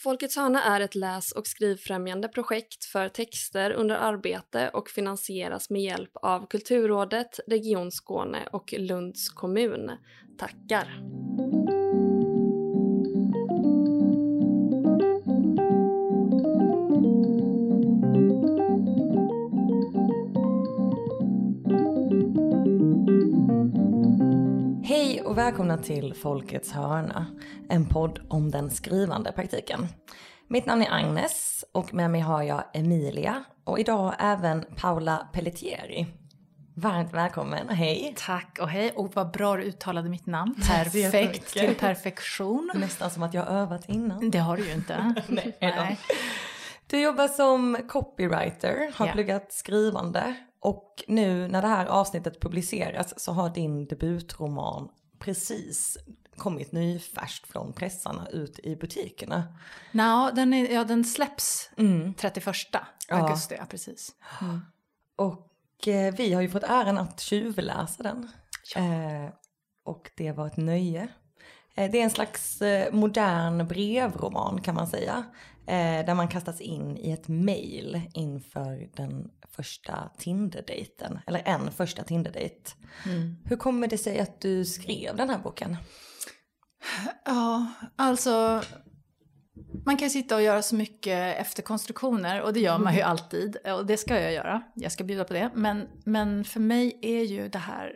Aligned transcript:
Folkets 0.00 0.36
hörna 0.36 0.62
är 0.62 0.80
ett 0.80 0.94
läs 0.94 1.32
och 1.32 1.46
skrivfrämjande 1.46 2.28
projekt 2.28 2.84
för 2.84 3.08
texter 3.08 3.70
under 3.70 3.94
arbete 3.94 4.70
och 4.72 4.88
finansieras 4.88 5.70
med 5.70 5.82
hjälp 5.82 6.10
av 6.14 6.46
Kulturrådet, 6.46 7.40
Region 7.46 7.90
Skåne 7.90 8.48
och 8.52 8.74
Lunds 8.78 9.28
kommun. 9.28 9.90
Tackar! 10.38 11.02
Och 25.38 25.44
välkomna 25.44 25.78
till 25.78 26.14
Folkets 26.14 26.72
hörna, 26.72 27.26
en 27.68 27.86
podd 27.88 28.20
om 28.28 28.50
den 28.50 28.70
skrivande 28.70 29.32
praktiken. 29.32 29.88
Mitt 30.48 30.66
namn 30.66 30.82
är 30.82 30.90
Agnes 30.90 31.64
och 31.74 31.94
med 31.94 32.10
mig 32.10 32.20
har 32.20 32.42
jag 32.42 32.64
Emilia 32.74 33.44
och 33.64 33.78
idag 33.78 34.14
även 34.18 34.64
Paula 34.76 35.28
Pelletieri. 35.32 36.06
Varmt 36.76 37.12
välkommen, 37.14 37.68
hej! 37.68 38.14
Tack 38.16 38.58
och 38.60 38.68
hej 38.68 38.92
och 38.96 39.14
vad 39.14 39.32
bra 39.32 39.56
du 39.56 39.62
uttalade 39.62 40.08
mitt 40.08 40.26
namn. 40.26 40.54
Perfekt 40.68 41.52
till 41.52 41.74
perfektion. 41.74 42.70
Nästan 42.74 43.10
som 43.10 43.22
att 43.22 43.34
jag 43.34 43.42
har 43.42 43.52
övat 43.62 43.88
innan. 43.88 44.30
Det 44.30 44.38
har 44.38 44.56
du 44.56 44.66
ju 44.66 44.72
inte. 44.72 45.14
Nej. 45.28 45.56
Nej. 45.60 45.98
Du 46.86 47.00
jobbar 47.00 47.28
som 47.28 47.78
copywriter, 47.88 48.92
har 48.94 49.06
Ja. 49.06 49.12
pluggat 49.12 49.52
skrivande 49.52 50.34
och 50.60 51.04
nu 51.08 51.48
när 51.48 51.62
det 51.62 51.68
här 51.68 51.86
avsnittet 51.86 52.40
publiceras 52.40 53.20
så 53.20 53.32
har 53.32 53.50
din 53.50 53.86
debutroman 53.86 54.88
precis 55.18 55.98
kommit 56.36 56.72
nyfärskt 56.72 57.46
från 57.46 57.72
pressarna 57.72 58.28
ut 58.28 58.58
i 58.58 58.76
butikerna. 58.76 59.44
Nå, 59.92 60.30
den, 60.34 60.54
är, 60.54 60.72
ja, 60.72 60.84
den 60.84 61.04
släpps 61.04 61.70
Mm. 61.76 62.14
31 62.14 62.46
augusti, 63.08 63.54
ja, 63.58 63.66
precis. 63.70 64.14
Mm. 64.40 64.60
Och 65.16 65.88
eh, 65.88 66.14
vi 66.14 66.32
har 66.32 66.42
ju 66.42 66.48
fått 66.48 66.62
äran 66.62 66.98
att 66.98 67.20
tjuvläsa 67.20 68.02
den. 68.02 68.30
Eh, 68.76 69.32
och 69.84 70.10
det 70.16 70.32
var 70.32 70.46
ett 70.46 70.56
nöje. 70.56 71.08
Eh, 71.74 71.90
det 71.90 72.00
är 72.00 72.04
en 72.04 72.10
slags 72.10 72.62
eh, 72.62 72.92
modern 72.92 73.66
brevroman 73.66 74.60
kan 74.60 74.74
man 74.74 74.86
säga. 74.86 75.24
Eh, 75.68 76.06
där 76.06 76.14
man 76.14 76.28
kastas 76.28 76.60
in 76.60 76.96
i 76.96 77.10
ett 77.10 77.28
mail 77.28 78.02
inför 78.14 78.88
den 78.96 79.30
första 79.50 80.10
Tinder-dejten. 80.18 81.18
Eller 81.26 81.42
en 81.44 81.72
första 81.72 82.04
Tinder-dejt. 82.04 82.70
Hur 83.44 83.56
kommer 83.56 83.88
det 83.88 83.98
sig 83.98 84.20
att 84.20 84.40
du 84.40 84.64
skrev 84.64 85.16
den 85.16 85.30
här 85.30 85.38
boken? 85.38 85.76
Ja, 87.24 87.66
alltså 87.96 88.62
man 89.84 89.96
kan 89.96 90.10
sitta 90.10 90.34
och 90.34 90.42
göra 90.42 90.62
så 90.62 90.74
mycket 90.74 91.36
efterkonstruktioner 91.36 92.42
och 92.42 92.52
det 92.52 92.60
gör 92.60 92.78
man 92.78 92.94
ju 92.94 93.00
alltid 93.00 93.56
och 93.56 93.86
det 93.86 93.96
ska 93.96 94.20
jag 94.20 94.32
göra. 94.32 94.62
Jag 94.74 94.92
ska 94.92 95.04
bjuda 95.04 95.24
på 95.24 95.32
det. 95.32 95.50
Men, 95.54 95.88
men 96.04 96.44
för 96.44 96.60
mig 96.60 96.98
är 97.02 97.22
ju 97.22 97.48
det 97.48 97.58
här, 97.58 97.92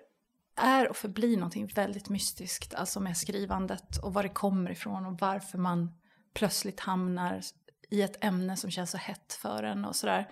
är 0.57 0.89
och 0.89 0.97
förblir 0.97 1.37
någonting 1.37 1.67
väldigt 1.67 2.09
mystiskt, 2.09 2.75
alltså 2.75 3.01
med 3.01 3.17
skrivandet 3.17 3.97
och 3.97 4.15
var 4.15 4.23
det 4.23 4.29
kommer 4.29 4.71
ifrån 4.71 5.07
och 5.07 5.19
varför 5.21 5.59
man 5.59 5.93
plötsligt 6.35 6.81
hamnar 6.81 7.41
i 7.93 8.03
ett 8.03 8.25
ämne 8.25 8.57
som 8.57 8.71
känns 8.71 8.91
så 8.91 8.99
hett 8.99 9.33
för 9.33 9.63
en 9.63 9.85
och 9.85 9.97
sådär. 9.97 10.29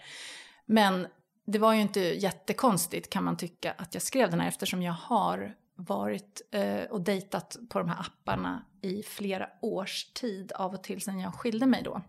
Men 0.66 1.06
det 1.46 1.58
var 1.58 1.72
ju 1.72 1.80
inte 1.80 2.00
jättekonstigt 2.00 3.10
kan 3.10 3.24
man 3.24 3.36
tycka 3.36 3.72
att 3.72 3.94
jag 3.94 4.02
skrev 4.02 4.30
den 4.30 4.40
här 4.40 4.48
eftersom 4.48 4.82
jag 4.82 4.92
har 4.92 5.54
varit 5.74 6.42
eh, 6.50 6.82
och 6.82 7.00
dejtat 7.00 7.56
på 7.68 7.78
de 7.78 7.88
här 7.88 8.00
apparna 8.00 8.64
i 8.82 9.02
flera 9.02 9.48
års 9.62 10.12
tid 10.12 10.52
av 10.52 10.74
och 10.74 10.82
till 10.82 11.00
sedan 11.00 11.20
jag 11.20 11.34
skilde 11.34 11.66
mig 11.66 11.82
då. 11.82 12.02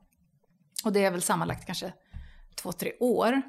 Och 0.83 0.93
det 0.93 1.05
är 1.05 1.11
väl 1.11 1.21
sammanlagt 1.21 1.65
kanske 1.65 1.93
två, 2.55 2.71
tre 2.71 2.93
år 2.99 3.41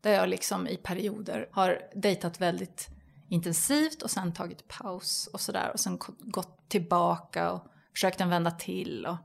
där 0.00 0.12
jag 0.12 0.28
liksom 0.28 0.66
i 0.66 0.76
perioder 0.76 1.48
har 1.52 1.82
dejtat 1.94 2.40
väldigt 2.40 2.88
intensivt 3.28 4.02
och 4.02 4.10
sen 4.10 4.34
tagit 4.34 4.68
paus 4.68 5.26
och 5.32 5.40
sådär 5.40 5.70
och 5.72 5.80
sen 5.80 5.98
gått 6.20 6.68
tillbaka 6.68 7.52
och 7.52 7.62
försökt 7.92 8.20
en 8.20 8.30
vända 8.30 8.50
till 8.50 9.06
och 9.06 9.16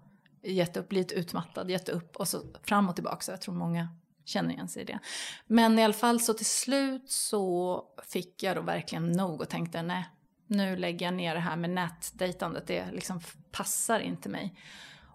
gett 0.43 0.77
upp, 0.77 0.89
blivit 0.89 1.11
utmattad, 1.11 1.69
gett 1.69 1.89
upp 1.89 2.15
och 2.15 2.27
så 2.27 2.41
fram 2.63 2.89
och 2.89 2.95
tillbaka. 2.95 3.21
Så 3.21 3.31
jag 3.31 3.41
tror 3.41 3.55
många 3.55 3.89
känner 4.25 4.53
igen 4.53 4.67
sig 4.67 4.81
i 4.81 4.85
det. 4.85 4.99
Men 5.47 5.79
i 5.79 5.83
alla 5.83 5.93
fall 5.93 6.19
så 6.19 6.33
till 6.33 6.45
slut 6.45 7.11
så 7.11 7.83
fick 8.07 8.43
jag 8.43 8.55
då 8.55 8.61
verkligen 8.61 9.11
nog 9.11 9.41
och 9.41 9.49
tänkte 9.49 9.81
nej, 9.81 10.05
nu 10.47 10.75
lägger 10.75 11.05
jag 11.05 11.13
ner 11.13 11.35
det 11.35 11.41
här 11.41 11.55
med 11.55 11.69
nätdejtandet, 11.69 12.67
det 12.67 12.91
liksom 12.91 13.21
passar 13.51 13.99
inte 13.99 14.29
mig. 14.29 14.55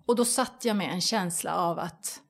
Och 0.06 0.16
då 0.16 0.25
satt 0.25 0.64
jag 0.64 0.76
med 0.76 0.91
en 0.91 1.00
känsla 1.00 1.54
av 1.54 1.78
att 1.78 2.20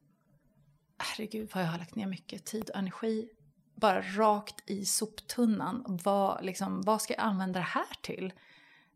herregud 0.98 1.50
vad 1.54 1.64
jag 1.64 1.68
har 1.68 1.78
lagt 1.78 1.94
ner 1.94 2.06
mycket 2.06 2.44
tid 2.44 2.70
och 2.70 2.76
energi 2.76 3.28
bara 3.74 4.02
rakt 4.02 4.70
i 4.70 4.84
soptunnan. 4.84 5.98
Vad, 6.04 6.44
liksom, 6.44 6.82
vad 6.82 7.02
ska 7.02 7.14
jag 7.14 7.22
använda 7.22 7.60
det 7.60 7.66
här 7.66 8.02
till? 8.02 8.32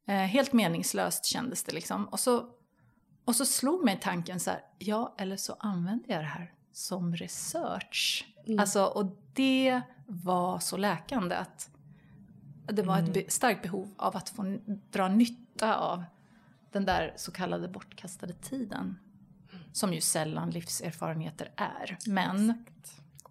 Eh, 0.06 0.14
helt 0.14 0.52
meningslöst 0.52 1.24
kändes 1.24 1.64
det 1.64 1.72
liksom. 1.72 2.08
Och 2.08 2.20
så, 2.20 2.48
och 3.30 3.36
så 3.36 3.46
slog 3.46 3.84
mig 3.84 3.98
tanken 4.02 4.40
så 4.40 4.50
här, 4.50 4.60
ja 4.78 5.14
eller 5.18 5.36
så 5.36 5.56
använder 5.58 6.12
jag 6.12 6.20
det 6.22 6.26
här 6.26 6.52
som 6.72 7.16
research. 7.16 8.26
Alltså, 8.58 8.84
och 8.84 9.16
det 9.32 9.80
var 10.06 10.58
så 10.58 10.76
läkande 10.76 11.34
att 11.36 11.70
det 12.66 12.82
var 12.82 12.98
ett 12.98 13.14
be- 13.14 13.24
starkt 13.30 13.62
behov 13.62 13.94
av 13.96 14.16
att 14.16 14.28
få 14.28 14.58
dra 14.90 15.08
nytta 15.08 15.76
av 15.76 16.04
den 16.72 16.84
där 16.84 17.14
så 17.16 17.32
kallade 17.32 17.68
bortkastade 17.68 18.32
tiden. 18.32 18.98
Som 19.72 19.94
ju 19.94 20.00
sällan 20.00 20.50
livserfarenheter 20.50 21.50
är. 21.56 21.98
Men 22.06 22.64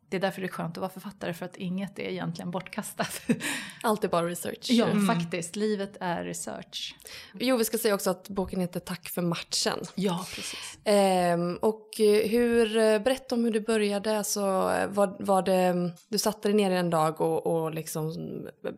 det 0.10 0.18
är 0.18 0.22
därför 0.22 0.42
det 0.42 0.48
är 0.48 0.52
skönt 0.52 0.78
att 0.78 0.82
vara 0.82 0.92
författare 0.92 1.34
för 1.34 1.46
att 1.46 1.58
inget 1.58 2.00
är 2.00 2.04
egentligen 2.04 2.52
bortkastat. 2.52 3.22
Allt 3.84 4.04
är 4.04 4.08
bara 4.08 4.28
research. 4.28 4.68
ja, 4.70 4.88
faktiskt. 5.08 5.56
Livet 5.56 5.98
är 6.00 6.24
research. 6.24 6.96
Jo, 7.34 7.58
vi 7.58 7.66
ska 7.66 7.78
säga 7.78 7.96
också 7.96 8.10
att 8.10 8.30
boken 8.30 8.62
heter 8.62 8.80
Tack 8.80 9.10
för 9.10 9.22
matchen. 9.22 9.80
Ja, 9.96 10.26
precis. 10.36 10.78
Ehm, 10.84 11.56
och 11.56 12.00
eh, 12.00 12.30
hur, 12.30 12.78
eh, 12.78 13.00
berätta 13.00 13.36
om 13.36 13.44
hur 13.44 13.52
du 13.52 13.62
började. 13.62 14.24
Så 14.24 14.70
eh, 14.70 14.88
var, 14.88 15.16
var 15.20 15.42
det, 15.42 15.92
du 16.08 16.18
satte 16.18 16.48
dig 16.48 16.56
ner 16.56 16.72
en 16.72 16.90
dag 16.90 17.22
och, 17.22 17.48
och 17.48 17.74
liksom 17.74 18.14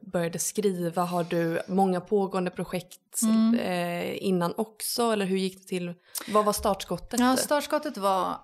började 0.02 0.40
skriva. 0.40 1.04
Har 1.04 1.24
du 1.24 1.62
många 1.68 2.02
pågående 2.02 2.52
projekt 2.52 3.00
eh, 3.60 4.24
innan 4.24 4.54
också? 4.58 5.12
Eller 5.12 5.26
hur 5.26 5.38
gick 5.38 5.62
det 5.62 5.68
till? 5.68 5.94
Vad 6.28 6.46
var 6.46 6.54
startskottet? 6.54 7.20
Ja, 7.20 7.38
startskottet 7.38 7.98
var 7.98 8.38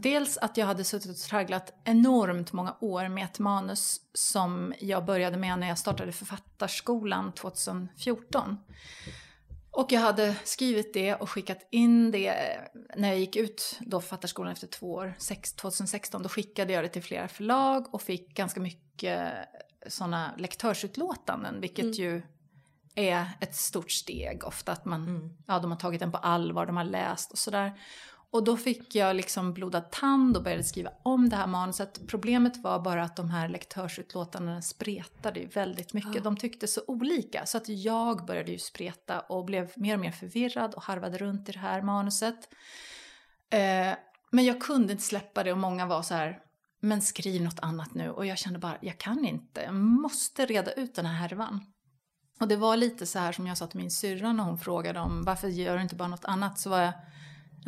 dels 0.00 0.38
att 0.38 0.56
jag 0.56 0.66
hade 0.66 0.84
suttit 0.84 1.10
och 1.10 1.16
tragglat 1.16 1.72
enormt 1.84 2.52
många 2.52 2.76
år 2.80 3.08
med 3.08 3.24
ett 3.24 3.38
manus 3.38 4.00
som 4.14 4.74
jag 4.80 5.04
började 5.04 5.36
med 5.36 5.58
när 5.58 5.68
jag 5.68 5.78
startade 5.78 6.12
författarskolan 6.12 7.32
2014. 7.32 8.56
Och 9.70 9.92
jag 9.92 10.00
hade 10.00 10.34
skrivit 10.44 10.94
det 10.94 11.14
och 11.14 11.30
skickat 11.30 11.68
in 11.70 12.10
det 12.10 12.28
eh, 12.28 12.60
när 12.96 13.08
jag 13.08 13.18
gick 13.18 13.36
ut 13.36 13.78
då 13.80 14.00
författarskolan 14.00 14.52
efter 14.52 14.66
två 14.66 14.92
år, 14.92 15.14
sex- 15.18 15.52
2016. 15.52 16.22
Då 16.22 16.28
skickade 16.28 16.72
jag 16.72 16.84
det 16.84 16.88
till 16.88 17.02
flera 17.02 17.28
förlag 17.28 17.94
och 17.94 18.02
fick 18.02 18.34
ganska 18.34 18.60
mycket 18.60 19.32
sådana 19.86 20.34
lektörsutlåtanden, 20.36 21.60
vilket 21.60 21.98
ju 21.98 22.22
är 22.94 23.26
ett 23.40 23.54
stort 23.54 23.90
steg 23.90 24.44
ofta. 24.44 24.72
Att 24.72 24.84
man, 24.84 25.30
ja, 25.46 25.58
de 25.58 25.70
har 25.70 25.78
tagit 25.78 26.00
den 26.00 26.12
på 26.12 26.18
allvar, 26.18 26.66
de 26.66 26.76
har 26.76 26.84
läst 26.84 27.32
och 27.32 27.38
sådär. 27.38 27.80
Och 28.30 28.44
då 28.44 28.56
fick 28.56 28.94
jag 28.94 29.16
liksom 29.16 29.54
blodad 29.54 29.90
tand 29.90 30.36
och 30.36 30.42
började 30.42 30.64
skriva 30.64 30.90
om 31.02 31.28
det 31.28 31.36
här 31.36 31.46
manuset. 31.46 32.00
Problemet 32.08 32.56
var 32.56 32.80
bara 32.80 33.02
att 33.02 33.16
de 33.16 33.30
här 33.30 33.48
lektörsutlåtandena 33.48 34.62
spretade 34.62 35.40
ju 35.40 35.46
väldigt 35.46 35.92
mycket. 35.92 36.24
De 36.24 36.36
tyckte 36.36 36.66
så 36.66 36.80
olika. 36.86 37.46
Så 37.46 37.56
att 37.56 37.68
jag 37.68 38.26
började 38.26 38.52
ju 38.52 38.58
spreta 38.58 39.20
och 39.20 39.44
blev 39.44 39.72
mer 39.76 39.94
och 39.94 40.00
mer 40.00 40.10
förvirrad 40.10 40.74
och 40.74 40.82
harvade 40.82 41.18
runt 41.18 41.48
i 41.48 41.52
det 41.52 41.58
här 41.58 41.82
manuset. 41.82 42.48
Eh, 43.50 43.94
men 44.30 44.44
jag 44.44 44.60
kunde 44.60 44.92
inte 44.92 45.04
släppa 45.04 45.44
det 45.44 45.52
och 45.52 45.58
många 45.58 45.86
var 45.86 46.02
så 46.02 46.14
här, 46.14 46.38
men 46.80 47.02
skriv 47.02 47.42
något 47.42 47.60
annat 47.60 47.94
nu. 47.94 48.10
Och 48.10 48.26
jag 48.26 48.38
kände 48.38 48.58
bara, 48.58 48.78
jag 48.80 48.98
kan 48.98 49.24
inte. 49.24 49.60
Jag 49.60 49.74
måste 49.74 50.46
reda 50.46 50.72
ut 50.72 50.94
den 50.94 51.06
här 51.06 51.28
härvan. 51.28 51.60
Och 52.40 52.48
det 52.48 52.56
var 52.56 52.76
lite 52.76 53.06
så 53.06 53.18
här 53.18 53.32
som 53.32 53.46
jag 53.46 53.58
sa 53.58 53.66
till 53.66 53.80
min 53.80 53.90
syrra 53.90 54.32
när 54.32 54.44
hon 54.44 54.58
frågade 54.58 55.00
om 55.00 55.22
varför 55.24 55.48
gör 55.48 55.76
du 55.76 55.82
inte 55.82 55.96
bara 55.96 56.08
något 56.08 56.24
annat? 56.24 56.58
Så 56.58 56.70
var 56.70 56.80
jag, 56.80 56.92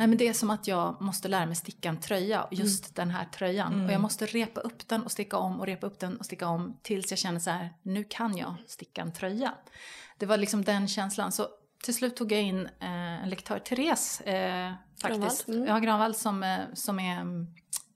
nej 0.01 0.07
men 0.07 0.17
det 0.17 0.27
är 0.27 0.33
som 0.33 0.49
att 0.49 0.67
jag 0.67 1.01
måste 1.01 1.27
lära 1.27 1.45
mig 1.45 1.55
sticka 1.55 1.89
en 1.89 1.99
tröja, 1.99 2.47
just 2.51 2.95
den 2.95 3.09
här 3.09 3.25
tröjan. 3.25 3.85
Och 3.85 3.91
jag 3.91 4.01
måste 4.01 4.25
repa 4.25 4.61
upp 4.61 4.87
den 4.87 5.03
och 5.03 5.11
sticka 5.11 5.37
om 5.37 5.59
och 5.59 5.65
repa 5.65 5.87
upp 5.87 5.99
den 5.99 6.17
och 6.17 6.25
sticka 6.25 6.47
om 6.47 6.77
tills 6.81 7.11
jag 7.11 7.19
känner 7.19 7.39
så 7.39 7.49
här, 7.49 7.69
nu 7.81 8.03
kan 8.03 8.37
jag 8.37 8.55
sticka 8.67 9.01
en 9.01 9.13
tröja. 9.13 9.53
Det 10.17 10.25
var 10.25 10.37
liksom 10.37 10.63
den 10.63 10.87
känslan. 10.87 11.31
Så 11.31 11.47
till 11.83 11.93
slut 11.93 12.15
tog 12.15 12.31
jag 12.31 12.41
in 12.41 12.65
eh, 12.79 13.23
en 13.23 13.29
lektör, 13.29 13.59
Therese 13.59 14.21
eh, 14.21 14.73
faktiskt. 15.01 15.45
Granvall, 15.45 15.61
mm. 15.61 15.67
Ja, 15.67 15.79
Granvall 15.79 16.15
som, 16.15 16.43
eh, 16.43 16.59
som 16.73 16.99
är 16.99 17.21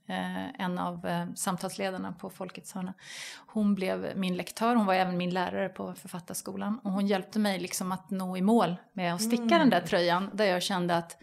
eh, 0.07 0.61
en 0.61 0.77
av 0.77 1.05
eh, 1.05 1.25
samtalsledarna 1.35 2.11
på 2.11 2.29
Folkets 2.29 2.73
hörna. 2.73 2.93
Hon 3.47 3.75
blev 3.75 4.13
min 4.15 4.37
lektör, 4.37 4.75
hon 4.75 4.85
var 4.85 4.93
även 4.93 5.17
min 5.17 5.29
lärare 5.29 5.69
på 5.69 5.93
författarskolan. 5.93 6.79
Och 6.83 6.91
hon 6.91 7.07
hjälpte 7.07 7.39
mig 7.39 7.59
liksom 7.59 7.91
att 7.91 8.09
nå 8.09 8.37
i 8.37 8.41
mål 8.41 8.75
med 8.93 9.15
att 9.15 9.21
sticka 9.21 9.57
den 9.57 9.69
där 9.69 9.81
tröjan. 9.81 10.29
Där 10.33 10.45
jag 10.45 10.63
kände 10.63 10.97
att 10.97 11.17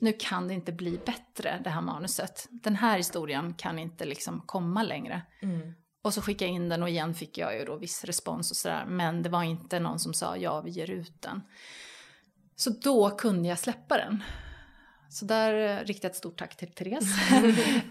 nu 0.00 0.12
kan 0.12 0.48
det 0.48 0.54
inte 0.54 0.72
bli 0.72 1.00
bättre 1.06 1.60
det 1.64 1.70
här 1.70 1.80
manuset. 1.80 2.48
Den 2.50 2.76
här 2.76 2.96
historien 2.96 3.54
kan 3.54 3.78
inte 3.78 4.04
liksom 4.04 4.40
komma 4.46 4.82
längre. 4.82 5.22
Mm. 5.40 5.74
Och 6.02 6.14
så 6.14 6.22
skickade 6.22 6.50
jag 6.50 6.54
in 6.54 6.68
den 6.68 6.82
och 6.82 6.88
igen 6.88 7.14
fick 7.14 7.38
jag 7.38 7.58
ju 7.58 7.64
då 7.64 7.76
viss 7.76 8.04
respons 8.04 8.50
och 8.50 8.56
sådär. 8.56 8.84
Men 8.86 9.22
det 9.22 9.28
var 9.28 9.42
inte 9.42 9.80
någon 9.80 9.98
som 9.98 10.14
sa 10.14 10.36
ja, 10.36 10.60
vi 10.60 10.70
ger 10.70 10.90
ut 10.90 11.22
den. 11.22 11.42
Så 12.56 12.70
då 12.70 13.10
kunde 13.10 13.48
jag 13.48 13.58
släppa 13.58 13.96
den. 13.96 14.22
Så 15.10 15.24
där 15.24 15.80
eh, 15.80 15.84
riktar 15.84 16.08
jag 16.08 16.10
ett 16.10 16.16
stort 16.16 16.38
tack 16.38 16.56
till 16.56 16.72
Therese 16.72 17.14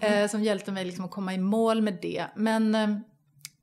eh, 0.00 0.28
som 0.28 0.42
hjälpte 0.42 0.72
mig 0.72 0.84
liksom 0.84 1.04
att 1.04 1.10
komma 1.10 1.34
i 1.34 1.38
mål 1.38 1.82
med 1.82 1.98
det. 2.02 2.26
Men 2.36 2.74
eh, 2.74 2.98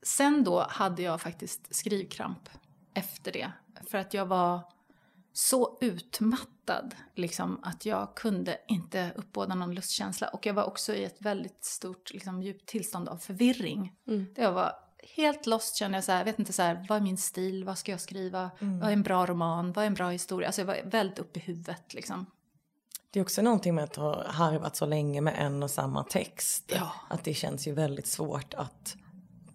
sen 0.03 0.43
då 0.43 0.65
hade 0.69 1.01
jag 1.01 1.21
faktiskt 1.21 1.75
skrivkramp 1.75 2.49
efter 2.93 3.31
det. 3.31 3.51
För 3.89 3.97
att 3.97 4.13
jag 4.13 4.25
var 4.25 4.74
så 5.37 5.77
utmattad 5.81 6.95
liksom, 7.15 7.59
att 7.63 7.85
jag 7.85 8.15
kunde 8.15 8.57
inte 8.67 9.11
uppbåda 9.15 9.55
någon 9.55 9.75
lustkänsla. 9.75 10.27
Och 10.27 10.45
jag 10.45 10.53
var 10.53 10.63
också 10.63 10.93
i 10.93 11.03
ett 11.03 11.17
väldigt 11.19 11.65
stort, 11.65 12.13
liksom, 12.13 12.41
djupt 12.41 12.65
tillstånd 12.65 13.09
av 13.09 13.17
förvirring. 13.17 13.93
Mm. 14.07 14.25
Det 14.35 14.47
var 14.47 14.73
helt 15.15 15.45
lost 15.45 15.75
kände 15.75 15.97
jag 15.97 16.03
så 16.03 16.11
här, 16.11 16.19
jag 16.19 16.25
vet 16.25 16.39
inte 16.39 16.53
så 16.53 16.61
här, 16.61 16.85
vad 16.89 16.97
är 16.97 17.01
min 17.01 17.17
stil, 17.17 17.63
vad 17.63 17.77
ska 17.77 17.91
jag 17.91 18.01
skriva, 18.01 18.51
vad 18.59 18.89
är 18.89 18.93
en 18.93 19.03
bra 19.03 19.25
roman, 19.25 19.71
vad 19.71 19.83
är 19.83 19.87
en 19.87 19.93
bra 19.93 20.09
historia? 20.09 20.47
Alltså 20.47 20.61
jag 20.61 20.65
var 20.65 20.77
väldigt 20.85 21.19
uppe 21.19 21.39
i 21.39 21.41
huvudet 21.41 21.93
liksom. 21.93 22.25
Det 23.11 23.19
är 23.19 23.23
också 23.23 23.41
någonting 23.41 23.75
med 23.75 23.83
att 23.83 23.95
ha 23.95 24.27
harvat 24.27 24.75
så 24.75 24.85
länge 24.85 25.21
med 25.21 25.35
en 25.37 25.63
och 25.63 25.71
samma 25.71 26.03
text. 26.03 26.71
Ja. 26.75 26.91
Att 27.09 27.23
det 27.23 27.33
känns 27.33 27.67
ju 27.67 27.73
väldigt 27.73 28.07
svårt 28.07 28.53
att 28.53 28.95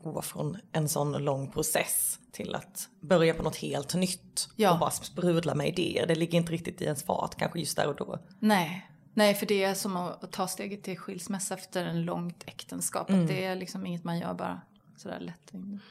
gå 0.03 0.23
från 0.23 0.57
en 0.73 0.89
sån 0.89 1.13
lång 1.13 1.51
process 1.51 2.19
till 2.33 2.55
att 2.55 2.89
börja 3.01 3.35
på 3.35 3.43
något 3.43 3.57
helt 3.57 3.95
nytt. 3.95 4.49
Ja. 4.57 4.73
Och 4.73 4.79
bara 4.79 4.91
sprudla 4.91 5.55
med 5.55 5.69
idéer. 5.69 6.07
Det 6.07 6.15
ligger 6.15 6.39
inte 6.39 6.53
riktigt 6.53 6.83
i 6.83 6.85
ens 6.85 7.03
fart 7.03 7.35
kanske 7.35 7.59
just 7.61 7.77
där 7.77 7.87
och 7.87 7.97
då. 7.97 8.19
Nej. 8.39 8.91
Nej, 9.15 9.35
för 9.35 9.47
det 9.47 9.65
är 9.65 9.75
som 9.75 9.97
att 9.97 10.33
ta 10.33 10.49
steget 10.49 10.83
till 10.83 10.99
skilsmässa 10.99 11.55
efter 11.55 11.85
en 11.85 12.05
långt 12.05 12.45
äktenskap. 12.47 13.11
Att 13.11 13.29
det 13.29 13.45
är 13.45 13.57
liksom 13.57 13.87
inget 13.87 14.05
man 14.05 14.19
gör 14.19 14.35
bara 14.35 14.61
sådär 14.97 15.21
lättvindigt. 15.21 15.85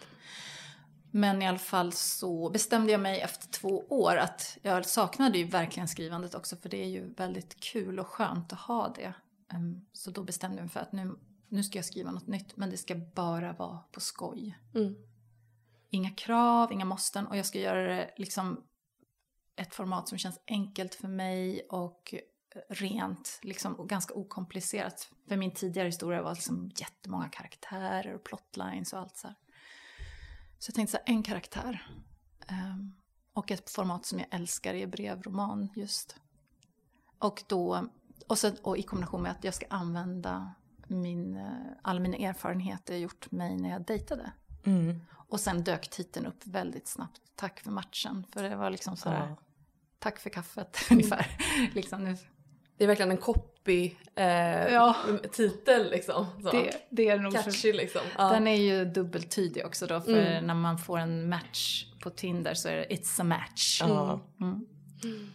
Men 1.12 1.42
i 1.42 1.48
alla 1.48 1.58
fall 1.58 1.94
så 1.94 2.50
bestämde 2.50 2.92
jag 2.92 3.02
mig 3.02 3.20
efter 3.20 3.48
två 3.48 3.84
år 3.90 4.16
att 4.18 4.58
jag 4.62 4.86
saknade 4.86 5.38
ju 5.38 5.44
verkligen 5.44 5.88
skrivandet 5.88 6.36
också 6.36 6.56
för 6.56 6.70
det 6.70 6.84
är 6.84 6.88
ju 6.88 7.14
väldigt 7.14 7.60
kul 7.60 8.00
och 8.00 8.08
skönt 8.08 8.54
att 8.54 8.60
ha 8.60 8.94
det. 8.96 9.14
Ehm, 9.54 9.86
Så 9.94 10.12
då 10.12 10.24
bestämde 10.24 10.58
jag 10.58 10.64
mig 10.64 10.70
för 10.70 10.80
att 10.80 10.92
nu, 10.92 11.16
nu 11.50 11.64
ska 11.64 11.78
jag 11.78 11.86
skriva 11.86 12.12
något 12.12 12.28
nytt 12.28 12.58
men 12.58 12.70
det 12.70 12.78
ska 12.78 12.96
bara 12.96 13.54
vara 13.54 13.78
på 13.78 14.00
skoj. 14.00 14.60
Mm. 14.76 14.96
Inga 15.90 16.10
krav, 16.10 16.72
inga 16.72 16.86
måsten 16.86 17.28
och 17.28 17.38
jag 17.38 17.46
ska 17.46 17.60
göra 17.60 17.88
det 17.88 18.14
liksom 18.18 18.64
ett 19.56 19.76
format 19.76 20.10
som 20.10 20.18
känns 20.18 20.40
enkelt 20.48 20.96
för 20.96 21.08
mig 21.08 21.62
och 21.70 22.14
rent 22.70 23.40
liksom, 23.44 23.76
och 23.76 23.90
ganska 23.90 24.14
okomplicerat. 24.14 25.12
För 25.28 25.38
min 25.38 25.54
tidigare 25.54 25.88
historia 25.88 26.22
var 26.22 26.36
liksom 26.36 26.72
jättemånga 26.76 27.30
karaktärer 27.30 28.14
och 28.14 28.24
plotlines 28.24 28.94
och 28.94 29.00
allt 29.00 29.18
så 29.18 29.28
här. 29.28 29.36
Så 30.60 30.70
jag 30.70 30.76
tänkte 30.76 30.92
så 30.92 30.98
här, 30.98 31.16
en 31.16 31.24
karaktär. 31.24 31.88
Ehm, 32.48 32.94
och 33.34 33.52
ett 33.52 33.70
format 33.70 34.06
som 34.06 34.20
jag 34.20 34.28
älskar 34.32 34.74
är 34.74 34.88
brevroman 34.88 35.70
just. 35.76 36.16
Och 37.20 37.44
då, 37.48 37.90
och, 38.28 38.38
så, 38.38 38.52
och 38.64 38.78
i 38.78 38.84
kombination 38.84 39.22
med 39.22 39.32
att 39.32 39.44
jag 39.44 39.54
ska 39.54 39.66
använda 39.70 40.54
min, 40.90 41.36
eh, 41.38 41.44
alla 41.82 42.00
mina 42.00 42.18
erfarenheter 42.18 42.94
jag 42.94 43.02
gjort 43.02 43.32
mig 43.32 43.58
när 43.58 43.70
jag 43.70 43.86
dejtade. 43.86 44.32
Mm. 44.66 45.02
Och 45.12 45.40
sen 45.40 45.64
dök 45.64 45.90
titeln 45.90 46.26
upp 46.26 46.42
väldigt 46.46 46.88
snabbt. 46.88 47.22
Tack 47.36 47.60
för 47.60 47.72
matchen. 47.72 48.26
För 48.34 48.44
det 48.44 48.56
var 48.56 48.70
liksom 48.70 48.98
så 48.98 49.10
här, 49.10 49.28
Ja. 49.30 49.36
tack 50.00 50.20
för 50.20 50.30
kaffet 50.30 50.78
ungefär. 50.92 51.28
liksom 51.74 52.04
nu. 52.04 52.18
Det 52.78 52.84
är 52.84 52.88
verkligen 52.88 53.12
en 53.12 53.18
copy 53.18 53.92
eh, 54.16 54.26
Ja. 54.74 54.96
titel 55.32 55.90
liksom. 55.92 56.26
Så. 56.44 56.52
Det, 56.52 56.88
det 56.90 57.10
är 57.10 57.18
nog 57.20 57.34
för, 57.34 57.44
Catchy 57.44 57.74
liksom. 57.74 58.02
Ja. 58.18 58.30
Den 58.30 58.48
är 58.48 58.56
ju 58.56 58.86
dubbeltydig 58.86 59.66
också 59.66 59.88
då. 59.88 60.02
För 60.02 60.12
Mm. 60.18 60.48
när 60.48 60.54
man 60.54 60.78
får 60.78 60.98
en 61.00 61.30
match 61.30 61.86
på 62.04 62.10
Tinder 62.10 62.54
så 62.54 62.70
är 62.70 62.76
det 62.76 62.88
it's 62.88 63.22
a 63.22 63.24
match. 63.24 63.82
Ja. 63.82 64.20
Mm. 64.42 64.66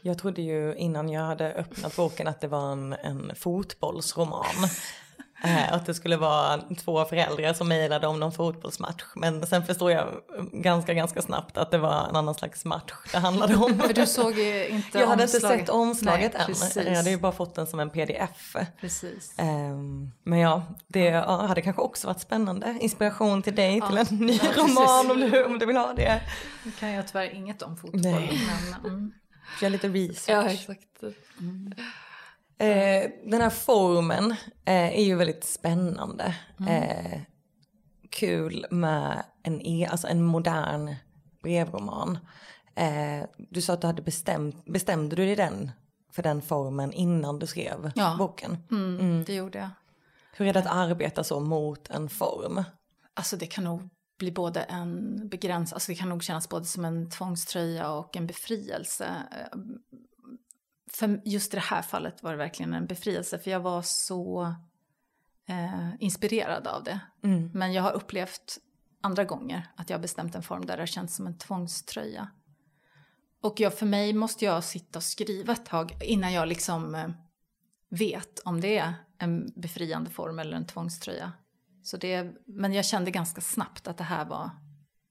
Jag 0.02 0.18
trodde 0.18 0.42
ju 0.42 0.74
innan 0.74 1.08
jag 1.08 1.22
hade 1.22 1.52
öppnat 1.54 1.96
boken 1.96 2.28
att 2.28 2.40
det 2.40 2.48
var 2.48 2.72
en, 2.72 2.92
en 2.92 3.32
fotbollsroman. 3.36 4.44
Eh, 5.42 5.72
att 5.72 5.86
det 5.86 5.94
skulle 5.94 6.16
vara 6.16 6.60
två 6.84 7.04
föräldrar 7.04 7.52
som 7.52 7.69
mejlade 7.69 8.06
om 8.06 8.20
någon 8.20 8.32
fotbollsmatch. 8.32 9.02
Men 9.14 9.46
sen 9.46 9.64
förstår 9.64 9.90
jag 9.90 10.08
ganska, 10.52 10.94
ganska 10.94 11.22
snabbt 11.22 11.58
att 11.58 11.70
det 11.70 11.78
var 11.78 12.08
en 12.08 12.16
annan 12.16 12.34
slags 12.34 12.64
match 12.64 12.92
det 13.12 13.19
handlade 13.19 13.54
om. 13.56 13.78
För 13.86 13.94
du 13.94 14.06
såg 14.06 14.38
ju 14.38 14.69
inte 14.69 14.98
jag 14.98 15.06
hade 15.06 15.22
inte 15.22 15.40
sett 15.40 15.69
omslaget 15.69 16.32
Nej, 16.32 16.40
än. 16.40 16.46
Precis. 16.46 16.76
Jag 16.76 16.96
hade 16.96 17.10
ju 17.10 17.19
bara 17.19 17.32
fått 17.32 17.54
den 17.54 17.66
som 17.66 17.81
en 17.81 17.90
pdf. 17.90 18.56
precis. 18.81 19.34
Ehm, 19.36 20.10
men 20.22 20.38
ja, 20.38 20.62
det 20.86 21.04
ja, 21.04 21.46
hade 21.46 21.62
kanske 21.62 21.82
också 21.82 22.06
varit 22.06 22.20
spännande. 22.20 22.78
Inspiration 22.81 23.42
till 23.42 23.54
dig 23.54 23.81
till 23.88 23.98
en 23.98 24.26
ny 24.26 24.40
ja, 24.42 24.62
roman 24.62 25.10
om 25.10 25.20
du, 25.20 25.44
om 25.44 25.58
du 25.58 25.66
vill 25.66 25.76
ha 25.76 25.92
det. 25.92 26.20
Nu 26.62 26.70
kan 26.70 26.92
jag 26.92 27.08
tyvärr 27.08 27.34
inget 27.34 27.62
om 27.62 27.76
fotboll. 27.76 28.00
Nej. 28.00 28.40
Men, 28.82 28.92
mm. 28.92 29.12
Gör 29.60 29.70
lite 29.70 29.88
research. 29.88 30.28
ja, 30.28 30.50
exakt. 30.50 31.02
Eh, 32.58 33.10
den 33.24 33.40
här 33.40 33.50
formen 33.50 34.30
eh, 34.64 34.98
är 34.98 35.02
ju 35.04 35.14
väldigt 35.16 35.44
spännande. 35.44 36.34
Eh, 36.68 37.20
kul 38.10 38.66
med 38.70 39.24
en, 39.42 39.60
e, 39.66 39.88
alltså 39.90 40.06
en 40.06 40.22
modern 40.22 40.94
brevroman. 41.42 42.18
Eh, 42.74 43.26
du 43.50 43.62
sa 43.62 43.72
att 43.72 43.80
du 43.80 43.86
hade 43.86 44.02
bestämt, 44.02 44.64
bestämde 44.64 45.16
du 45.16 45.24
dig 45.26 45.36
den 45.36 45.70
för 46.12 46.22
den 46.22 46.42
formen 46.42 46.92
innan 46.92 47.38
du 47.38 47.46
skrev 47.46 47.92
Ja. 47.94 48.16
boken? 48.18 48.58
Mm, 48.70 49.24
det 49.24 49.34
gjorde 49.34 49.58
jag. 49.58 49.70
Hur 50.36 50.46
är 50.46 50.52
det 50.52 50.58
att 50.60 50.66
arbeta 50.66 51.24
så 51.24 51.40
mot 51.40 51.90
en 51.90 52.08
form? 52.08 52.64
Alltså 53.14 53.36
det 53.36 53.46
kan 53.46 53.64
nog 53.64 53.88
bli 54.18 54.32
både 54.32 54.60
en 54.62 55.28
begräns, 55.28 55.72
alltså 55.72 55.92
det 55.92 55.96
kan 55.96 56.08
nog 56.08 56.22
kännas 56.22 56.48
både 56.48 56.64
som 56.64 56.84
en 56.84 57.10
tvångströja 57.10 57.90
och 57.90 58.16
en 58.16 58.26
befrielse. 58.26 59.06
För 60.90 61.20
just 61.25 61.52
det 61.52 61.60
här 61.60 61.82
fallet 61.82 62.22
var 62.22 62.31
det 62.31 62.36
verkligen 62.36 62.75
en 62.75 62.86
befrielse 62.86 63.38
för 63.38 63.50
jag 63.50 63.60
var 63.60 63.82
så 63.82 64.54
eh, 65.48 65.90
inspirerad 65.98 66.66
av 66.66 66.84
det. 66.84 67.00
Mm. 67.22 67.50
Men 67.54 67.72
jag 67.72 67.82
har 67.82 67.92
upplevt 67.92 68.58
andra 69.00 69.25
gånger 69.25 69.69
att 69.76 69.90
jag 69.90 69.98
har 69.98 70.02
bestämt 70.02 70.34
en 70.34 70.42
form 70.42 70.66
där 70.66 70.76
det 70.76 70.82
har 70.82 70.86
känts 70.86 71.16
som 71.16 71.26
en 71.26 71.38
tvångströja. 71.38 72.28
Och 73.40 73.60
jag, 73.60 73.78
för 73.78 73.86
mig 73.86 74.12
måste 74.12 74.44
jag 74.44 74.64
sitta 74.64 74.98
och 74.98 75.02
skriva 75.02 75.52
ett 75.52 75.66
tag 75.66 75.96
innan 76.00 76.32
jag 76.32 76.48
liksom 76.48 76.94
eh, 76.94 77.08
vet 77.88 78.38
om 78.38 78.60
det 78.60 78.78
är 78.78 78.94
en 79.19 79.52
befriande 79.56 80.10
form 80.10 80.38
eller 80.38 80.56
en 80.56 80.66
tvångströja. 80.66 81.32
Så 81.82 81.96
det, 81.96 82.34
men 82.46 82.72
jag 82.72 82.84
kände 82.84 83.10
ganska 83.10 83.41
snabbt 83.41 83.88
att 83.88 83.98
det 83.98 84.05
här 84.05 84.24
var, 84.24 84.50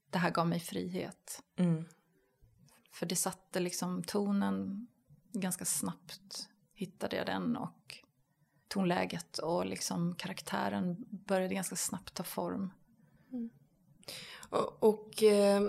det 0.09 0.17
här 0.17 0.31
gav 0.31 0.47
mig 0.47 0.59
frihet. 0.59 1.43
Mm. 1.57 1.85
För 2.91 3.05
det 3.05 3.15
satte 3.15 3.59
liksom 3.59 4.03
tonen 4.03 4.87
ganska 5.33 5.65
snabbt 5.65 6.49
hittade 6.75 7.15
jag 7.15 7.25
den 7.25 7.57
och 7.57 7.97
tonläget 8.67 9.37
och 9.37 9.65
liksom 9.65 10.15
karaktären 10.15 11.05
började 11.09 11.53
ganska 11.53 11.75
snabbt 11.75 12.13
ta 12.13 12.23
form. 12.23 12.71
Och, 14.49 14.83
och 14.83 15.23
eh, 15.23 15.61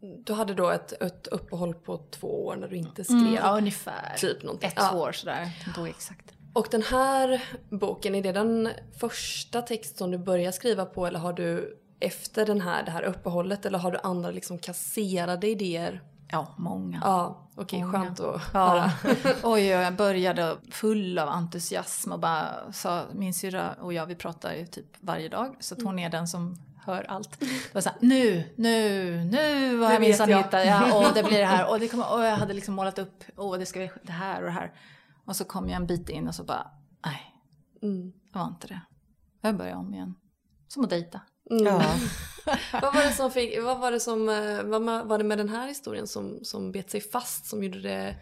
du 0.00 0.32
hade 0.32 0.54
då 0.54 0.70
ett, 0.70 0.92
ett 1.02 1.26
uppehåll 1.26 1.74
på 1.74 1.98
två 1.98 2.46
år 2.46 2.56
när 2.56 2.68
du 2.68 2.76
inte 2.76 3.04
skrev. 3.04 3.18
Mm, 3.18 3.34
ja, 3.34 3.56
ungefär. 3.58 4.16
Typ 4.18 4.42
någonting. 4.42 4.68
Ett 4.68 4.74
Ja. 4.76 4.96
år 4.96 5.12
sådär, 5.12 5.72
då 5.76 5.86
exakt. 5.86 6.32
Och 6.52 6.68
den 6.70 6.82
här 6.82 7.44
boken, 7.70 8.14
är 8.14 8.22
det 8.22 8.32
den 8.32 8.68
första 9.00 9.62
text 9.62 9.98
som 9.98 10.10
du 10.10 10.18
börjar 10.18 10.52
skriva 10.52 10.86
på 10.86 11.06
eller 11.06 11.18
har 11.18 11.32
du 11.32 11.78
efter 12.00 12.46
den 12.46 12.60
här, 12.60 12.84
det 12.84 12.90
här 12.90 13.02
uppehållet 13.02 13.66
eller 13.66 13.78
har 13.78 13.90
du 13.90 13.98
andra 14.02 14.30
liksom 14.30 14.58
kasserade 14.58 15.48
idéer? 15.48 16.02
Ja, 16.30 16.46
många. 16.56 17.00
Ja, 17.04 17.48
okej, 17.54 17.84
Många. 17.84 17.92
skönt 18.04 18.20
att 18.20 18.40
Ja. 18.54 18.68
höra. 18.68 18.90
Oj, 19.42 19.64
jag 19.66 19.96
började 19.96 20.56
full 20.70 21.18
av 21.18 21.28
entusiasm 21.28 22.12
och 22.12 22.18
bara 22.20 22.72
sa, 22.72 23.04
min 23.12 23.34
syrra 23.34 23.72
och 23.80 23.92
jag 23.92 24.06
vi 24.06 24.14
pratar 24.14 24.54
ju 24.54 24.66
typ 24.66 24.86
varje 25.00 25.28
dag 25.28 25.56
så 25.60 25.74
att 25.74 25.82
hon 25.82 25.98
är 25.98 26.10
den 26.10 26.28
som 26.28 26.56
hör 26.84 27.06
allt. 27.08 27.40
Det 27.40 27.74
var 27.74 27.80
så 27.80 27.88
här, 27.88 27.98
nu, 28.00 28.54
nu, 28.56 29.10
nu 29.24 29.78
har 29.78 29.92
jag 29.92 30.00
minsann 30.00 30.28
hittat, 30.32 30.66
ja, 30.66 30.98
och 31.08 31.14
det 31.14 31.22
blir 31.22 31.38
det 31.38 31.46
här 31.46 31.70
och, 31.70 31.80
det 31.80 31.88
kommer, 31.88 32.12
och 32.12 32.24
jag 32.24 32.36
hade 32.36 32.54
liksom 32.54 32.74
målat 32.74 32.98
upp, 32.98 33.24
åh 33.36 33.58
det 33.58 33.66
ska 33.66 33.78
bli 33.78 33.90
det 34.02 34.12
här 34.12 34.40
och 34.40 34.46
det 34.46 34.52
här. 34.52 34.72
Och 35.24 35.36
så 35.36 35.44
kom 35.44 35.68
jag 35.68 35.76
en 35.76 35.86
bit 35.86 36.08
in 36.08 36.28
och 36.28 36.34
så 36.34 36.44
bara, 36.44 36.70
nej, 37.04 37.34
Mm. 37.82 38.12
det 38.32 38.38
var 38.38 38.46
inte 38.46 38.66
det. 38.66 38.80
Jag 39.40 39.56
började 39.56 39.76
om 39.78 39.94
igen. 39.94 40.14
Som 40.68 40.84
att 40.84 40.90
dejta. 40.90 41.20
Mm. 41.50 41.64
Ja. 41.64 41.94
vad 42.82 42.94
var 42.94 43.06
det 43.06 43.12
som 43.12 43.30
fick, 43.30 43.62
vad 43.62 43.78
var 43.78 43.92
det 43.92 44.00
som, 44.00 44.28
eh, 44.28 44.62
vad 44.62 45.08
var 45.08 45.18
det 45.18 45.24
med 45.24 45.38
den 45.38 45.48
här 45.48 45.68
historien 45.68 46.06
som, 46.06 46.38
som 46.42 46.72
bet 46.72 46.90
sig 46.90 47.00
fast 47.00 47.46
som 47.46 47.64
gjorde 47.64 47.80
det 47.80 48.16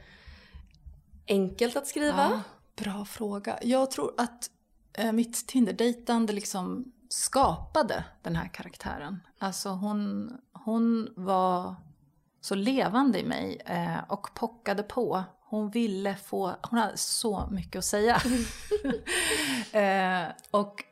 enkelt 1.26 1.76
att 1.76 1.86
skriva? 1.86 2.30
Ja, 2.30 2.40
bra 2.84 3.04
fråga. 3.04 3.58
Jag 3.62 3.90
tror 3.90 4.14
att 4.16 4.50
eh, 4.92 5.12
mitt 5.12 5.46
Tinder-dejtande 5.46 6.32
liksom 6.32 6.92
skapade 7.08 8.04
den 8.22 8.36
här 8.36 8.48
karaktären. 8.48 9.20
Alltså 9.38 9.68
hon, 9.68 10.32
hon 10.52 11.08
var 11.16 11.74
så 12.40 12.54
levande 12.54 13.20
i 13.20 13.24
mig 13.24 13.62
eh, 13.66 13.98
och 14.08 14.34
pockade 14.34 14.82
på. 14.82 15.24
hon 15.48 15.70
ville 15.70 16.16
få, 16.16 16.56
hon 16.62 16.78
hade 16.78 16.96
så 16.96 17.48
mycket 17.50 17.78
att 17.78 17.84
säga. 17.84 18.22
eh, 19.72 20.32
och 20.50 20.84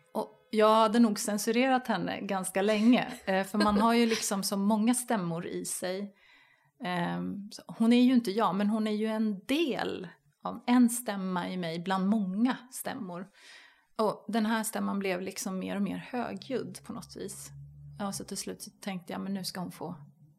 jag 0.55 0.75
hade 0.75 0.99
nog 0.99 1.19
censurerat 1.19 1.87
henne 1.87 2.21
ganska 2.21 2.63
länge, 2.63 3.13
eh, 3.25 3.45
för 3.45 3.59
man 3.59 3.81
har 3.81 3.95
ju 3.95 4.07
liksom 4.07 4.43
så 4.43 4.57
många 4.57 4.95
stämmor 4.95 5.47
i 5.47 5.65
sig. 5.65 6.15
Eh, 6.85 7.23
hon 7.67 7.93
är 7.93 8.03
ju 8.03 8.15
inte 8.15 8.31
jag, 8.31 8.55
men 8.55 8.69
hon 8.69 8.87
är 8.87 8.93
ju 8.93 9.07
en 9.07 9.45
del 9.47 10.09
av 10.43 10.61
en 10.67 10.91
stämma 10.91 11.49
i 11.49 11.57
mig 11.57 11.79
bland 11.79 12.09
många 12.09 12.57
stämmor. 12.71 13.27
Och 13.97 14.25
den 14.29 14.47
här 14.47 14.63
stämman 14.63 14.99
blev 14.99 15.21
liksom 15.21 15.59
mer 15.59 15.77
och 15.77 15.83
mer 15.83 15.97
högljudd 15.97 16.79
på 16.85 16.93
något 16.93 17.17
vis. 17.17 17.51
Och 18.09 18.15
så 18.15 18.25
till 18.25 18.37
slut 18.37 18.63
så 18.63 18.71
tänkte 18.71 19.13
jag, 19.13 19.23
men 19.23 19.35
nu 19.35 19.45
ska 19.45 19.61
hon 19.61 19.73
få 19.73 19.95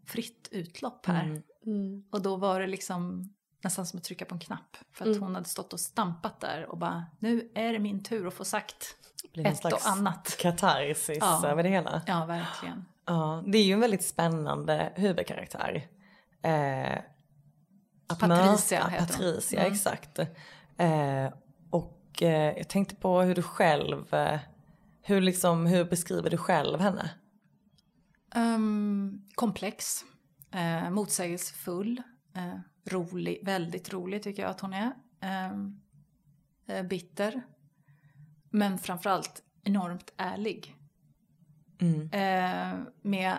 fritt 0.06 0.50
utlopp 0.52 1.06
här. 1.06 1.24
Mm. 1.24 1.42
Mm. 1.66 2.04
Och 2.12 2.22
då 2.22 2.36
var 2.36 2.60
det 2.60 2.68
liksom 2.68 3.30
nästan 3.64 3.86
som 3.86 3.98
att 3.98 4.04
trycka 4.04 4.26
på 4.26 4.36
en 4.36 4.40
knapp. 4.40 4.78
För 4.92 5.06
att 5.06 5.08
mm. 5.08 5.24
hon 5.24 5.36
hade 5.36 5.50
stått 5.50 5.74
och 5.74 5.80
stampat 5.80 6.40
där 6.40 6.66
och 6.66 6.78
bara, 6.78 7.06
nu 7.20 7.52
är 7.56 7.74
det 7.74 7.80
min 7.80 8.04
tur 8.04 8.28
att 8.28 8.34
få 8.34 8.46
sagt 8.46 8.96
ett 9.38 9.66
och 9.66 9.88
annat. 9.88 10.38
katarsis 10.40 11.18
ja. 11.22 11.48
över 11.48 11.64
det 11.64 11.70
hela. 11.70 12.02
Ja, 12.08 12.26
verkligen. 12.26 12.86
Ja, 13.06 13.44
det 13.48 13.58
är 13.58 13.64
ju 13.64 13.74
en 13.74 13.80
väldigt 13.80 14.06
spännande 14.06 14.94
huvudkaraktär. 14.96 15.88
Eh, 16.42 17.00
Patricia 18.08 18.80
möta, 18.80 18.88
heter 18.88 19.06
Patricia, 19.06 19.60
mm. 19.60 19.74
exakt. 19.74 20.20
Eh, 20.78 21.34
och 21.70 22.22
eh, 22.22 22.58
jag 22.58 22.68
tänkte 22.68 22.96
på 22.96 23.22
hur 23.22 23.36
du 23.36 23.42
själv, 23.42 24.14
eh, 24.14 24.40
hur, 25.02 25.22
liksom, 25.22 25.66
hur 25.66 25.86
beskriver 25.86 26.30
du 26.30 26.38
själv 26.38 26.80
henne? 26.80 27.10
Um, 28.36 29.28
komplex, 29.36 30.06
eh, 30.52 30.90
motsägelsefull, 30.90 32.02
eh, 32.36 32.60
rolig, 32.92 33.40
väldigt 33.44 33.94
rolig 33.94 34.24
tycker 34.24 34.42
jag 34.42 34.50
att 34.50 34.60
hon 34.60 34.74
är. 34.74 34.92
Ehm, 35.22 35.80
eh, 36.68 36.84
bitter, 36.84 37.42
men 38.56 38.78
framförallt 38.78 39.44
enormt 39.64 40.14
ärlig. 40.18 40.76
Mm. 41.82 42.02
Eh, 42.02 42.80
med, 43.02 43.38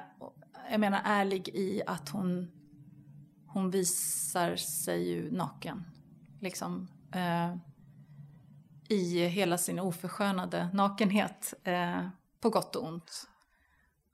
jag 0.70 0.80
menar 0.80 1.00
ärlig 1.04 1.48
i 1.48 1.82
att 1.86 2.08
hon, 2.08 2.50
hon 3.46 3.70
visar 3.70 4.56
sig 4.56 5.08
ju 5.08 5.30
naken. 5.30 5.84
Liksom. 6.40 6.88
Eh, 7.12 7.56
I 8.88 9.26
hela 9.26 9.58
sin 9.58 9.78
oförskönade 9.78 10.68
nakenhet. 10.72 11.54
Eh, 11.64 12.08
på 12.40 12.50
gott 12.50 12.76
och 12.76 12.84
ont. 12.88 13.28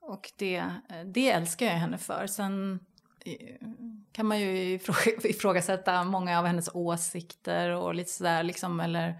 Och 0.01 0.31
det, 0.37 0.65
det 1.05 1.31
älskar 1.31 1.65
jag 1.65 1.73
henne 1.73 1.97
för. 1.97 2.27
Sen 2.27 2.79
kan 4.11 4.25
man 4.25 4.39
ju 4.39 4.73
ifrågasätta 5.23 6.03
många 6.03 6.39
av 6.39 6.45
hennes 6.45 6.69
åsikter 6.73 7.69
och 7.69 7.95
lite 7.95 8.11
sådär 8.11 8.43
liksom, 8.43 8.79
eller 8.79 9.17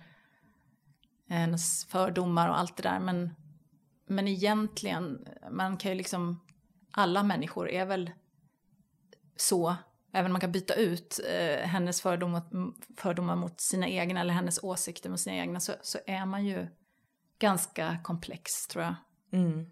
hennes 1.29 1.85
fördomar 1.85 2.49
och 2.49 2.59
allt 2.59 2.77
det 2.77 2.83
där. 2.83 2.99
Men, 2.99 3.35
men 4.07 4.27
egentligen, 4.27 5.27
man 5.51 5.77
kan 5.77 5.91
ju 5.91 5.97
liksom, 5.97 6.39
alla 6.91 7.23
människor 7.23 7.69
är 7.69 7.85
väl 7.85 8.11
så, 9.35 9.75
även 10.11 10.25
om 10.25 10.31
man 10.31 10.41
kan 10.41 10.51
byta 10.51 10.73
ut 10.73 11.19
eh, 11.29 11.67
hennes 11.67 12.01
fördomar, 12.01 12.43
fördomar 12.97 13.35
mot 13.35 13.61
sina 13.61 13.87
egna 13.87 14.21
eller 14.21 14.33
hennes 14.33 14.63
åsikter 14.63 15.09
mot 15.09 15.19
sina 15.19 15.35
egna, 15.35 15.59
så, 15.59 15.73
så 15.81 15.99
är 16.07 16.25
man 16.25 16.45
ju 16.45 16.67
ganska 17.39 17.97
komplex 18.03 18.67
tror 18.67 18.83
jag. 18.83 18.95
Mm. 19.31 19.65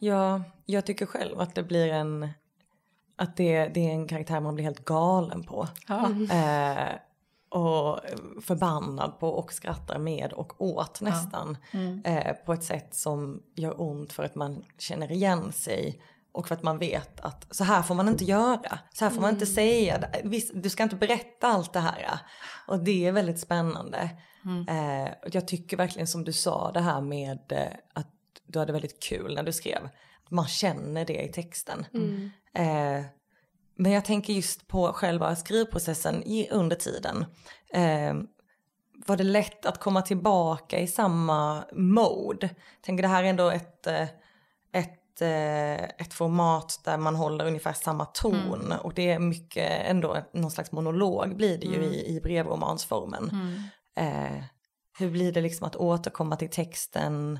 Ja, 0.00 0.42
jag 0.66 0.86
tycker 0.86 1.06
själv 1.06 1.40
att 1.40 1.54
det 1.54 1.62
blir 1.62 1.88
en 1.88 2.28
att 3.16 3.36
det, 3.36 3.68
det 3.68 3.80
är 3.80 3.92
en 3.92 4.08
karaktär 4.08 4.40
man 4.40 4.54
blir 4.54 4.64
helt 4.64 4.84
galen 4.84 5.42
på. 5.42 5.68
Ja. 5.88 6.10
Eh, 6.10 6.98
och 7.52 8.00
förbannad 8.42 9.18
på 9.18 9.28
och 9.28 9.52
skrattar 9.52 9.98
med 9.98 10.32
och 10.32 10.60
åt 10.62 11.00
nästan. 11.00 11.56
Ja. 11.70 11.78
Mm. 11.78 12.02
Eh, 12.04 12.32
på 12.32 12.52
ett 12.52 12.64
sätt 12.64 12.94
som 12.94 13.42
gör 13.54 13.80
ont 13.80 14.12
för 14.12 14.22
att 14.22 14.34
man 14.34 14.64
känner 14.78 15.12
igen 15.12 15.52
sig. 15.52 16.02
Och 16.32 16.48
för 16.48 16.54
att 16.54 16.62
man 16.62 16.78
vet 16.78 17.20
att 17.20 17.56
så 17.56 17.64
här 17.64 17.82
får 17.82 17.94
man 17.94 18.08
inte 18.08 18.24
göra. 18.24 18.78
Så 18.92 19.04
här 19.04 19.10
får 19.10 19.18
mm. 19.18 19.22
man 19.22 19.30
inte 19.30 19.44
mm. 19.44 19.54
säga. 19.54 20.04
Du 20.54 20.70
ska 20.70 20.82
inte 20.82 20.96
berätta 20.96 21.46
allt 21.46 21.72
det 21.72 21.80
här. 21.80 22.18
Och 22.66 22.78
det 22.78 23.06
är 23.06 23.12
väldigt 23.12 23.40
spännande. 23.40 24.10
Mm. 24.44 24.68
Eh, 24.68 25.12
jag 25.32 25.48
tycker 25.48 25.76
verkligen 25.76 26.06
som 26.06 26.24
du 26.24 26.32
sa 26.32 26.72
det 26.72 26.80
här 26.80 27.00
med 27.00 27.52
eh, 27.52 27.78
att 27.92 28.10
du 28.46 28.58
hade 28.58 28.72
väldigt 28.72 29.02
kul 29.02 29.34
när 29.34 29.42
du 29.42 29.52
skrev. 29.52 29.88
Man 30.28 30.46
känner 30.46 31.04
det 31.04 31.22
i 31.22 31.32
texten. 31.32 31.86
Mm. 31.94 32.30
Eh, 32.54 33.04
men 33.82 33.92
jag 33.92 34.04
tänker 34.04 34.32
just 34.32 34.68
på 34.68 34.92
själva 34.92 35.36
skrivprocessen 35.36 36.22
i, 36.22 36.48
under 36.50 36.76
tiden. 36.76 37.24
Eh, 37.74 38.14
var 39.06 39.16
det 39.16 39.24
lätt 39.24 39.66
att 39.66 39.80
komma 39.80 40.02
tillbaka 40.02 40.80
i 40.80 40.86
samma 40.86 41.64
mode? 41.72 42.46
Jag 42.76 42.82
tänker 42.82 43.02
det 43.02 43.08
här 43.08 43.24
är 43.24 43.28
ändå 43.28 43.50
ett, 43.50 43.86
eh, 43.86 44.08
ett, 44.72 45.20
eh, 45.20 45.84
ett 45.84 46.14
format 46.14 46.80
där 46.84 46.98
man 46.98 47.14
håller 47.16 47.46
ungefär 47.46 47.72
samma 47.72 48.04
ton 48.04 48.62
mm. 48.64 48.78
och 48.78 48.94
det 48.94 49.10
är 49.10 49.18
mycket 49.18 49.70
ändå 49.84 50.16
någon 50.32 50.50
slags 50.50 50.72
monolog 50.72 51.36
blir 51.36 51.58
det 51.58 51.66
ju 51.66 51.76
mm. 51.76 51.92
i, 51.92 52.16
i 52.16 52.20
brevromansformen. 52.20 53.30
Mm. 53.32 53.62
Eh, 53.96 54.44
hur 54.98 55.10
blir 55.10 55.32
det 55.32 55.40
liksom 55.40 55.66
att 55.66 55.76
återkomma 55.76 56.36
till 56.36 56.50
texten 56.50 57.38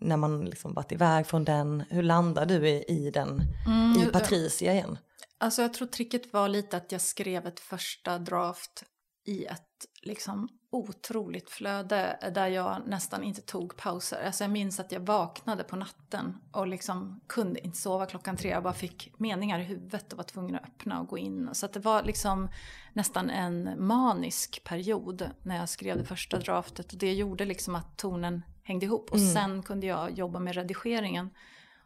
när 0.00 0.16
man 0.16 0.44
liksom 0.44 0.74
varit 0.74 0.92
iväg 0.92 1.26
från 1.26 1.44
den? 1.44 1.84
Hur 1.90 2.02
landar 2.02 2.46
du 2.46 2.68
i, 2.68 2.84
i 2.88 3.10
den, 3.10 3.42
mm, 3.66 4.02
i 4.02 4.06
Patricia 4.06 4.72
igen? 4.72 4.98
Alltså 5.44 5.62
jag 5.62 5.74
tror 5.74 5.88
tricket 5.88 6.32
var 6.32 6.48
lite 6.48 6.76
att 6.76 6.92
jag 6.92 7.00
skrev 7.00 7.46
ett 7.46 7.60
första 7.60 8.18
draft 8.18 8.84
i 9.26 9.44
ett 9.44 9.86
liksom 10.02 10.48
otroligt 10.70 11.50
flöde 11.50 12.30
där 12.34 12.48
jag 12.48 12.82
nästan 12.86 13.22
inte 13.22 13.40
tog 13.40 13.76
pauser. 13.76 14.26
Alltså 14.26 14.44
jag 14.44 14.50
minns 14.50 14.80
att 14.80 14.92
jag 14.92 15.00
vaknade 15.00 15.64
på 15.64 15.76
natten 15.76 16.36
och 16.52 16.66
liksom 16.66 17.20
kunde 17.26 17.60
inte 17.60 17.78
sova 17.78 18.06
klockan 18.06 18.36
tre. 18.36 18.50
Jag 18.50 18.62
bara 18.62 18.72
fick 18.72 19.12
meningar 19.18 19.58
i 19.58 19.62
huvudet 19.62 20.12
och 20.12 20.16
var 20.16 20.24
tvungen 20.24 20.54
att 20.54 20.64
öppna 20.64 21.00
och 21.00 21.08
gå 21.08 21.18
in. 21.18 21.48
Så 21.52 21.66
det 21.66 21.80
var 21.80 22.02
liksom 22.02 22.48
nästan 22.92 23.30
en 23.30 23.86
manisk 23.86 24.64
period 24.64 25.30
när 25.42 25.56
jag 25.56 25.68
skrev 25.68 25.98
det 25.98 26.04
första 26.04 26.38
draftet. 26.38 26.92
Och 26.92 26.98
det 26.98 27.12
gjorde 27.12 27.44
liksom 27.44 27.74
att 27.74 27.98
tonen 27.98 28.42
hängde 28.62 28.86
ihop. 28.86 29.10
Och 29.10 29.18
mm. 29.18 29.34
sen 29.34 29.62
kunde 29.62 29.86
jag 29.86 30.10
jobba 30.10 30.38
med 30.38 30.54
redigeringen. 30.54 31.30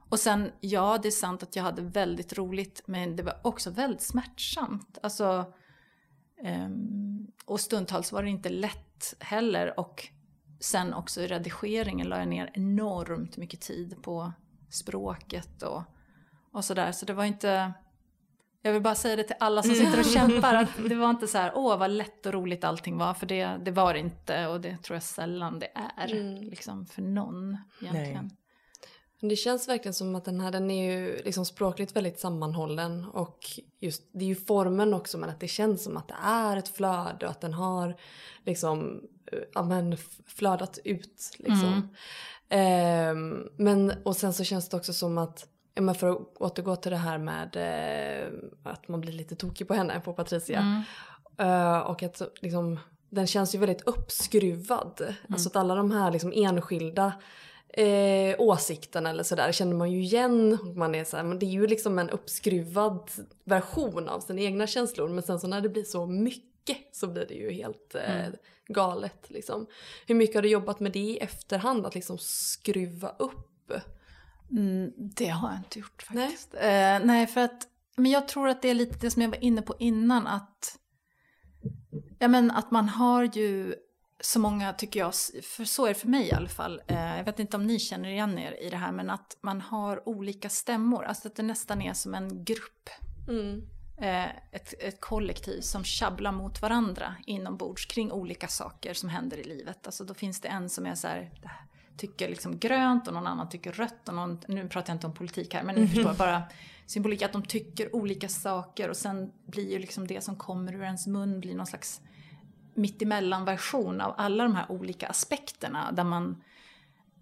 Och 0.08 0.18
sen, 0.18 0.52
ja 0.60 0.98
det 1.02 1.08
är 1.08 1.12
sant 1.12 1.42
att 1.42 1.56
jag 1.56 1.62
hade 1.62 1.82
väldigt 1.82 2.38
roligt 2.38 2.82
men 2.86 3.16
det 3.16 3.22
var 3.22 3.40
också 3.42 3.70
väldigt 3.70 4.02
smärtsamt. 4.02 4.98
Alltså, 5.02 5.52
um, 6.44 7.26
och 7.44 7.60
stundtals 7.60 8.12
var 8.12 8.22
det 8.22 8.28
inte 8.28 8.48
lätt 8.48 9.14
heller. 9.20 9.80
Och 9.80 10.08
sen 10.60 10.94
också 10.94 11.20
i 11.20 11.26
redigeringen 11.26 12.08
la 12.08 12.18
jag 12.18 12.28
ner 12.28 12.50
enormt 12.54 13.36
mycket 13.36 13.60
tid 13.60 14.02
på 14.02 14.32
språket 14.70 15.62
och, 15.62 15.82
och 16.52 16.64
sådär. 16.64 16.92
Så 16.92 17.06
det 17.06 17.12
var 17.12 17.24
inte... 17.24 17.72
Jag 18.62 18.72
vill 18.72 18.82
bara 18.82 18.94
säga 18.94 19.16
det 19.16 19.22
till 19.22 19.36
alla 19.40 19.62
som 19.62 19.74
sitter 19.74 19.98
och 19.98 20.04
kämpar. 20.04 20.54
Att 20.54 20.70
det 20.88 20.94
var 20.94 21.10
inte 21.10 21.26
så 21.26 21.38
här, 21.38 21.52
åh 21.54 21.78
vad 21.78 21.90
lätt 21.90 22.26
och 22.26 22.32
roligt 22.32 22.64
allting 22.64 22.98
var. 22.98 23.14
För 23.14 23.26
det, 23.26 23.46
det 23.64 23.70
var 23.70 23.94
det 23.94 24.00
inte 24.00 24.46
och 24.46 24.60
det 24.60 24.76
tror 24.76 24.96
jag 24.96 25.02
sällan 25.02 25.58
det 25.58 25.70
är. 25.96 26.12
Mm. 26.12 26.42
Liksom 26.42 26.86
för 26.86 27.02
någon 27.02 27.58
egentligen. 27.80 28.24
Nej. 28.24 28.47
Det 29.20 29.36
känns 29.36 29.68
verkligen 29.68 29.94
som 29.94 30.14
att 30.14 30.24
den 30.24 30.40
här 30.40 30.52
den 30.52 30.70
är 30.70 30.92
ju 30.92 31.22
liksom 31.24 31.44
språkligt 31.44 31.96
väldigt 31.96 32.20
sammanhållen 32.20 33.04
och 33.04 33.38
just 33.80 34.02
det 34.12 34.24
är 34.24 34.28
ju 34.28 34.34
formen 34.34 34.94
också 34.94 35.18
men 35.18 35.30
att 35.30 35.40
det 35.40 35.48
känns 35.48 35.84
som 35.84 35.96
att 35.96 36.08
det 36.08 36.16
är 36.22 36.56
ett 36.56 36.68
flöde 36.68 37.26
och 37.26 37.30
att 37.30 37.40
den 37.40 37.54
har 37.54 37.96
liksom 38.44 39.00
ja, 39.54 39.62
men 39.62 39.96
flödat 40.26 40.78
ut 40.84 41.36
liksom. 41.38 41.90
Mm. 42.48 43.38
Eh, 43.48 43.48
men 43.56 43.92
och 44.02 44.16
sen 44.16 44.32
så 44.32 44.44
känns 44.44 44.68
det 44.68 44.76
också 44.76 44.92
som 44.92 45.18
att 45.18 45.46
ja, 45.74 45.82
men 45.82 45.94
för 45.94 46.10
att 46.10 46.36
återgå 46.36 46.76
till 46.76 46.90
det 46.90 46.96
här 46.96 47.18
med 47.18 47.56
eh, 47.56 48.28
att 48.62 48.88
man 48.88 49.00
blir 49.00 49.12
lite 49.12 49.36
tokig 49.36 49.68
på 49.68 49.74
henne, 49.74 50.00
på 50.00 50.12
Patricia. 50.12 50.58
Mm. 50.58 50.82
Eh, 51.38 51.78
och 51.78 52.02
att 52.02 52.22
liksom, 52.40 52.78
den 53.10 53.26
känns 53.26 53.54
ju 53.54 53.58
väldigt 53.58 53.82
uppskruvad. 53.82 55.00
Mm. 55.00 55.14
Alltså 55.28 55.48
att 55.48 55.56
alla 55.56 55.74
de 55.74 55.90
här 55.90 56.10
liksom 56.10 56.32
enskilda 56.34 57.12
eh, 57.68 58.34
åsikten 58.38 59.06
eller 59.06 59.22
sådär 59.22 59.52
känner 59.52 59.76
man 59.76 59.92
ju 59.92 60.02
igen. 60.02 60.58
Man 60.76 60.94
är 60.94 61.04
så 61.04 61.16
här, 61.16 61.24
men 61.24 61.38
det 61.38 61.46
är 61.46 61.50
ju 61.50 61.66
liksom 61.66 61.98
en 61.98 62.10
uppskruvad 62.10 63.10
version 63.44 64.08
av 64.08 64.20
sina 64.20 64.40
egna 64.40 64.66
känslor 64.66 65.08
men 65.08 65.22
sen 65.22 65.40
så 65.40 65.46
när 65.46 65.60
det 65.60 65.68
blir 65.68 65.84
så 65.84 66.06
mycket 66.06 66.78
så 66.92 67.06
blir 67.06 67.26
det 67.26 67.34
ju 67.34 67.52
helt 67.52 67.94
eh, 67.94 68.26
mm. 68.26 68.36
galet. 68.68 69.30
Liksom. 69.30 69.66
Hur 70.06 70.14
mycket 70.14 70.34
har 70.34 70.42
du 70.42 70.48
jobbat 70.48 70.80
med 70.80 70.92
det 70.92 70.98
i 70.98 71.18
efterhand, 71.18 71.86
att 71.86 71.94
liksom 71.94 72.18
skruva 72.18 73.08
upp? 73.18 73.72
Mm, 74.50 74.92
det 74.96 75.28
har 75.28 75.48
jag 75.48 75.58
inte 75.58 75.78
gjort 75.78 76.02
faktiskt. 76.02 76.54
Nej, 76.60 76.96
eh, 76.96 77.06
nej 77.06 77.26
för 77.26 77.40
att 77.40 77.68
men 77.96 78.10
jag 78.10 78.28
tror 78.28 78.48
att 78.48 78.62
det 78.62 78.68
är 78.70 78.74
lite 78.74 78.98
det 79.00 79.10
som 79.10 79.22
jag 79.22 79.28
var 79.28 79.44
inne 79.44 79.62
på 79.62 79.74
innan 79.78 80.26
att 80.26 80.78
Ja 82.18 82.28
men 82.28 82.50
att 82.50 82.70
man 82.70 82.88
har 82.88 83.24
ju 83.24 83.74
så 84.20 84.38
många, 84.40 84.72
tycker 84.72 85.00
jag, 85.00 85.14
för 85.42 85.64
så 85.64 85.84
är 85.84 85.88
det 85.88 85.94
för 85.94 86.08
mig 86.08 86.28
i 86.28 86.32
alla 86.32 86.48
fall, 86.48 86.82
eh, 86.86 87.16
jag 87.16 87.24
vet 87.24 87.38
inte 87.38 87.56
om 87.56 87.66
ni 87.66 87.78
känner 87.78 88.08
igen 88.08 88.38
er 88.38 88.62
i 88.62 88.70
det 88.70 88.76
här, 88.76 88.92
men 88.92 89.10
att 89.10 89.36
man 89.40 89.60
har 89.60 90.08
olika 90.08 90.48
stämmor, 90.48 91.04
alltså 91.04 91.28
att 91.28 91.36
det 91.36 91.42
nästan 91.42 91.82
är 91.82 91.92
som 91.92 92.14
en 92.14 92.44
grupp. 92.44 92.90
Mm. 93.28 93.62
eh, 93.98 94.26
ett, 94.52 94.74
ett 94.78 95.00
kollektiv 95.00 95.60
som 95.60 95.84
tjabblar 95.84 96.32
mot 96.32 96.62
varandra 96.62 97.14
inombords 97.26 97.86
kring 97.86 98.12
olika 98.12 98.48
saker 98.48 98.94
som 98.94 99.08
händer 99.08 99.36
i 99.36 99.44
livet. 99.44 99.86
Alltså 99.86 100.04
då 100.04 100.14
finns 100.14 100.40
det 100.40 100.48
en 100.48 100.68
som 100.68 100.86
är 100.86 100.94
så 100.94 101.08
här, 101.08 101.30
tycker 101.96 102.28
liksom 102.28 102.58
grönt 102.58 103.08
och 103.08 103.14
någon 103.14 103.26
annan 103.26 103.48
tycker 103.48 103.72
rött 103.72 104.08
och 104.08 104.14
någon, 104.14 104.40
nu 104.48 104.68
pratar 104.68 104.92
jag 104.92 104.96
inte 104.96 105.06
om 105.06 105.14
politik 105.14 105.54
här 105.54 105.62
men 105.62 105.74
ni 105.74 105.88
förstår 105.88 106.14
bara 106.14 106.42
symbolik 106.86 107.22
att 107.22 107.32
de 107.32 107.42
tycker 107.42 107.96
olika 107.96 108.28
saker 108.28 108.88
och 108.88 108.96
sen 108.96 109.32
blir 109.46 109.72
ju 109.72 109.78
liksom 109.78 110.06
det 110.06 110.24
som 110.24 110.36
kommer 110.36 110.74
ur 110.74 110.82
ens 110.82 111.06
mun 111.06 111.40
blir 111.40 111.54
någon 111.54 111.66
slags 111.66 112.00
mittemellan 112.78 113.44
version 113.44 114.00
av 114.00 114.14
alla 114.16 114.42
de 114.42 114.54
här 114.54 114.72
olika 114.72 115.08
aspekterna 115.08 115.92
där 115.92 116.04
man 116.04 116.42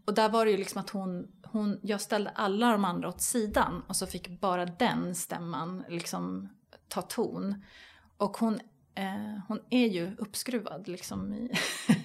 och 0.04 0.14
där 0.14 0.28
var 0.28 0.44
det 0.44 0.50
ju 0.50 0.56
liksom 0.56 0.80
att 0.80 0.90
hon, 0.90 1.28
hon, 1.42 1.80
jag 1.82 2.00
ställde 2.00 2.30
alla 2.30 2.72
de 2.72 2.84
andra 2.84 3.08
åt 3.08 3.20
sidan 3.20 3.82
och 3.88 3.96
så 3.96 4.06
fick 4.06 4.40
bara 4.40 4.66
den 4.66 5.14
stämman 5.14 5.84
liksom 5.88 6.48
ta 6.88 7.02
ton. 7.02 7.64
Och 8.16 8.36
hon, 8.36 8.54
eh, 8.94 9.38
hon 9.48 9.60
är 9.70 9.86
ju 9.86 10.16
uppskruvad 10.18 10.88
liksom 10.88 11.34
i, 11.34 11.50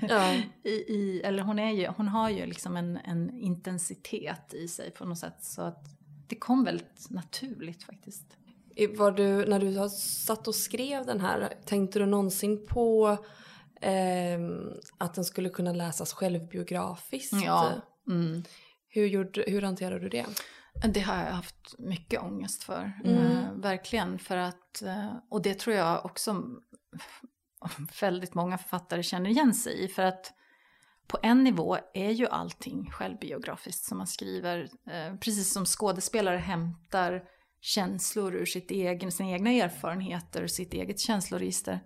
Ja. 0.10 0.34
i, 0.64 0.70
i 0.70 1.22
eller 1.26 1.44
hon, 1.44 1.60
är 1.60 1.72
ju, 1.72 1.88
hon 1.88 2.08
har 2.08 2.30
ju 2.30 2.46
liksom 2.46 2.78
en, 2.78 2.98
en 2.98 3.40
intensitet 3.40 4.54
i 4.54 4.68
sig 4.68 4.92
på 4.92 5.06
något 5.06 5.20
sätt 5.20 5.44
så 5.44 5.62
att 5.62 5.86
det 6.28 6.36
kom 6.36 6.64
väldigt 6.64 7.10
naturligt 7.10 7.84
faktiskt. 7.84 8.38
Var 8.98 9.12
du, 9.12 9.46
när 9.46 9.60
du 9.60 9.78
har 9.78 9.90
satt 9.90 10.48
och 10.48 10.56
skrev 10.56 11.06
den 11.06 11.22
här, 11.22 11.54
tänkte 11.66 12.00
du 12.00 12.06
någonsin 12.06 12.68
på 12.68 13.18
ehm, 13.82 14.70
att 14.98 15.14
den 15.14 15.26
skulle 15.26 15.50
kunna 15.50 15.74
läsas 15.74 16.14
självbiografiskt? 16.14 17.44
Ja. 17.46 17.72
Mm. 18.08 18.44
Hur, 18.88 19.08
gjorde, 19.08 19.44
hur 19.48 19.62
hanterade 19.62 20.00
du 20.00 20.10
det? 20.10 20.26
Det 20.94 21.00
har 21.00 21.16
jag 21.16 21.32
haft 21.32 21.76
mycket 21.80 22.22
ångest 22.22 22.64
för. 22.64 22.92
Mm. 23.06 23.18
Eh, 23.18 23.54
verkligen. 23.54 24.20
För 24.20 24.38
att, 24.38 24.82
eh, 24.82 25.14
och 25.30 25.42
det 25.42 25.60
tror 25.60 25.76
jag 25.76 26.06
också 26.06 26.44
väldigt 28.02 28.34
många 28.34 28.58
författare 28.58 29.04
känner 29.04 29.30
igen 29.30 29.54
sig 29.54 29.84
i. 29.84 29.88
För 29.88 30.04
att 30.04 30.34
på 31.08 31.18
en 31.24 31.44
nivå 31.44 31.78
är 31.94 32.12
ju 32.12 32.28
allting 32.28 32.92
självbiografiskt 32.92 33.86
som 33.86 33.98
man 33.98 34.08
skriver. 34.08 34.70
Eh, 34.88 35.16
precis 35.16 35.54
som 35.54 35.66
skådespelare 35.66 36.38
hämtar 36.38 37.24
känslor 37.62 38.36
ur 38.36 38.46
sitt 38.46 38.72
egen, 38.72 39.12
sina 39.12 39.30
egna 39.30 39.52
erfarenheter, 39.52 40.48
sitt 40.48 40.74
eget 40.74 41.00
känsloregister. 41.00 41.80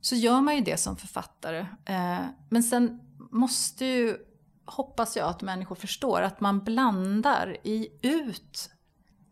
Så 0.00 0.14
gör 0.14 0.40
man 0.40 0.56
ju 0.56 0.60
det 0.60 0.76
som 0.76 0.96
författare. 0.96 1.66
Eh, 1.84 2.24
men 2.50 2.62
sen 2.62 3.00
måste 3.30 3.84
ju 3.84 4.16
hoppas 4.64 5.16
jag 5.16 5.28
att 5.28 5.42
människor 5.42 5.76
förstår 5.76 6.22
att 6.22 6.40
man 6.40 6.64
blandar 6.64 7.56
i 7.64 7.88
ut 8.02 8.70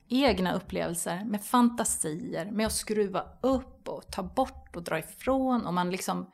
egna 0.08 0.54
upplevelser 0.54 1.24
med 1.24 1.44
fantasier, 1.44 2.50
med 2.50 2.66
att 2.66 2.72
skruva 2.72 3.24
upp 3.40 3.88
och 3.88 4.12
ta 4.12 4.22
bort 4.22 4.76
och 4.76 4.82
dra 4.82 4.98
ifrån 4.98 5.66
och 5.66 5.74
man 5.74 5.90
liksom 5.90 6.30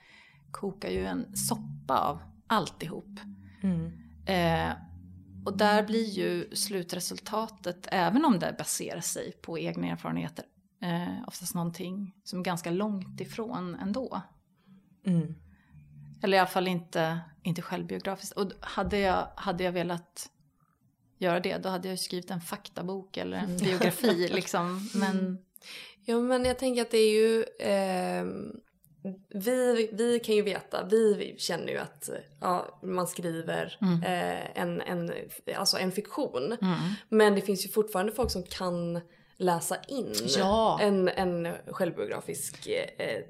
kokar 0.50 0.88
ju 0.88 1.06
en 1.06 1.36
soppa 1.36 1.98
av 1.98 2.22
alltihop. 2.46 3.20
Mm. 3.62 3.92
Eh, 4.26 4.76
och 5.44 5.56
där 5.56 5.82
blir 5.82 6.04
ju 6.04 6.56
slutresultatet, 6.56 7.88
även 7.90 8.24
om 8.24 8.38
det 8.38 8.54
baserar 8.58 9.00
sig 9.00 9.32
på 9.32 9.58
egna 9.58 9.86
erfarenheter, 9.86 10.44
eh, 10.82 11.28
oftast 11.28 11.54
någonting 11.54 12.14
som 12.24 12.38
är 12.38 12.44
ganska 12.44 12.70
långt 12.70 13.20
ifrån 13.20 13.74
ändå. 13.74 14.20
Mm. 15.06 15.34
Eller 16.22 16.36
i 16.36 16.40
alla 16.40 16.48
fall 16.48 16.68
inte, 16.68 17.20
inte 17.42 17.62
självbiografiskt. 17.62 18.32
Och 18.32 18.52
hade 18.60 18.98
jag, 18.98 19.28
hade 19.36 19.64
jag 19.64 19.72
velat 19.72 20.30
göra 21.18 21.40
det, 21.40 21.58
då 21.58 21.68
hade 21.68 21.88
jag 21.88 21.98
skrivit 21.98 22.30
en 22.30 22.40
faktabok 22.40 23.16
eller 23.16 23.36
en 23.36 23.56
biografi 23.56 24.28
liksom. 24.32 24.90
Men 24.94 25.38
Ja 26.06 26.20
men 26.20 26.44
jag 26.44 26.58
tänker 26.58 26.82
att 26.82 26.90
det 26.90 26.98
är 26.98 27.12
ju 27.12 27.44
ehm, 27.60 28.60
vi, 29.28 29.90
vi 29.92 30.20
kan 30.20 30.34
ju 30.34 30.42
veta, 30.42 30.84
vi 30.84 31.34
känner 31.38 31.68
ju 31.72 31.78
att 31.78 32.08
ja, 32.40 32.78
man 32.82 33.06
skriver 33.06 33.76
Mm. 33.80 34.02
eh, 34.02 34.60
en, 34.62 34.80
en, 34.80 35.12
alltså 35.56 35.78
en 35.78 35.92
fiktion. 35.92 36.56
mm. 36.62 36.78
Men 37.08 37.34
det 37.34 37.40
finns 37.40 37.64
ju 37.64 37.68
fortfarande 37.68 38.12
folk 38.12 38.30
som 38.30 38.42
kan 38.42 39.00
läsa 39.36 39.76
in 39.88 40.12
Ja. 40.38 40.78
en, 40.82 41.08
en 41.08 41.48
självbiografisk 41.66 42.66
eh, 42.66 43.20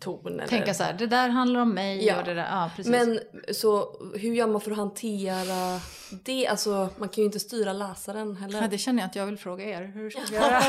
ton. 0.00 0.26
Eller... 0.32 0.46
tänka 0.46 0.74
så 0.74 0.82
här, 0.82 0.92
det 0.92 1.06
där 1.06 1.28
handlar 1.28 1.60
om 1.60 1.74
mig 1.74 2.06
Ja. 2.06 2.18
och 2.18 2.24
det 2.24 2.34
där, 2.34 2.46
ja 2.50 2.70
precis. 2.76 2.90
Men 2.90 3.20
så 3.54 3.96
hur 4.16 4.34
gör 4.34 4.46
man 4.46 4.60
för 4.60 4.70
att 4.70 4.76
hantera 4.76 5.80
det? 6.24 6.46
Alltså 6.46 6.88
man 6.98 7.08
kan 7.08 7.22
ju 7.22 7.24
inte 7.26 7.40
styra 7.40 7.72
läsaren 7.72 8.36
heller. 8.36 8.62
Ja, 8.62 8.68
det 8.68 8.78
känner 8.78 9.02
jag 9.02 9.08
att 9.08 9.16
jag 9.16 9.26
vill 9.26 9.38
fråga 9.38 9.64
er. 9.64 9.82
Hur 9.82 10.10
ska 10.10 10.20
vi 10.30 10.34
göra? 10.36 10.62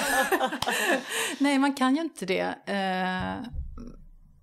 Nej, 1.39 1.60
man 1.60 1.76
kan 1.76 1.96
ju 1.96 2.02
inte 2.02 2.26
det. 2.26 2.56
Eh, 2.65 3.50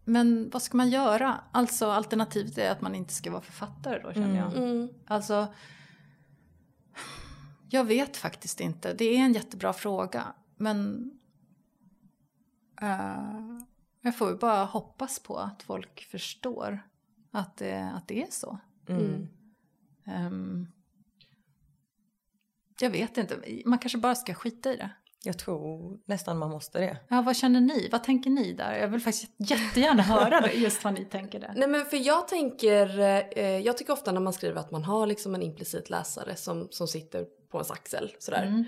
Men 0.04 0.50
vad 0.50 0.62
ska 0.62 0.76
man 0.76 0.90
göra? 0.90 1.40
Alltså 1.52 1.86
alternativet 1.86 2.58
är 2.58 2.70
att 2.70 2.80
man 2.80 2.94
inte 2.94 3.14
ska 3.14 3.30
vara 3.30 3.42
författare 3.42 4.02
då 4.02 4.12
känner 4.12 4.38
jag. 4.38 4.56
Mm. 4.56 4.88
Alltså, 5.06 5.54
jag 7.68 7.84
vet 7.84 8.16
faktiskt 8.16 8.60
inte. 8.60 8.94
Det 8.94 9.04
är 9.04 9.18
en 9.18 9.32
jättebra 9.32 9.72
fråga. 9.72 10.34
Men 10.56 11.10
eh, 12.82 13.60
jag 14.00 14.16
får 14.16 14.30
ju 14.30 14.36
bara 14.36 14.64
hoppas 14.64 15.18
på 15.18 15.36
att 15.36 15.62
folk 15.62 16.00
förstår 16.10 16.82
att 17.30 17.56
det, 17.56 17.92
att 17.94 18.08
det 18.08 18.22
är 18.22 18.30
så. 18.30 18.58
Mm. 18.88 19.28
Ehm, 20.06 20.66
jag 22.80 22.90
vet 22.90 23.18
inte, 23.18 23.62
man 23.66 23.78
kanske 23.78 23.98
bara 23.98 24.14
ska 24.14 24.34
skita 24.34 24.72
i 24.72 24.76
det. 24.76 24.90
Jag 25.24 25.38
tror 25.38 25.98
nästan 26.04 26.38
man 26.38 26.50
måste 26.50 26.78
det. 26.78 26.96
Ja, 27.08 27.22
vad 27.22 27.36
känner 27.36 27.60
ni? 27.60 27.88
Vad 27.92 28.04
tänker 28.04 28.30
ni 28.30 28.52
där? 28.52 28.74
Jag 28.78 28.88
vill 28.88 29.00
faktiskt 29.00 29.32
jättegärna 29.36 30.02
höra 30.02 30.52
just 30.54 30.84
vad 30.84 30.94
ni 30.94 31.04
tänker 31.04 31.40
där. 31.40 31.52
Nej 31.56 31.68
men 31.68 31.84
för 31.84 31.96
jag 31.96 32.28
tänker, 32.28 32.98
eh, 33.38 33.58
jag 33.58 33.78
tycker 33.78 33.92
ofta 33.92 34.12
när 34.12 34.20
man 34.20 34.32
skriver 34.32 34.60
att 34.60 34.70
man 34.70 34.84
har 34.84 35.06
liksom 35.06 35.34
en 35.34 35.42
implicit 35.42 35.90
läsare 35.90 36.36
som, 36.36 36.68
som 36.70 36.88
sitter 36.88 37.26
på 37.50 37.58
ens 37.58 37.70
axel 37.70 38.12
sådär. 38.18 38.42
Mm. 38.46 38.64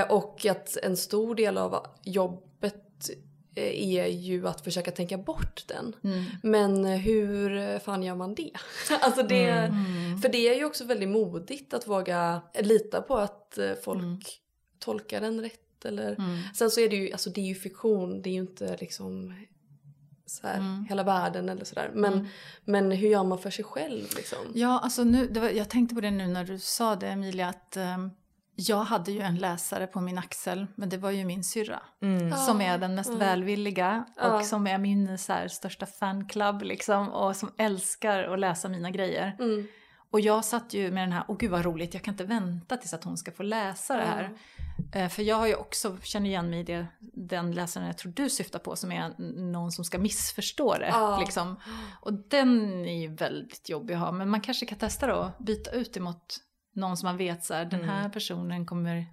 Eh, 0.00 0.10
och 0.12 0.46
att 0.46 0.76
en 0.76 0.96
stor 0.96 1.34
del 1.34 1.58
av 1.58 1.86
jobbet 2.04 3.10
eh, 3.54 3.88
är 3.94 4.06
ju 4.06 4.48
att 4.48 4.60
försöka 4.60 4.90
tänka 4.90 5.18
bort 5.18 5.64
den. 5.68 5.96
Mm. 6.04 6.24
Men 6.42 6.84
hur 6.84 7.78
fan 7.78 8.02
gör 8.02 8.14
man 8.14 8.34
det? 8.34 8.52
alltså 9.00 9.22
det 9.22 9.50
Mm. 9.50 10.18
För 10.18 10.28
det 10.28 10.48
är 10.48 10.54
ju 10.54 10.64
också 10.64 10.84
väldigt 10.84 11.08
modigt 11.08 11.74
att 11.74 11.88
våga 11.88 12.42
lita 12.60 13.02
på 13.02 13.16
att 13.16 13.58
eh, 13.58 13.72
folk 13.84 14.02
Mm. 14.02 14.18
tolkar 14.78 15.20
den 15.20 15.40
rätt. 15.40 15.58
Eller... 15.84 16.12
Mm. 16.18 16.38
Sen 16.54 16.70
så 16.70 16.80
är 16.80 16.88
det 16.88 16.96
ju, 16.96 17.12
alltså 17.12 17.30
det 17.30 17.40
är 17.40 17.46
ju 17.46 17.54
fiktion, 17.54 18.22
det 18.22 18.30
är 18.30 18.34
ju 18.34 18.40
inte 18.40 18.76
liksom 18.80 19.34
så 20.26 20.46
här, 20.46 20.58
Mm. 20.58 20.84
hela 20.88 21.02
världen 21.02 21.48
eller 21.48 21.64
sådär. 21.64 21.90
Men, 21.94 22.12
Mm. 22.12 22.26
men 22.64 22.90
hur 22.90 23.08
gör 23.08 23.24
man 23.24 23.38
för 23.38 23.50
sig 23.50 23.64
själv 23.64 24.02
liksom? 24.16 24.38
Ja, 24.54 24.78
alltså 24.82 25.04
nu, 25.04 25.26
det 25.28 25.40
var, 25.40 25.48
jag 25.48 25.68
tänkte 25.70 25.94
på 25.94 26.00
det 26.00 26.10
nu 26.10 26.26
när 26.26 26.44
du 26.44 26.58
sa 26.58 26.96
det 26.96 27.08
Emilia, 27.08 27.48
att 27.48 27.76
ehm, 27.76 28.10
jag 28.56 28.84
hade 28.84 29.12
ju 29.12 29.20
en 29.20 29.36
läsare 29.36 29.86
på 29.86 30.00
min 30.00 30.18
axel, 30.18 30.66
men 30.74 30.88
det 30.88 30.96
var 30.96 31.10
ju 31.10 31.24
min 31.24 31.44
syrra. 31.44 31.80
Mm. 32.02 32.28
Ja. 32.28 32.36
Som 32.36 32.60
är 32.60 32.78
den 32.78 32.94
mest 32.94 33.08
Mm. 33.08 33.18
välvilliga 33.20 34.04
och 34.16 34.22
Ja. 34.24 34.42
som 34.42 34.66
är 34.66 34.78
min 34.78 35.18
så 35.18 35.32
här, 35.32 35.48
största 35.48 35.86
fanclub 35.86 36.62
liksom 36.62 37.08
och 37.08 37.36
som 37.36 37.52
älskar 37.58 38.24
att 38.24 38.38
läsa 38.38 38.68
mina 38.68 38.90
grejer. 38.90 39.36
Mm. 40.12 40.20
Och 40.20 40.20
jag 40.20 40.44
satt 40.44 40.74
ju 40.74 40.90
med 40.90 41.02
den 41.02 41.12
här, 41.12 41.24
åh 41.28 41.36
gud 41.38 41.50
vad 41.50 41.64
roligt, 41.64 41.94
jag 41.94 42.02
kan 42.02 42.14
inte 42.14 42.24
vänta 42.24 42.76
tills 42.76 42.94
att 42.94 43.04
hon 43.04 43.16
ska 43.16 43.32
få 43.32 43.42
läsa 43.42 43.96
det 43.96 44.02
här. 44.02 44.30
Eh, 44.92 45.08
För 45.08 45.22
jag 45.22 45.36
har 45.36 45.46
ju 45.46 45.54
också, 45.54 45.96
känner 46.02 46.26
igen 46.26 46.50
mig 46.50 46.60
i 46.60 46.62
det, 46.62 46.86
den 47.00 47.52
läsaren 47.52 47.86
jag 47.86 47.98
tror 47.98 48.12
du 48.12 48.30
syftar 48.30 48.58
på 48.58 48.76
som 48.76 48.92
är 48.92 49.14
någon 49.52 49.72
som 49.72 49.84
ska 49.84 49.98
missförstå 49.98 50.74
det. 50.78 50.88
Ja. 50.88 51.20
Liksom. 51.20 51.56
Och 52.00 52.12
den 52.12 52.84
är 52.86 53.00
ju 53.00 53.14
väldigt 53.14 53.68
jobbig 53.68 53.94
att 53.94 54.00
ha, 54.00 54.12
men 54.12 54.28
man 54.28 54.40
kanske 54.40 54.66
kan 54.66 54.78
testa 54.78 55.06
då, 55.06 55.32
byta 55.38 55.70
ut 55.70 55.96
emot 55.96 56.36
någon 56.74 56.96
som 56.96 57.06
man 57.06 57.16
vet 57.16 57.44
så 57.44 57.54
här, 57.54 57.64
den 57.64 57.84
här 57.84 58.08
personen 58.08 58.66
kommer, 58.66 59.06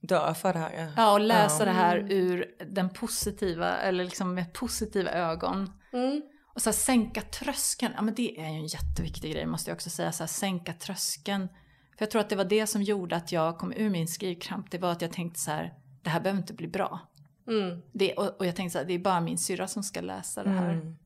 Dö 0.00 0.34
för 0.34 0.52
det 0.52 0.58
här. 0.58 0.72
Ja. 0.76 0.88
ja 0.96 1.12
och 1.12 1.20
läsa 1.20 1.64
det 1.64 1.70
här 1.70 2.06
ur 2.12 2.54
den 2.66 2.90
positiva, 2.90 3.76
eller 3.76 4.04
liksom 4.04 4.34
med 4.34 4.52
positiva 4.52 5.10
ögon. 5.10 5.72
Mm. 5.92 6.22
Och 6.56 6.62
så 6.62 6.70
här, 6.70 6.74
sänka 6.76 7.22
tröskeln, 7.22 7.92
ja 7.96 8.02
men 8.02 8.14
det 8.14 8.40
är 8.40 8.50
ju 8.50 8.56
en 8.56 8.66
jätteviktig 8.66 9.32
grej 9.32 9.46
måste 9.46 9.70
jag 9.70 9.74
också 9.74 9.90
säga. 9.90 10.12
Så 10.12 10.22
här, 10.22 10.28
sänka 10.28 10.72
tröskeln. 10.72 11.48
För 11.96 12.04
jag 12.04 12.10
tror 12.10 12.20
att 12.20 12.28
det 12.28 12.36
var 12.36 12.44
det 12.44 12.66
som 12.66 12.82
gjorde 12.82 13.16
att 13.16 13.32
jag 13.32 13.58
kom 13.58 13.72
ur 13.72 13.90
min 13.90 14.08
skrivkramp. 14.08 14.70
Det 14.70 14.78
var 14.78 14.92
att 14.92 15.02
jag 15.02 15.12
tänkte 15.12 15.40
så 15.40 15.50
här, 15.50 15.74
det 16.02 16.10
här 16.10 16.20
behöver 16.20 16.40
inte 16.40 16.54
bli 16.54 16.68
bra. 16.68 17.00
Mm. 17.46 17.82
Det, 17.92 18.14
och, 18.14 18.38
och 18.38 18.46
jag 18.46 18.56
tänkte 18.56 18.72
så 18.72 18.78
här, 18.78 18.84
det 18.84 18.94
är 18.94 18.98
bara 18.98 19.20
min 19.20 19.38
syrra 19.38 19.68
som 19.68 19.82
ska 19.82 20.00
läsa 20.00 20.44
det 20.44 20.50
här. 20.50 20.72
Mm. 20.72 20.96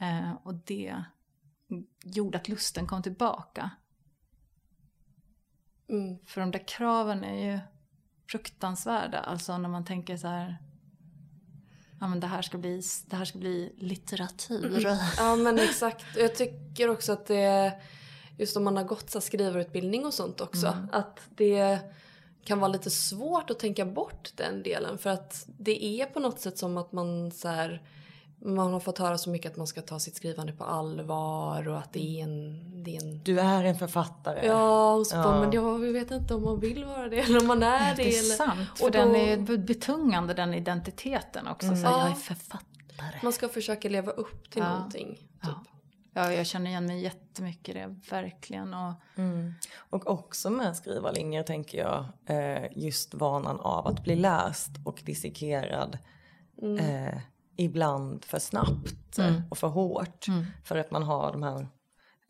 Eh, 0.00 0.32
och 0.42 0.54
det 0.54 0.96
gjorde 2.04 2.38
att 2.38 2.48
lusten 2.48 2.86
kom 2.86 3.02
tillbaka. 3.02 3.70
Mm. 5.88 6.18
För 6.26 6.40
de 6.40 6.50
där 6.50 6.68
kraven 6.68 7.24
är 7.24 7.52
ju 7.52 7.60
fruktansvärda. 8.30 9.20
Alltså 9.20 9.58
när 9.58 9.68
man 9.68 9.84
tänker 9.84 10.16
så 10.16 10.28
här, 10.28 10.58
ja 12.00 12.06
men 12.08 12.20
det 12.20 12.26
här 12.26 12.42
ska 12.42 12.58
bli, 12.58 12.82
det 13.06 13.16
här 13.16 13.24
ska 13.24 13.38
bli 13.38 13.72
litteratur. 13.78 14.80
Ja 15.16 15.36
men 15.36 15.58
exakt. 15.58 16.04
Jag 16.16 16.34
tycker 16.34 16.90
också 16.90 17.12
att 17.12 17.26
det, 17.26 17.72
just 18.38 18.56
om 18.56 18.64
man 18.64 18.76
har 18.76 18.84
gått 18.84 19.10
så 19.10 19.20
skrivarutbildning 19.20 20.06
och 20.06 20.14
sånt 20.14 20.40
också, 20.40 20.66
Mm. 20.66 20.88
att 20.92 21.20
det 21.36 21.78
kan 22.44 22.58
vara 22.60 22.72
lite 22.72 22.90
svårt 22.90 23.50
att 23.50 23.58
tänka 23.58 23.84
bort 23.86 24.32
den 24.34 24.62
delen 24.62 24.98
för 24.98 25.10
att 25.10 25.44
det 25.58 25.84
är 25.84 26.06
på 26.06 26.20
något 26.20 26.40
sätt 26.40 26.58
som 26.58 26.76
att 26.76 26.92
man 26.92 27.30
så 27.32 27.48
här, 27.48 27.82
man 28.46 28.72
har 28.72 28.80
fått 28.80 28.98
höra 28.98 29.18
så 29.18 29.30
mycket 29.30 29.52
att 29.52 29.56
man 29.56 29.66
ska 29.66 29.82
ta 29.82 29.98
sitt 29.98 30.16
skrivande 30.16 30.52
på 30.52 30.64
allvar 30.64 31.68
och 31.68 31.78
att 31.78 31.92
det 31.92 32.20
är 32.20 32.24
en... 32.24 32.62
Det 32.84 32.96
är 32.96 33.02
en... 33.02 33.22
Du 33.24 33.40
är 33.40 33.64
en 33.64 33.78
författare. 33.78 34.46
Ja, 34.46 34.94
och 34.94 35.06
så 35.06 35.16
ja. 35.16 35.40
men 35.40 35.52
jag 35.52 35.78
vet 35.78 36.10
inte 36.10 36.34
om 36.34 36.42
man 36.42 36.60
vill 36.60 36.84
vara 36.84 37.08
det 37.08 37.18
eller 37.18 37.40
om 37.40 37.46
man 37.46 37.62
är 37.62 37.96
det. 37.96 38.02
Det 38.02 38.16
är 38.16 38.18
eller... 38.18 38.34
sant, 38.34 38.68
för 38.78 38.84
och 38.84 38.90
då... 38.90 38.98
den 38.98 39.16
är 39.16 39.56
betungande 39.56 40.34
den 40.34 40.54
identiteten 40.54 41.46
också. 41.46 41.66
Mm. 41.66 41.78
Så 41.78 41.86
ja. 41.86 42.00
jag 42.00 42.10
är 42.10 42.14
författare. 42.14 43.20
Man 43.22 43.32
ska 43.32 43.48
försöka 43.48 43.88
leva 43.88 44.12
upp 44.12 44.50
till 44.50 44.62
ja. 44.62 44.74
någonting. 44.74 45.14
Typ. 45.14 45.28
Ja. 45.42 45.64
Ja, 46.12 46.32
jag 46.32 46.46
känner 46.46 46.70
igen 46.70 46.86
mig 46.86 47.00
jättemycket 47.00 47.68
i 47.68 47.78
det, 47.78 47.96
verkligen. 48.10 48.74
Och, 48.74 48.92
mm. 49.16 49.54
och 49.76 50.10
också 50.10 50.50
med 50.50 50.76
skrivarlinjer 50.76 51.42
tänker 51.42 51.78
jag, 51.78 52.04
eh, 52.26 52.64
just 52.72 53.14
vanan 53.14 53.60
av 53.60 53.86
att 53.86 54.04
bli 54.04 54.16
läst 54.16 54.70
och 54.84 55.02
dissekerad. 55.04 55.98
Mm. 56.62 56.78
Eh, 56.78 57.18
ibland 57.56 58.24
för 58.24 58.38
snabbt 58.38 59.18
mm. 59.18 59.42
och 59.50 59.58
för 59.58 59.68
hårt. 59.68 60.28
Mm. 60.28 60.44
För 60.64 60.76
att 60.76 60.90
man 60.90 61.02
har 61.02 61.32
de 61.32 61.42
här 61.42 61.68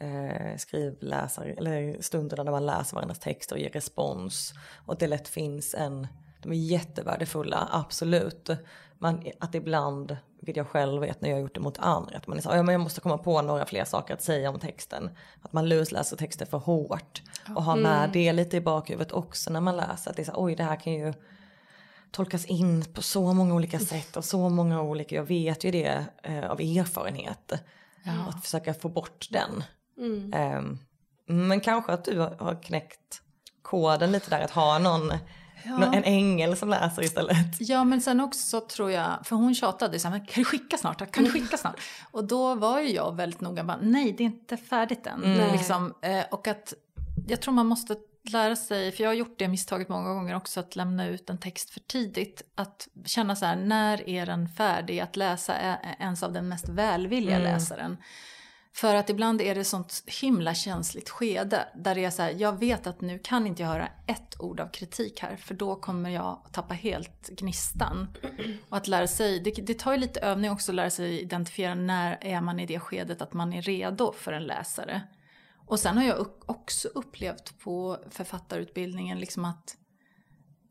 eh, 0.01 0.57
skrivläsare, 0.57 1.53
eller 1.53 2.03
stunderna 2.03 2.45
där 2.45 2.53
man 2.53 2.67
läser 2.67 2.95
varandras 2.95 3.19
texter 3.19 3.55
och 3.57 3.61
ger 3.61 3.71
respons. 3.71 4.55
Och 4.87 4.93
att 4.93 5.01
det 5.01 5.07
lätt 5.07 5.29
finns 5.29 5.75
en, 5.75 6.07
de 6.43 6.53
är 6.53 6.57
jättevärdefulla, 6.57 7.69
absolut. 7.73 8.51
Men 8.99 9.23
att 9.41 9.55
ibland, 9.55 10.17
vilket 10.41 10.57
jag 10.57 10.69
själv 10.69 11.01
vet 11.01 11.21
när 11.21 11.29
jag 11.29 11.37
har 11.37 11.43
gjort 11.43 11.55
det 11.55 11.61
mot 11.61 11.79
andra, 11.79 12.17
att 12.17 12.27
man 12.27 12.39
är 12.39 12.43
så, 12.43 12.49
ja, 12.49 12.63
men 12.63 12.73
jag 12.73 12.81
måste 12.81 13.01
komma 13.01 13.19
på 13.19 13.43
några 13.43 13.67
fler 13.67 13.85
saker 13.85 14.15
att 14.15 14.23
säga 14.23 14.51
om 14.51 14.59
texten. 14.59 15.11
Att 15.43 15.53
man 15.53 15.69
lusläser 15.69 16.17
texter 16.17 16.47
för 16.47 16.59
hårt. 16.59 17.23
Och 17.57 17.63
har 17.63 17.77
med 17.77 17.99
mm. 17.99 18.13
det 18.13 18.33
lite 18.33 18.57
i 18.57 18.61
bakhuvudet 18.61 19.13
också 19.13 19.51
när 19.51 19.61
man 19.61 19.77
läser. 19.77 20.11
Att 20.11 20.17
det 20.17 20.23
är 20.23 20.25
så, 20.25 20.33
oj 20.37 20.57
det 20.57 20.65
här 20.65 20.77
kan 20.77 20.93
ju 20.93 21.13
tolkas 22.17 22.45
in 22.45 22.85
på 22.95 23.03
så 23.03 23.33
många 23.33 23.55
olika 23.55 23.79
sätt 23.79 24.17
och 24.17 24.25
så 24.25 24.49
många 24.49 24.83
olika, 24.83 25.15
jag 25.15 25.25
vet 25.25 25.65
ju 25.65 25.71
det 25.71 26.05
eh, 26.23 26.51
av 26.51 26.61
erfarenhet. 26.61 27.53
Ja. 28.05 28.13
Att 28.29 28.45
försöka 28.45 28.75
få 28.75 28.89
bort 28.89 29.29
den. 29.31 29.65
Mm. 29.99 30.33
Eh, 30.33 30.63
men 31.27 31.61
kanske 31.61 31.93
att 31.93 32.05
du 32.05 32.19
har 32.19 32.63
knäckt 32.63 33.23
koden 33.63 34.13
lite 34.13 34.31
där, 34.31 34.41
att 34.41 34.51
ha 34.51 34.79
någon 34.79 35.13
Ja. 35.65 35.95
En 35.95 36.05
ängel 36.05 36.57
som 36.57 36.69
läser 36.69 37.03
istället. 37.03 37.61
Ja 37.61 37.85
men 37.85 38.01
sen 38.01 38.21
också 38.21 38.61
tror 38.61 38.91
jag, 38.91 39.19
för 39.25 39.37
hon 39.37 39.55
tjatade 39.55 39.99
så 39.99 40.09
här, 40.09 40.19
kan 40.19 40.43
du 40.43 40.45
skicka 40.45 40.79
snart? 40.79 41.13
Kan 41.13 41.25
du 41.25 41.31
skicka 41.31 41.57
snart? 41.57 41.81
Och 42.11 42.25
då 42.25 42.55
var 42.55 42.81
ju 42.81 42.89
jag 42.89 43.17
väldigt 43.17 43.41
noga 43.41 43.63
med, 43.63 43.79
nej 43.83 44.15
det 44.19 44.23
är 44.23 44.27
inte 44.27 44.57
färdigt 44.57 45.07
än. 45.07 45.25
Mm. 45.25 45.53
Liksom, 45.53 45.95
eh, 46.03 46.25
och 46.31 46.49
att 46.49 46.75
jag 47.27 47.41
tror 47.41 47.55
man 47.55 47.67
måste 47.67 47.97
lära 48.33 48.57
sig, 48.57 48.93
för 48.93 49.03
jag 49.03 49.11
har 49.11 49.15
gjort 49.15 49.39
det 49.39 49.49
misstaget 49.49 49.89
många 49.89 50.15
gånger 50.15 50.37
också, 50.37 50.61
att 50.61 50.77
lämna 50.77 51.07
ut 51.07 51.31
en 51.31 51.39
text 51.39 51.71
för 51.71 51.81
tidigt. 51.81 52.43
Att 52.55 52.89
känna 53.05 53.37
så 53.37 53.47
här, 53.47 53.57
när 53.57 54.09
är 54.09 54.27
den 54.27 54.49
färdig 54.49 55.01
att 55.01 55.17
läsa 55.17 55.55
ens 55.99 56.23
av 56.23 56.33
den 56.33 56.49
mest 56.49 56.69
välvilliga 56.69 57.37
mm. 57.37 57.53
läsaren? 57.53 57.97
För 58.77 58.95
att 58.95 59.11
ibland 59.11 59.41
är 59.43 59.55
det 59.55 59.65
sånt 59.65 60.05
himla 60.21 60.55
känsligt 60.55 61.11
skede 61.11 61.69
där 61.75 61.95
det 61.95 62.05
är 62.05 62.11
så 62.11 62.23
här, 62.23 62.35
jag 62.39 62.59
vet 62.59 62.87
att 62.87 63.01
nu 63.01 63.19
kan 63.19 63.47
inte 63.47 63.63
jag 63.63 63.69
höra 63.69 63.89
ett 64.07 64.41
ord 64.41 64.61
av 64.61 64.69
kritik 64.69 65.21
här 65.21 65.37
för 65.37 65.55
då 65.55 65.77
kommer 65.77 66.11
jag 66.11 66.47
tappa 66.53 66.75
helt 66.75 67.29
gnistan. 67.29 68.09
Och 68.69 68.77
att 68.77 68.89
lära 68.89 69.07
sig, 69.07 69.41
det, 69.41 69.51
det 69.51 69.79
tar 69.79 69.93
ju 69.93 69.99
lite 69.99 70.21
övning 70.21 70.51
också 70.51 70.73
att 70.73 70.77
lära 70.77 70.91
sig 70.91 71.21
identifiera 71.21 71.75
när 71.75 72.19
är 72.21 72.41
man 72.41 72.61
i 72.61 72.67
det 72.67 72.81
skedet 72.81 73.23
att 73.23 73.33
man 73.33 73.53
är 73.53 73.63
redo 73.63 74.13
för 74.13 74.33
en 74.33 74.45
läsare. 74.45 75.03
Och 75.67 75.81
sen 75.81 75.97
har 75.97 76.05
jag 76.05 76.27
också 76.47 76.89
upplevt 76.89 77.59
på 77.59 77.99
författarutbildningen 78.11 79.19
liksom 79.19 79.45
att 79.45 79.77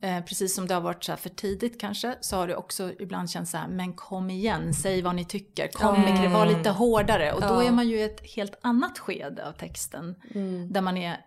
eh, 0.02 0.24
precis 0.26 0.56
som 0.56 0.68
det 0.68 0.74
har 0.74 0.82
varit 0.82 1.04
så 1.04 1.16
för 1.16 1.30
tidigt 1.30 1.80
kanske 1.80 2.16
så 2.22 2.36
har 2.36 2.48
det 2.48 2.56
också 2.56 2.92
ibland 3.00 3.30
känts 3.30 3.52
så 3.52 3.58
här, 3.58 3.68
men 3.68 3.94
kom 3.94 4.30
igen, 4.30 4.74
säg 4.74 5.02
vad 5.02 5.16
ni 5.16 5.26
tycker, 5.26 5.68
kom 5.68 5.96
mm. 5.96 6.22
med 6.22 6.32
var 6.32 6.46
lite 6.46 6.70
hårdare. 6.70 7.34
Och 7.34 7.42
då 7.42 7.64
är 7.64 7.72
man 7.72 7.88
ju 7.88 8.00
i 8.00 8.04
ett 8.04 8.22
helt 8.36 8.56
annat 8.62 9.00
skede 9.00 9.48
av 9.48 9.52
texten 9.52 10.16
mm. 10.34 10.74
där 10.74 10.82
man 10.82 10.98
är 10.98 11.26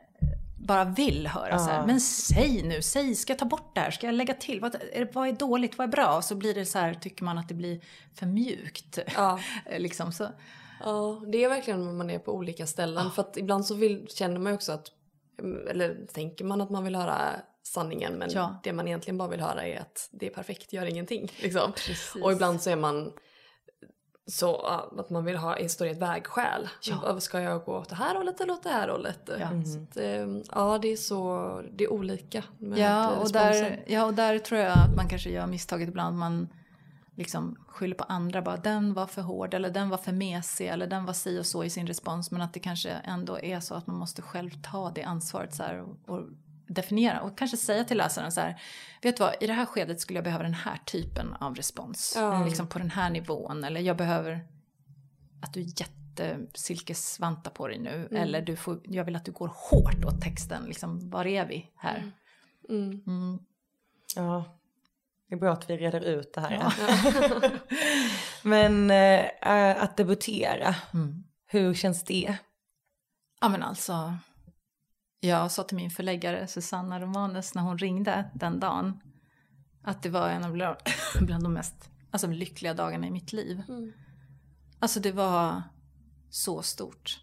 bara 0.59 0.85
vill 0.85 1.27
höra 1.27 1.51
ja. 1.51 1.59
så 1.59 1.71
här, 1.71 1.87
men 1.87 2.01
säg 2.01 2.63
nu, 2.63 2.83
säg, 2.83 3.15
ska 3.15 3.33
jag 3.33 3.39
ta 3.39 3.45
bort 3.45 3.75
det 3.75 3.81
här, 3.81 3.91
ska 3.91 4.07
jag 4.07 4.15
lägga 4.15 4.35
till, 4.35 4.61
vad 4.61 4.75
är, 4.75 5.11
vad 5.13 5.29
är 5.29 5.33
dåligt, 5.33 5.79
vad 5.79 5.89
är 5.89 5.93
bra? 5.93 6.17
Och 6.17 6.25
så 6.25 6.35
blir 6.35 6.55
det 6.55 6.67
så 6.67 6.79
här, 6.79 6.95
tycker 6.95 7.25
man 7.25 7.39
att 7.39 7.49
det 7.49 7.55
blir 7.55 7.81
för 8.15 8.27
mjukt. 8.27 8.99
Ja. 9.17 9.41
liksom 9.79 10.13
så. 10.13 10.29
Ja, 10.85 11.23
det 11.33 11.45
är 11.45 11.49
verkligen 11.49 11.85
när 11.85 11.93
man 11.93 12.11
är 12.11 12.19
på 12.19 12.33
olika 12.33 12.67
ställen. 12.67 13.05
Ja. 13.05 13.11
För 13.11 13.23
att 13.23 13.37
ibland 13.37 13.67
så 13.67 13.75
vill, 13.75 14.07
känner 14.09 14.39
man 14.39 14.53
ju 14.53 14.57
också 14.57 14.73
att, 14.73 14.87
eller 15.71 16.07
tänker 16.13 16.45
man 16.45 16.61
att 16.61 16.71
man 16.71 16.85
vill 16.85 16.95
höra 16.95 17.19
sanningen 17.63 18.15
men 18.15 18.31
ja. 18.31 18.61
det 18.63 18.73
man 18.73 18.89
egentligen 18.89 19.19
bara 19.19 19.29
vill 19.29 19.41
höra 19.41 19.67
är 19.67 19.81
att 19.81 20.09
det 20.13 20.27
är 20.27 20.31
perfekt, 20.31 20.73
gör 20.73 20.87
ingenting. 20.87 21.33
Liksom. 21.43 21.73
Och 22.23 22.33
ibland 22.33 22.63
så 22.63 22.71
är 22.71 22.77
man 22.77 23.13
så 24.27 24.57
att 24.99 25.11
man 25.11 25.25
vill 25.25 25.37
ha 25.37 25.57
historia 25.57 25.93
ett 25.93 25.99
vägskäl. 25.99 26.69
Ja. 26.83 27.21
Ska 27.21 27.41
jag 27.41 27.65
gå 27.65 27.77
åt 27.77 27.89
det 27.89 27.95
här 27.95 28.15
hållet 28.15 28.41
eller 28.41 28.53
åt 28.53 28.63
det 28.63 28.71
här 28.71 28.89
hållet? 28.89 29.21
Ja, 29.27 29.35
mm. 29.35 29.61
att, 29.61 29.97
ehm, 29.97 30.43
ja 30.53 30.79
det 30.83 30.93
är 30.93 30.97
så, 30.97 31.63
det 31.73 31.85
är 31.85 31.93
olika. 31.93 32.45
ja, 32.77 33.11
och 33.11 33.33
där, 33.33 33.85
ja 33.87 34.05
och 34.05 34.15
där 34.15 34.39
tror 34.39 34.61
jag 34.61 34.73
att 34.73 34.97
man 34.97 35.09
kanske 35.09 35.31
gör 35.31 35.47
misstaget 35.47 35.89
ibland. 35.89 36.19
Man 36.19 36.49
liksom 37.19 37.57
skyller 37.69 37.95
på 37.95 38.05
andra, 38.05 38.43
bara 38.43 38.57
den 38.57 38.95
var 38.95 39.07
för 39.07 39.23
hård 39.23 39.55
eller 39.55 39.71
den 39.71 39.89
var 39.89 39.99
för 39.99 40.13
mesig 40.13 40.67
eller 40.69 40.87
den 40.87 41.05
var 41.05 41.13
si 41.13 41.41
och 41.41 41.47
så 41.47 41.65
i 41.65 41.71
sin 41.71 41.87
respons. 41.87 42.31
Men 42.31 42.43
att 42.43 42.55
det 42.55 42.61
kanske 42.61 42.91
ändå 42.91 43.39
är 43.39 43.61
så 43.61 43.75
att 43.75 43.87
man 43.87 43.97
måste 43.97 44.23
själv 44.23 44.51
ta 44.63 44.91
det 44.91 45.03
ansvaret 45.03 45.55
så 45.55 45.63
här, 45.63 45.81
och, 45.81 46.09
och 46.09 46.23
definiera 46.67 47.21
och 47.21 47.39
kanske 47.39 47.57
säga 47.57 47.85
till 47.85 47.97
läsaren 47.97 48.33
så 48.33 48.41
här, 48.41 48.61
vet 49.03 49.17
du 49.17 49.23
vad, 49.23 49.35
i 49.41 49.47
det 49.47 49.53
här 49.53 49.67
skedet 49.67 50.01
skulle 50.01 50.17
jag 50.17 50.25
behöva 50.25 50.45
den 50.45 50.55
här 50.55 50.79
typen 50.87 51.35
av 51.35 51.55
respons. 51.55 52.17
Mm. 52.17 52.45
Liksom 52.45 52.69
på 52.69 52.79
den 52.79 52.91
här 52.91 53.11
nivån 53.11 53.65
eller 53.65 53.81
jag 53.81 53.97
behöver 53.97 54.47
att 55.43 55.55
du 55.55 55.61
jättesilkesvantar 55.61 57.51
på 57.51 57.69
dig 57.69 57.79
nu 57.79 58.09
mm. 58.11 58.23
eller 58.23 58.43
du 58.43 58.57
får, 58.57 58.81
jag 58.85 59.05
vill 59.05 59.17
att 59.17 59.25
du 59.25 59.33
går 59.33 59.53
hårt 59.55 60.05
åt 60.05 60.21
texten, 60.21 60.65
liksom 60.65 61.11
var 61.11 61.27
är 61.27 61.47
vi 61.47 61.71
här? 61.77 62.13
Mm. 62.69 63.03
mm. 63.07 63.39
Ja, 64.17 64.58
det 65.29 65.35
är 65.35 65.39
bra 65.39 65.53
att 65.53 65.71
vi 65.71 65.77
reder 65.77 66.01
ut 66.01 66.33
det 66.33 66.41
här. 66.41 66.53
Ja. 66.53 66.73
men 68.43 68.91
äh, 68.91 69.83
att 69.83 69.97
debutera, 69.97 70.75
mm. 70.95 71.25
hur 71.47 71.75
känns 71.75 72.05
det? 72.05 72.37
Ja 73.41 73.49
men 73.49 73.63
alltså, 73.63 74.15
jag 75.21 75.51
sa 75.51 75.63
till 75.63 75.77
min 75.77 75.91
förläggare 75.91 76.47
Susanna 76.47 77.01
Romanus 77.01 77.55
när 77.55 77.63
hon 77.63 77.79
ringde 77.79 78.31
den 78.35 78.61
dagen 78.61 79.01
att 79.83 80.03
det 80.03 80.09
var 80.09 80.29
en 80.29 80.45
av 80.45 80.53
bland 81.21 81.43
de 81.43 81.53
mest 81.53 81.91
alltså, 82.11 82.27
lyckliga 82.27 82.75
dagarna 82.75 83.07
i 83.07 83.11
mitt 83.11 83.33
liv. 83.33 83.63
Mm. 83.69 83.93
Alltså 84.79 85.01
det 85.01 85.13
var 85.13 85.63
så 86.31 86.63
stort. 86.63 87.21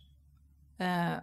Eh, 0.78 1.14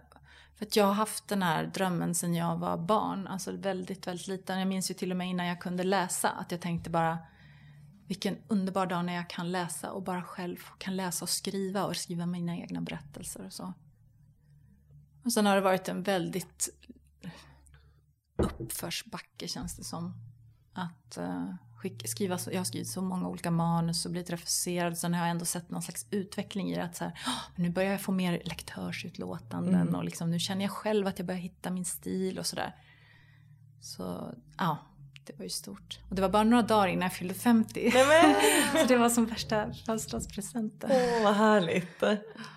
för 0.55 0.65
att 0.65 0.75
jag 0.75 0.85
har 0.85 0.93
haft 0.93 1.27
den 1.27 1.43
här 1.43 1.65
drömmen 1.65 2.15
sedan 2.15 2.33
jag 2.33 2.57
var 2.57 2.77
barn, 2.77 3.27
alltså 3.27 3.51
väldigt, 3.51 4.07
väldigt 4.07 4.27
liten. 4.27 4.59
Jag 4.59 4.67
minns 4.67 4.91
ju 4.91 4.95
till 4.95 5.11
och 5.11 5.17
med 5.17 5.29
innan 5.29 5.45
jag 5.45 5.61
kunde 5.61 5.83
läsa 5.83 6.29
att 6.29 6.51
jag 6.51 6.61
tänkte 6.61 6.89
bara 6.89 7.17
vilken 8.07 8.37
underbar 8.47 8.85
dag 8.85 9.05
när 9.05 9.13
jag 9.13 9.29
kan 9.29 9.51
läsa 9.51 9.91
och 9.91 10.03
bara 10.03 10.23
själv 10.23 10.57
kan 10.77 10.95
läsa 10.95 11.25
och 11.25 11.29
skriva 11.29 11.85
och 11.85 11.95
skriva 11.95 12.25
mina 12.25 12.57
egna 12.57 12.81
berättelser 12.81 13.45
och 13.45 13.53
så. 13.53 13.73
Och 15.25 15.33
sen 15.33 15.45
har 15.45 15.55
det 15.55 15.61
varit 15.61 15.87
en 15.87 16.03
väldigt 16.03 16.69
uppförsbacke 18.37 19.47
känns 19.47 19.77
det 19.77 19.83
som. 19.83 20.13
Att 20.73 21.17
uh, 21.17 21.55
skicka, 21.83 22.07
skriva, 22.07 22.39
jag 22.51 22.59
har 22.59 22.65
skrivit 22.65 22.87
så 22.87 23.01
många 23.01 23.27
olika 23.27 23.51
manus 23.51 24.05
och 24.05 24.11
blivit 24.11 24.29
refuserad. 24.29 24.97
Sen 24.97 25.13
har 25.13 25.21
jag 25.21 25.31
ändå 25.31 25.45
sett 25.45 25.69
någon 25.69 25.81
slags 25.81 26.05
utveckling 26.09 26.71
i 26.71 26.75
det. 26.75 26.83
Att 26.83 26.95
så 26.95 27.03
här, 27.03 27.19
nu 27.55 27.69
börjar 27.69 27.91
jag 27.91 28.01
få 28.01 28.11
mer 28.11 28.41
lektörsutlåtanden 28.45 29.81
mm. 29.81 29.95
och 29.95 30.03
liksom, 30.03 30.31
nu 30.31 30.39
känner 30.39 30.61
jag 30.61 30.71
själv 30.71 31.07
att 31.07 31.19
jag 31.19 31.25
börjar 31.25 31.41
hitta 31.41 31.71
min 31.71 31.85
stil 31.85 32.39
och 32.39 32.45
sådär. 32.45 32.75
Så 33.81 34.33
ja, 34.57 34.77
det 35.25 35.37
var 35.37 35.43
ju 35.43 35.49
stort. 35.49 35.99
Och 36.09 36.15
det 36.15 36.21
var 36.21 36.29
bara 36.29 36.43
några 36.43 36.63
dagar 36.63 36.87
innan 36.87 37.01
jag 37.03 37.13
fyllde 37.13 37.33
50. 37.33 37.91
så 38.81 38.85
det 38.87 38.97
var 38.97 39.09
som 39.09 39.25
värsta 39.25 39.73
födelsedagspresenten. 39.73 40.89
Åh, 40.93 41.19
oh, 41.19 41.23
vad 41.23 41.35
härligt. 41.35 42.03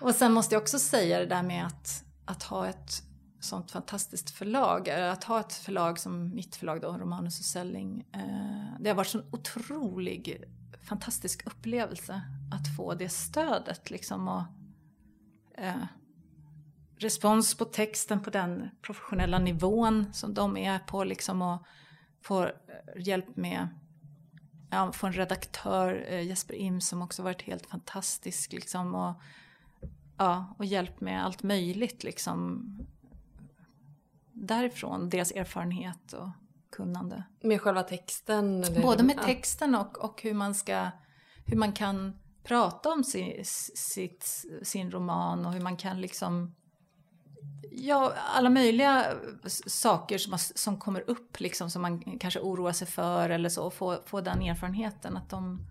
Och 0.01 0.15
sen 0.15 0.33
måste 0.33 0.55
jag 0.55 0.61
också 0.61 0.79
säga 0.79 1.19
det 1.19 1.25
där 1.25 1.43
med 1.43 1.67
att 1.67 2.03
att 2.25 2.43
ha 2.43 2.67
ett 2.67 3.03
sånt 3.39 3.71
fantastiskt 3.71 4.29
förlag, 4.29 4.87
eh, 4.87 5.11
att 5.11 5.23
ha 5.23 5.39
ett 5.39 5.53
förlag 5.53 5.99
som 5.99 6.35
mitt 6.35 6.55
förlag 6.55 6.81
då, 6.81 6.97
Romanus 6.97 7.39
och 7.39 7.45
Selling. 7.45 8.05
Eh, 8.11 8.79
det 8.79 8.89
har 8.89 8.95
varit 8.95 9.15
en 9.15 9.29
otrolig, 9.31 10.43
fantastisk 10.81 11.47
upplevelse 11.47 12.21
att 12.51 12.75
få 12.75 12.93
det 12.93 13.09
stödet 13.09 13.89
liksom 13.89 14.27
och 14.27 14.43
eh, 15.57 15.85
respons 16.97 17.55
på 17.55 17.65
texten 17.65 18.23
på 18.23 18.29
den 18.29 18.69
professionella 18.81 19.39
nivån 19.39 20.13
som 20.13 20.33
de 20.33 20.57
är 20.57 20.79
på 20.79 21.03
liksom 21.03 21.41
och 21.41 21.65
få 22.21 22.49
hjälp 22.95 23.37
med 23.37 23.67
ja, 24.71 24.91
få 24.91 25.07
en 25.07 25.13
redaktör, 25.13 26.05
eh, 26.07 26.21
Jesper 26.21 26.55
Im, 26.55 26.81
som 26.81 27.01
också 27.01 27.23
varit 27.23 27.41
helt 27.41 27.65
fantastisk 27.65 28.53
liksom 28.53 28.95
och 28.95 29.13
Ja, 30.19 30.55
och 30.57 30.65
hjälp 30.65 31.01
med 31.01 31.25
allt 31.25 31.43
möjligt 31.43 32.03
liksom 32.03 32.65
därifrån, 34.45 35.09
deras 35.09 35.31
erfarenhet 35.31 36.13
och 36.13 36.29
kunnande. 36.71 37.23
Med 37.41 37.61
själva 37.61 37.83
texten? 37.83 38.63
Eller? 38.63 38.81
Både 38.81 39.03
med 39.03 39.21
texten 39.21 39.75
och, 39.75 39.97
och 39.97 40.21
hur, 40.21 40.33
man 40.33 40.55
ska, 40.55 40.89
hur 41.45 41.57
man 41.57 41.71
kan 41.71 42.19
prata 42.43 42.89
om 42.89 43.03
sin, 43.03 43.41
sitt, 43.75 44.45
sin 44.61 44.91
roman 44.91 45.45
och 45.45 45.53
hur 45.53 45.61
man 45.61 45.77
kan 45.77 46.01
liksom... 46.01 46.55
Ja, 47.71 48.13
alla 48.35 48.49
möjliga 48.49 49.05
saker 49.67 50.17
som, 50.17 50.37
som 50.37 50.77
kommer 50.77 51.09
upp 51.09 51.39
liksom 51.39 51.69
som 51.69 51.81
man 51.81 52.19
kanske 52.19 52.39
oroar 52.39 52.71
sig 52.71 52.87
för 52.87 53.29
eller 53.29 53.49
så. 53.49 53.65
och 53.65 53.73
Få, 53.73 53.97
få 54.05 54.21
den 54.21 54.41
erfarenheten 54.41 55.17
att 55.17 55.29
de, 55.29 55.67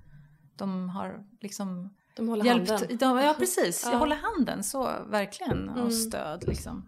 de 0.57 0.89
har 0.89 1.25
liksom 1.41 1.95
De 2.17 2.29
håller 2.29 2.45
hjälpt. 2.45 2.71
handen. 2.71 2.97
De, 2.99 3.19
ja, 3.19 3.35
precis. 3.39 3.83
Ja. 3.85 3.93
Jag 3.93 3.99
håller 3.99 4.17
handen 4.17 4.65
så 4.65 4.91
verkligen. 5.07 5.69
Mm. 5.69 5.85
Och 5.85 5.93
stöd 5.93 6.45
liksom. 6.49 6.87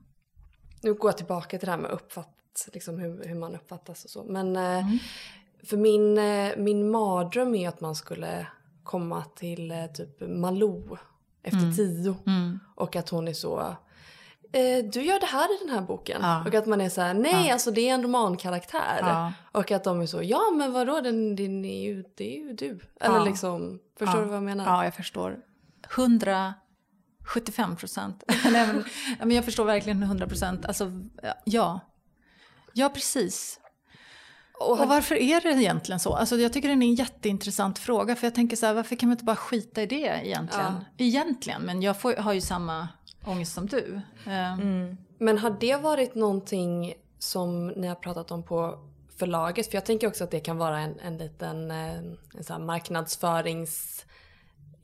Nu 0.82 0.94
går 0.94 1.08
jag 1.08 1.16
tillbaka 1.16 1.58
till 1.58 1.66
det 1.66 1.72
här 1.72 1.78
med 1.78 1.90
uppfatt, 1.90 2.68
liksom 2.72 2.98
hur, 2.98 3.24
hur 3.24 3.34
man 3.34 3.54
uppfattas 3.54 4.04
och 4.04 4.10
så. 4.10 4.24
Men 4.24 4.56
eh, 4.56 4.62
Mm. 4.78 4.98
för 5.64 5.76
min, 5.76 6.18
eh, 6.18 6.56
min 6.56 6.90
mardröm 6.90 7.54
är 7.54 7.68
att 7.68 7.80
man 7.80 7.94
skulle 7.94 8.46
komma 8.84 9.24
till 9.36 9.70
eh, 9.70 9.86
typ 9.86 10.20
Malou 10.28 10.96
efter 11.42 11.58
Mm. 11.62 11.74
tio. 11.76 12.16
Mm. 12.26 12.58
Och 12.74 12.96
att 12.96 13.08
hon 13.08 13.28
är 13.28 13.32
så, 13.32 13.60
eh, 14.52 14.84
du 14.92 15.02
gör 15.02 15.20
det 15.20 15.26
här 15.26 15.54
i 15.54 15.58
den 15.66 15.74
här 15.74 15.82
boken. 15.82 16.18
Ja. 16.22 16.44
Och 16.46 16.54
att 16.54 16.66
man 16.66 16.80
är 16.80 16.88
så 16.88 17.00
här, 17.00 17.14
nej 17.14 17.46
Ja. 17.46 17.52
alltså 17.52 17.70
det 17.70 17.88
är 17.88 17.94
en 17.94 18.02
romankaraktär. 18.02 18.98
Ja. 19.00 19.32
Och 19.52 19.70
att 19.70 19.84
de 19.84 20.00
är 20.00 20.06
så, 20.06 20.22
ja 20.22 20.40
men 20.56 20.72
vadå, 20.72 21.00
den, 21.00 21.36
den 21.36 21.64
är 21.64 21.82
ju, 21.82 22.04
det 22.14 22.36
är 22.36 22.40
ju 22.40 22.52
du. 22.52 22.80
Eller 23.00 23.24
liksom, 23.24 23.78
förstår 23.98 24.18
du 24.20 24.24
vad 24.26 24.36
jag 24.36 24.42
menar? 24.42 24.64
Ja, 24.64 24.84
jag 24.84 24.94
förstår. 24.94 25.38
175 27.28 27.76
procent. 27.76 28.24
Men, 28.52 28.84
ja, 29.20 29.26
jag 29.26 29.44
förstår 29.44 29.64
verkligen 29.64 30.02
100 30.02 30.26
procent. 30.26 30.66
Alltså, 30.66 30.92
ja. 31.44 31.80
Ja, 32.72 32.88
precis. 32.88 33.60
Och, 34.60 34.80
Och 34.80 34.88
varför 34.88 35.14
är 35.14 35.40
det 35.40 35.48
egentligen 35.48 36.00
så? 36.00 36.14
Alltså, 36.14 36.36
jag 36.36 36.52
tycker 36.52 36.68
det 36.68 36.72
är 36.72 36.82
en 36.82 36.94
jätteintressant 36.94 37.78
fråga. 37.78 38.16
För 38.16 38.26
jag 38.26 38.34
tänker 38.34 38.56
så 38.56 38.66
här, 38.66 38.74
varför 38.74 38.96
kan 38.96 39.08
man 39.08 39.14
inte 39.14 39.24
bara 39.24 39.36
skita 39.36 39.82
i 39.82 39.86
det 39.86 40.20
egentligen? 40.24 40.84
Egentligen, 40.96 41.62
men 41.62 41.82
jag 41.82 42.00
får, 42.00 42.14
har 42.14 42.32
ju 42.32 42.40
samma 42.40 42.88
ångest 43.26 43.54
som 43.54 43.66
du. 43.66 44.00
Eh, 44.26 44.52
Mm. 44.52 44.96
Men 45.20 45.38
har 45.38 45.56
det 45.60 45.76
varit 45.76 46.14
någonting 46.14 46.94
som 47.18 47.68
ni 47.68 47.86
har 47.86 47.94
pratat 47.94 48.30
om 48.30 48.42
på 48.42 48.78
förlaget? 49.16 49.66
För 49.66 49.74
jag 49.74 49.84
tänker 49.84 50.06
också 50.06 50.24
att 50.24 50.30
det 50.30 50.40
kan 50.40 50.58
vara 50.58 50.80
en, 50.80 51.00
en 51.00 51.18
liten 51.18 51.70
eh, 51.70 51.94
en 52.34 52.44
sån 52.44 52.56
här 52.56 52.58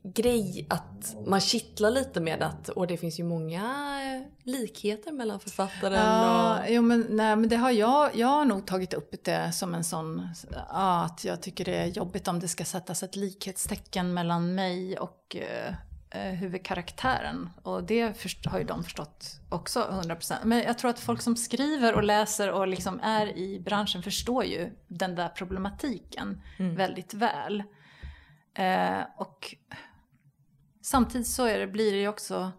marknadsföringsgrej. 0.05 0.67
Att 0.71 1.17
man 1.27 1.41
kittlar 1.41 1.91
lite 1.91 2.21
med 2.21 2.43
att 2.43 2.69
och 2.69 2.87
det 2.87 2.97
finns 2.97 3.21
ju 3.21 3.25
många 3.25 4.25
likheter 4.43 5.13
mellan 5.13 5.41
författaren 5.41 5.99
Ja, 5.99 6.59
och... 6.59 6.65
jo, 6.69 6.83
men, 6.83 7.07
nej, 7.11 7.37
men 7.37 7.49
det 7.49 7.57
har 7.57 7.71
jag, 7.71 8.17
jag 8.17 8.29
har 8.29 8.45
nog 8.45 8.67
tagit 8.67 8.95
upp 8.95 9.25
det 9.25 9.53
som 9.53 9.75
en 9.75 9.85
sån, 9.85 10.29
ja, 10.69 11.05
att 11.05 11.25
jag 11.25 11.43
tycker 11.43 11.65
det 11.65 11.77
är 11.77 11.87
jobbigt 11.87 12.29
om 12.29 12.41
det 12.41 12.49
ska 12.49 12.65
sättas 12.65 13.03
ett 13.03 13.17
likhetstecken 13.17 14.15
mellan 14.15 14.55
mig 14.55 14.99
och 14.99 15.37
eh, 15.37 15.75
eh, 16.11 16.33
huvudkaraktären. 16.33 17.51
Och 17.63 17.85
det 17.85 18.19
först, 18.19 18.47
har 18.47 18.59
ju 18.59 18.65
de 18.65 18.85
förstått 18.85 19.41
också 19.51 19.81
100%. 19.81 20.35
Men 20.45 20.59
jag 20.59 20.79
tror 20.79 20.91
att 20.91 21.01
folk 21.01 21.23
som 21.23 21.37
skriver 21.37 21.95
och 21.95 22.03
läser 22.03 22.51
och 22.51 22.69
liksom 22.69 23.01
är 23.01 23.39
i 23.39 23.61
branschen 23.61 24.03
förstår 24.03 24.45
ju 24.45 24.71
den 24.89 25.15
där 25.15 25.29
problematiken 25.29 26.43
väldigt 26.59 27.15
väl. 27.15 27.63
Eh, 28.55 29.03
och 29.17 29.55
samtidigt 30.85 31.27
så 31.27 31.45
det, 31.45 31.67
blir 31.67 31.93
det 31.93 31.99
ju 31.99 32.09
också 32.09 32.53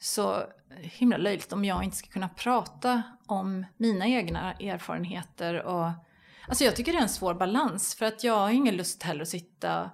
så 0.00 0.42
himla 0.70 1.16
löjligt 1.16 1.52
om 1.52 1.64
jag 1.64 1.84
inte 1.84 1.96
ska 1.96 2.08
kunna 2.08 2.28
prata 2.28 3.02
om 3.26 3.66
mina 3.76 4.06
egna 4.06 4.52
erfarenheter. 4.52 5.62
Och, 5.62 5.90
alltså 6.48 6.64
jag 6.64 6.76
tycker 6.76 6.92
det 6.92 6.98
är 6.98 7.02
en 7.02 7.08
svår 7.08 7.34
balans 7.34 7.94
för 7.94 8.06
att 8.06 8.24
jag 8.24 8.38
har 8.38 8.50
ingen 8.50 8.76
lust 8.76 9.02
heller 9.02 9.22
att 9.22 9.28
sitta 9.28 9.90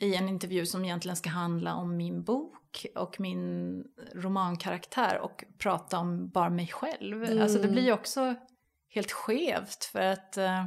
i 0.00 0.14
en 0.14 0.28
intervju 0.28 0.66
som 0.66 0.84
egentligen 0.84 1.16
ska 1.16 1.30
handla 1.30 1.74
om 1.74 1.96
min 1.96 2.24
bok 2.24 2.86
och 2.94 3.20
min 3.20 3.84
romankaraktär 4.14 5.18
och 5.18 5.44
prata 5.58 5.98
om 5.98 6.28
bara 6.28 6.50
mig 6.50 6.66
själv. 6.66 7.42
Alltså 7.42 7.58
det 7.58 7.68
blir 7.68 7.82
ju 7.82 7.92
också 7.92 8.34
helt 8.88 9.12
skevt 9.12 9.84
för 9.84 10.00
att 10.00 10.36
eh, 10.36 10.64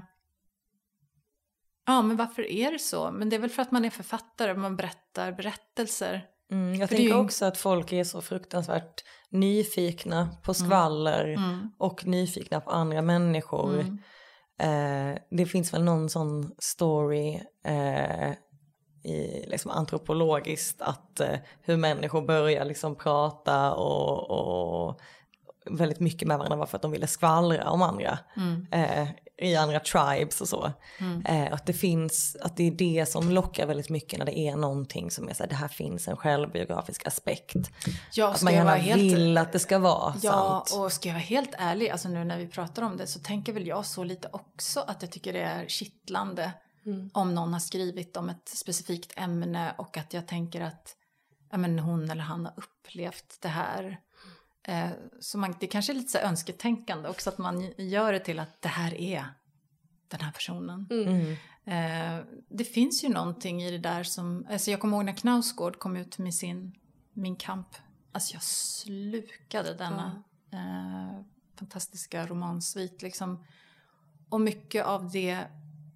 Ja, 1.88 2.02
men 2.02 2.18
varför 2.18 2.52
är 2.52 2.72
det 2.72 2.80
så? 2.80 3.12
Men 3.12 3.30
det 3.30 3.36
är 3.36 3.40
väl 3.40 3.50
för 3.50 3.62
att 3.62 3.72
man 3.72 3.86
är 3.86 3.90
författare 3.90 4.52
och 4.52 4.58
man 4.60 4.76
berättar 4.76 5.32
berättelser. 5.32 6.26
Mm, 6.52 6.76
jag 6.80 6.90
För 6.90 6.96
tänker 6.96 7.14
ju- 7.14 7.20
också 7.20 7.46
att 7.46 7.58
folk 7.58 7.92
är 7.94 8.04
så 8.04 8.22
fruktansvärt 8.22 9.04
nyfikna 9.30 10.30
på 10.44 10.54
skvaller 10.54 11.26
Mm. 11.28 11.72
och 11.78 12.06
nyfikna 12.08 12.62
på 12.62 12.72
andra 12.72 13.02
människor. 13.02 13.74
Mm. 13.80 15.14
Eh, 15.14 15.18
det 15.32 15.46
finns 15.46 15.74
väl 15.74 15.84
någon 15.84 16.10
sån 16.10 16.52
story 16.60 17.40
eh, 17.66 18.30
i, 19.04 19.46
liksom 19.48 19.72
antropologiskt 19.72 20.82
att 20.82 21.20
eh, 21.20 21.36
hur 21.62 21.78
människor 21.78 22.22
börjar 22.22 22.66
liksom 22.66 22.96
prata 22.96 23.74
och, 23.74 24.32
och 24.90 25.00
väldigt 25.66 26.00
mycket 26.00 26.28
med 26.28 26.38
varandra 26.38 26.58
var 26.58 26.66
för 26.66 26.76
att 26.76 26.82
de 26.82 26.92
ville 26.92 27.08
skvallra 27.08 27.70
om 27.70 27.82
andra. 27.82 28.20
Mm. 28.36 28.68
Eh, 28.72 29.08
I 29.42 29.56
andra 29.56 29.80
tribes 29.80 30.42
och 30.42 30.50
så. 30.50 30.72
Eh, 31.26 31.54
att 31.54 31.66
det 31.66 31.74
finns, 31.74 32.38
att 32.42 32.58
det 32.58 32.64
är 32.68 32.72
det 32.72 33.06
som 33.10 33.32
lockar 33.32 33.66
väldigt 33.66 33.90
mycket 33.90 34.20
när 34.20 34.26
det 34.26 34.40
är 34.40 34.56
någonting 34.56 35.12
som 35.12 35.30
är 35.30 35.34
så 35.34 35.44
här, 35.44 35.50
det 35.50 35.56
här 35.56 35.68
finns 35.68 36.08
en 36.08 36.18
självbiografisk 36.18 37.08
aspekt. 37.08 37.56
Ja, 38.14 38.28
Att 38.34 38.42
man 38.44 38.54
jag 38.54 38.60
gärna 38.66 38.76
helt... 38.76 39.02
vill 39.02 39.38
att 39.38 39.52
det 39.52 39.60
ska 39.60 39.80
vara 39.80 40.14
Ja, 40.22 40.64
sant. 40.68 40.82
och 40.84 40.92
ska 40.92 41.10
jag 41.10 41.14
vara 41.14 41.24
helt 41.24 41.54
ärlig, 41.58 41.90
alltså 41.90 42.10
nu 42.10 42.24
när 42.24 42.38
vi 42.38 42.48
pratar 42.48 42.82
om 42.84 42.98
det 42.98 43.08
så 43.08 43.20
tänker 43.20 43.54
väl 43.54 43.68
jag 43.68 43.86
så 43.86 44.04
lite 44.04 44.30
också 44.32 44.80
att 44.80 45.02
jag 45.02 45.12
tycker 45.12 45.34
det 45.34 45.42
är 45.42 45.66
kittlande 45.68 46.52
om 47.14 47.36
någon 47.36 47.54
har 47.54 47.60
skrivit 47.60 48.18
om 48.18 48.30
ett 48.30 48.50
specifikt 48.50 49.14
ämne 49.16 49.74
och 49.78 49.98
att 49.98 50.14
jag 50.14 50.28
tänker 50.28 50.62
att 50.62 50.96
ja, 51.52 51.58
men 51.58 51.80
hon 51.80 52.10
eller 52.12 52.24
han 52.24 52.46
har 52.46 52.54
upplevt 52.58 53.38
det 53.42 53.48
här. 53.48 54.00
Eh, 54.68 54.90
så 55.20 55.38
man, 55.38 55.56
det 55.60 55.68
kanske 55.68 55.92
är 55.92 55.96
lite 55.96 56.12
så 56.12 56.18
önsketänkande 56.18 57.10
också 57.10 57.30
att 57.30 57.38
man 57.38 57.72
gör 57.78 58.14
det 58.14 58.20
till 58.20 58.40
att 58.40 58.62
det 58.62 58.70
här 58.70 58.94
är 58.94 59.26
den 60.08 60.22
här 60.22 60.32
personen. 60.32 60.88
Mm. 60.90 61.36
Eh, 61.66 62.26
det 62.50 62.64
finns 62.64 63.04
ju 63.04 63.10
någonting 63.10 63.64
i 63.64 63.72
det 63.72 63.78
där 63.78 64.04
som, 64.04 64.48
alltså 64.50 64.72
jag 64.72 64.80
kommer 64.80 64.98
ihåg 64.98 65.06
när 65.06 65.14
Knausgård 65.14 65.80
kom 65.80 65.96
ut 65.96 66.18
med 66.18 66.34
sin 66.34 66.76
Min 67.14 67.36
kamp. 67.36 67.68
Alltså 68.12 68.34
jag 68.34 68.44
slukade 68.44 69.74
denna 69.74 70.24
eh, 70.52 71.22
fantastiska 71.60 72.28
romansvit 72.28 73.02
liksom. 73.02 73.46
Och 74.30 74.42
mycket 74.42 74.86
av 74.86 75.12
det, 75.12 75.44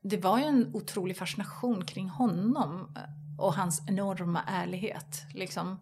det 0.01 0.17
var 0.17 0.37
ju 0.37 0.43
en 0.43 0.75
otrolig 0.75 1.17
fascination 1.17 1.85
kring 1.85 2.09
honom 2.09 2.95
och 3.39 3.53
hans 3.53 3.81
enorma 3.87 4.43
ärlighet 4.47 5.25
liksom. 5.33 5.79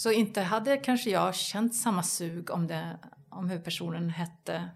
Så 0.00 0.12
inte 0.12 0.40
hade 0.40 0.76
kanske 0.76 1.10
jag 1.10 1.34
känt 1.34 1.74
samma 1.74 2.02
sug 2.02 2.50
om, 2.50 2.66
det, 2.66 2.98
om 3.28 3.48
huvudpersonen 3.48 4.10
hette 4.10 4.68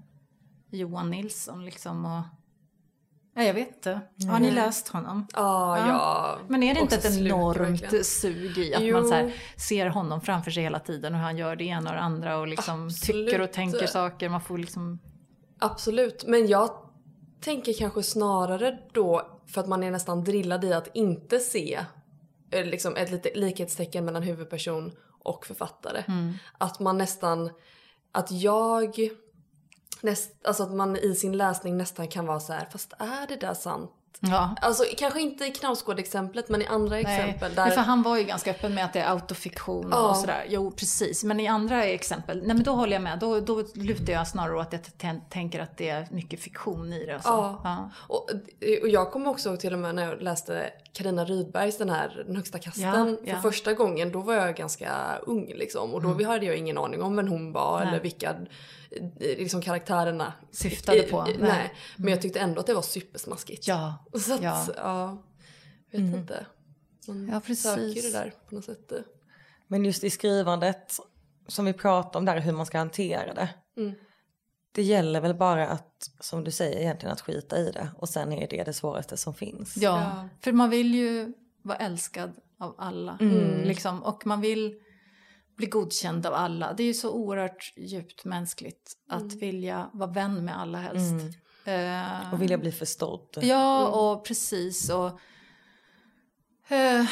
Johan 0.71 1.11
Nilsson 1.11 1.65
liksom. 1.65 2.05
Och, 2.05 2.23
ja, 3.35 3.43
jag 3.43 3.55
vet 3.55 3.69
inte. 3.77 4.01
Har 4.31 4.41
ni 4.41 4.51
läst 4.51 4.89
honom? 4.89 5.27
Ja, 5.33 5.79
Ja. 5.79 5.89
ja. 5.89 6.39
Men 6.49 6.63
är 6.63 6.75
det 6.75 6.81
inte 6.81 6.97
ett 6.97 7.17
enormt 7.19 7.83
verkligen. 7.83 8.05
sug 8.05 8.59
i 8.59 8.75
att 8.75 8.83
Jo. 8.83 8.97
man 8.97 9.09
så 9.09 9.15
här, 9.15 9.35
ser 9.57 9.87
honom 9.87 10.21
framför 10.21 10.51
sig 10.51 10.63
hela 10.63 10.79
tiden 10.79 11.13
och 11.13 11.19
hur 11.19 11.25
han 11.27 11.37
gör 11.37 11.57
det 11.57 11.65
ena 11.65 11.91
och 11.91 11.97
det 11.97 12.03
andra 12.03 12.39
och 12.39 12.49
liksom 12.49 12.87
Absolut. 12.87 13.27
tycker 13.29 13.41
och 13.41 13.53
tänker 13.53 13.87
saker. 13.87 14.29
Man 14.29 14.41
får 14.41 14.59
liksom... 14.59 14.99
Absolut, 15.59 16.25
men 16.27 16.47
jag 16.47 16.71
tänker 17.41 17.73
kanske 17.73 18.03
snarare 18.03 18.79
då 18.93 19.41
för 19.47 19.61
att 19.61 19.69
man 19.69 19.83
är 19.83 19.91
nästan 19.91 20.25
drillad 20.25 20.65
i 20.65 20.73
att 20.73 20.89
inte 20.95 21.39
se 21.39 21.81
eh, 22.51 22.65
liksom 22.67 22.97
ett 22.97 23.11
litet 23.11 23.37
likhetstecken 23.37 24.05
mellan 24.05 24.23
huvudperson 24.23 24.93
och 25.25 25.47
författare. 25.47 26.05
Att 26.59 26.81
man 26.81 26.99
nästan, 26.99 27.51
att 28.13 28.31
jag, 28.31 28.97
näst, 30.01 30.47
alltså 30.47 30.63
att 30.63 30.73
man 30.73 30.97
i 30.97 31.15
sin 31.15 31.37
läsning 31.37 31.77
nästan 31.77 32.09
kan 32.09 32.27
vara 32.27 32.41
så 32.41 32.53
här, 32.53 32.69
fast 32.73 32.93
är 32.99 33.27
det 33.29 33.37
där 33.37 33.55
sant? 33.55 33.91
Ja. 34.21 34.55
Alltså 34.61 34.85
kanske 34.97 35.21
inte 35.21 35.45
i 35.45 35.51
Knausgård-exemplet 35.51 36.49
men 36.49 36.63
i 36.63 36.67
andra 36.67 36.99
exempel 36.99 37.53
Nej, 37.57 37.69
där... 37.69 37.75
för 37.75 37.81
han 37.81 38.03
var 38.03 38.17
ju 38.17 38.25
ganska 38.25 38.51
öppen 38.51 38.75
med 38.75 38.85
att 38.85 38.93
det 38.93 39.01
är 39.01 39.11
autofiktion 39.11 39.89
Ja. 39.91 40.09
och 40.11 40.17
sådär. 40.17 40.45
Jo, 40.49 40.71
precis. 40.71 41.25
Men 41.25 41.41
i 41.41 41.49
andra 41.49 41.85
exempel, 41.85 42.39
nej 42.39 42.57
men 42.57 42.63
då 42.63 42.73
håller 42.73 42.93
jag 42.93 43.03
med. 43.03 43.19
Då, 43.19 43.41
då 43.41 43.65
lutar 43.75 44.13
jag 44.13 44.29
snarare 44.29 44.57
åt 44.57 44.75
att 44.75 45.03
jag 45.03 45.21
tänker 45.31 45.61
att 45.61 45.77
det 45.77 45.89
är 45.89 46.09
mycket 46.11 46.41
fiktion 46.41 46.93
i 46.93 47.07
det. 47.07 47.17
och 47.17 47.23
så. 47.23 47.29
Ja. 47.29 47.61
Ja. 47.65 47.91
Och, 48.09 48.31
och 48.83 48.89
jag 48.89 49.13
kommer 49.13 49.31
också 49.31 49.49
ihåg 49.49 49.61
till 49.61 49.73
och 49.73 49.79
med 49.79 49.95
när 49.95 50.09
jag 50.09 50.23
läste 50.23 50.71
Karina 50.95 51.25
Rydbergs 51.25 51.79
den 51.79 51.91
här 51.91 52.25
Den 52.27 52.37
högsta 52.37 52.59
kasten 52.59 52.83
Ja, 52.85 52.93
för 53.05 53.19
ja. 53.25 53.31
Mm. 53.31 53.43
första 53.43 53.73
gången. 53.73 54.13
Då 54.13 54.21
var 54.21 54.35
jag 54.35 54.57
ganska 54.57 55.19
ung 55.19 55.47
liksom 55.55 55.95
och 55.95 56.03
då 56.03 56.25
hade 56.25 56.47
jag 56.47 56.57
ingen 56.57 56.79
aning 56.79 57.03
om 57.03 57.17
vem 57.17 57.29
hon 57.29 57.53
var 57.53 57.81
Nej. 57.81 57.89
eller 57.89 58.01
vilka 58.01 58.31
eh, 58.91 59.39
liksom 59.39 59.63
karaktärerna 59.63 60.33
Syftade 60.51 61.03
på. 61.03 61.23
Nej. 61.23 61.37
Nej. 61.39 61.49
nej. 61.49 61.73
Men 61.97 62.09
jag 62.09 62.23
tyckte 62.23 62.41
ändå 62.41 62.61
att 62.61 62.67
det 62.67 62.75
var 62.75 62.83
supersmaskigt. 62.83 63.69
Ja, 63.69 64.05
Så 64.15 64.35
att, 64.35 64.43
ja. 64.43 64.67
ja. 64.77 65.23
vet 65.91 66.01
inte. 66.01 66.47
Man 67.09 67.29
Ja, 67.33 67.41
precis. 67.41 67.63
söker 67.65 68.03
det 68.03 68.13
där 68.13 68.35
på 68.49 68.55
något 68.55 68.65
sätt. 68.65 68.93
Men 69.69 69.85
just 69.85 70.05
i 70.05 70.11
skrivandet 70.11 70.99
som 71.49 71.65
vi 71.65 71.73
pratar 71.73 72.19
om 72.21 72.25
där 72.25 72.41
hur 72.41 72.53
man 72.53 72.67
ska 72.67 72.79
hantera 72.79 73.35
det. 73.35 73.49
Mm. 73.77 73.95
Det 74.75 74.83
gäller 74.83 75.21
väl 75.21 75.35
bara 75.35 75.69
att, 75.69 76.11
som 76.21 76.45
du 76.45 76.51
säger 76.51 76.81
egentligen, 76.81 77.13
att 77.13 77.21
skita 77.21 77.59
i 77.59 77.71
det. 77.71 77.89
Och 77.99 78.09
sen 78.09 78.33
är 78.33 78.49
det 78.49 78.65
det 78.65 78.73
svåraste 78.73 79.17
som 79.17 79.35
finns. 79.35 79.77
Ja, 79.77 80.01
Ja. 80.01 80.29
för 80.41 80.53
man 80.53 80.71
vill 80.71 80.95
ju 80.95 81.33
vara 81.63 81.79
älskad 81.79 82.33
av 82.59 82.75
alla. 82.79 83.19
Mm. 83.21 83.61
Liksom. 83.65 84.03
Och 84.03 84.27
man 84.27 84.41
vill 84.41 84.81
bli 85.57 85.67
godkänd 85.67 86.27
av 86.27 86.35
alla. 86.35 86.73
Det 86.73 86.83
är 86.83 86.87
ju 86.87 86.95
så 86.95 87.11
oerhört 87.13 87.73
djupt 87.77 88.25
mänskligt 88.25 88.93
att 89.09 89.33
vilja 89.33 89.91
vara 89.93 90.11
vän 90.11 90.45
med 90.45 90.61
alla 90.61 90.79
helst. 90.79 91.13
Mm. 91.67 92.23
Eh, 92.25 92.35
Och 92.35 92.43
vilja 92.43 92.59
bli 92.59 92.73
förstådd. 92.73 93.39
Ja, 93.43 93.87
och 93.89 94.25
precis. 94.27 94.91
Och, 94.91 95.21
eh, 96.69 97.05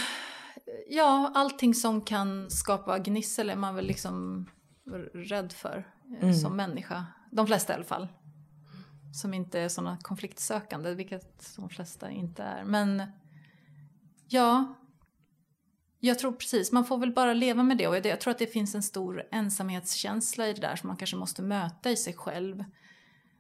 ja, 0.89 1.33
allting 1.35 1.75
som 1.75 2.01
kan 2.01 2.51
skapa 2.51 2.99
gnissel 2.99 3.51
är 3.51 3.57
man 3.57 3.75
väl 3.75 3.87
liksom 3.87 4.47
rädd 5.15 5.53
för 5.53 5.79
eh, 6.17 6.23
Mm. 6.23 6.35
som 6.35 6.57
människa. 6.57 7.05
De 7.33 7.47
flesta 7.47 7.73
i 7.73 7.77
alla 7.77 7.85
fall. 7.85 8.09
Som 9.15 9.35
inte 9.35 9.61
är 9.61 9.69
sådana 9.69 9.99
konfliktsökande, 10.03 10.95
vilket 10.95 11.57
de 11.57 11.69
flesta 11.69 12.11
inte 12.11 12.43
är. 12.43 12.65
Men 12.65 13.03
ja, 14.29 14.75
jag 16.01 16.19
tror 16.19 16.33
precis, 16.33 16.73
man 16.73 16.85
får 16.85 16.99
väl 16.99 17.13
bara 17.13 17.35
leva 17.35 17.63
med 17.63 17.79
det. 17.79 17.87
Och 17.87 18.07
jag 18.07 18.21
tror 18.21 18.31
att 18.31 18.39
det 18.39 18.47
finns 18.47 18.75
en 18.75 18.83
stor 18.83 19.23
ensamhetskänsla 19.31 20.49
i 20.49 20.53
det 20.53 20.61
där 20.61 20.77
som 20.77 20.89
man 20.89 20.97
kanske 20.97 21.17
måste 21.17 21.43
möta 21.43 21.91
i 21.91 21.97
sig 21.97 22.15
själv. 22.15 22.65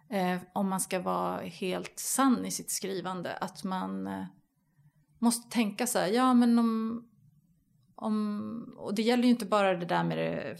Eh, 0.08 0.38
om 0.52 0.68
man 0.68 0.80
ska 0.80 1.00
vara 1.00 1.40
helt 1.40 1.98
sann 1.98 2.46
i 2.46 2.50
sitt 2.50 2.70
skrivande. 2.70 3.36
Att 3.36 3.64
man 3.64 4.06
eh, 4.06 4.24
måste 5.18 5.50
tänka 5.50 5.86
så 5.86 5.98
här, 5.98 6.06
ja 6.06 6.34
men 6.34 6.58
om, 6.58 7.04
om... 7.94 8.74
Och 8.78 8.94
det 8.94 9.02
gäller 9.02 9.24
ju 9.24 9.30
inte 9.30 9.46
bara 9.46 9.76
det 9.76 9.86
där 9.86 10.04
med 10.04 10.18
det, 10.18 10.56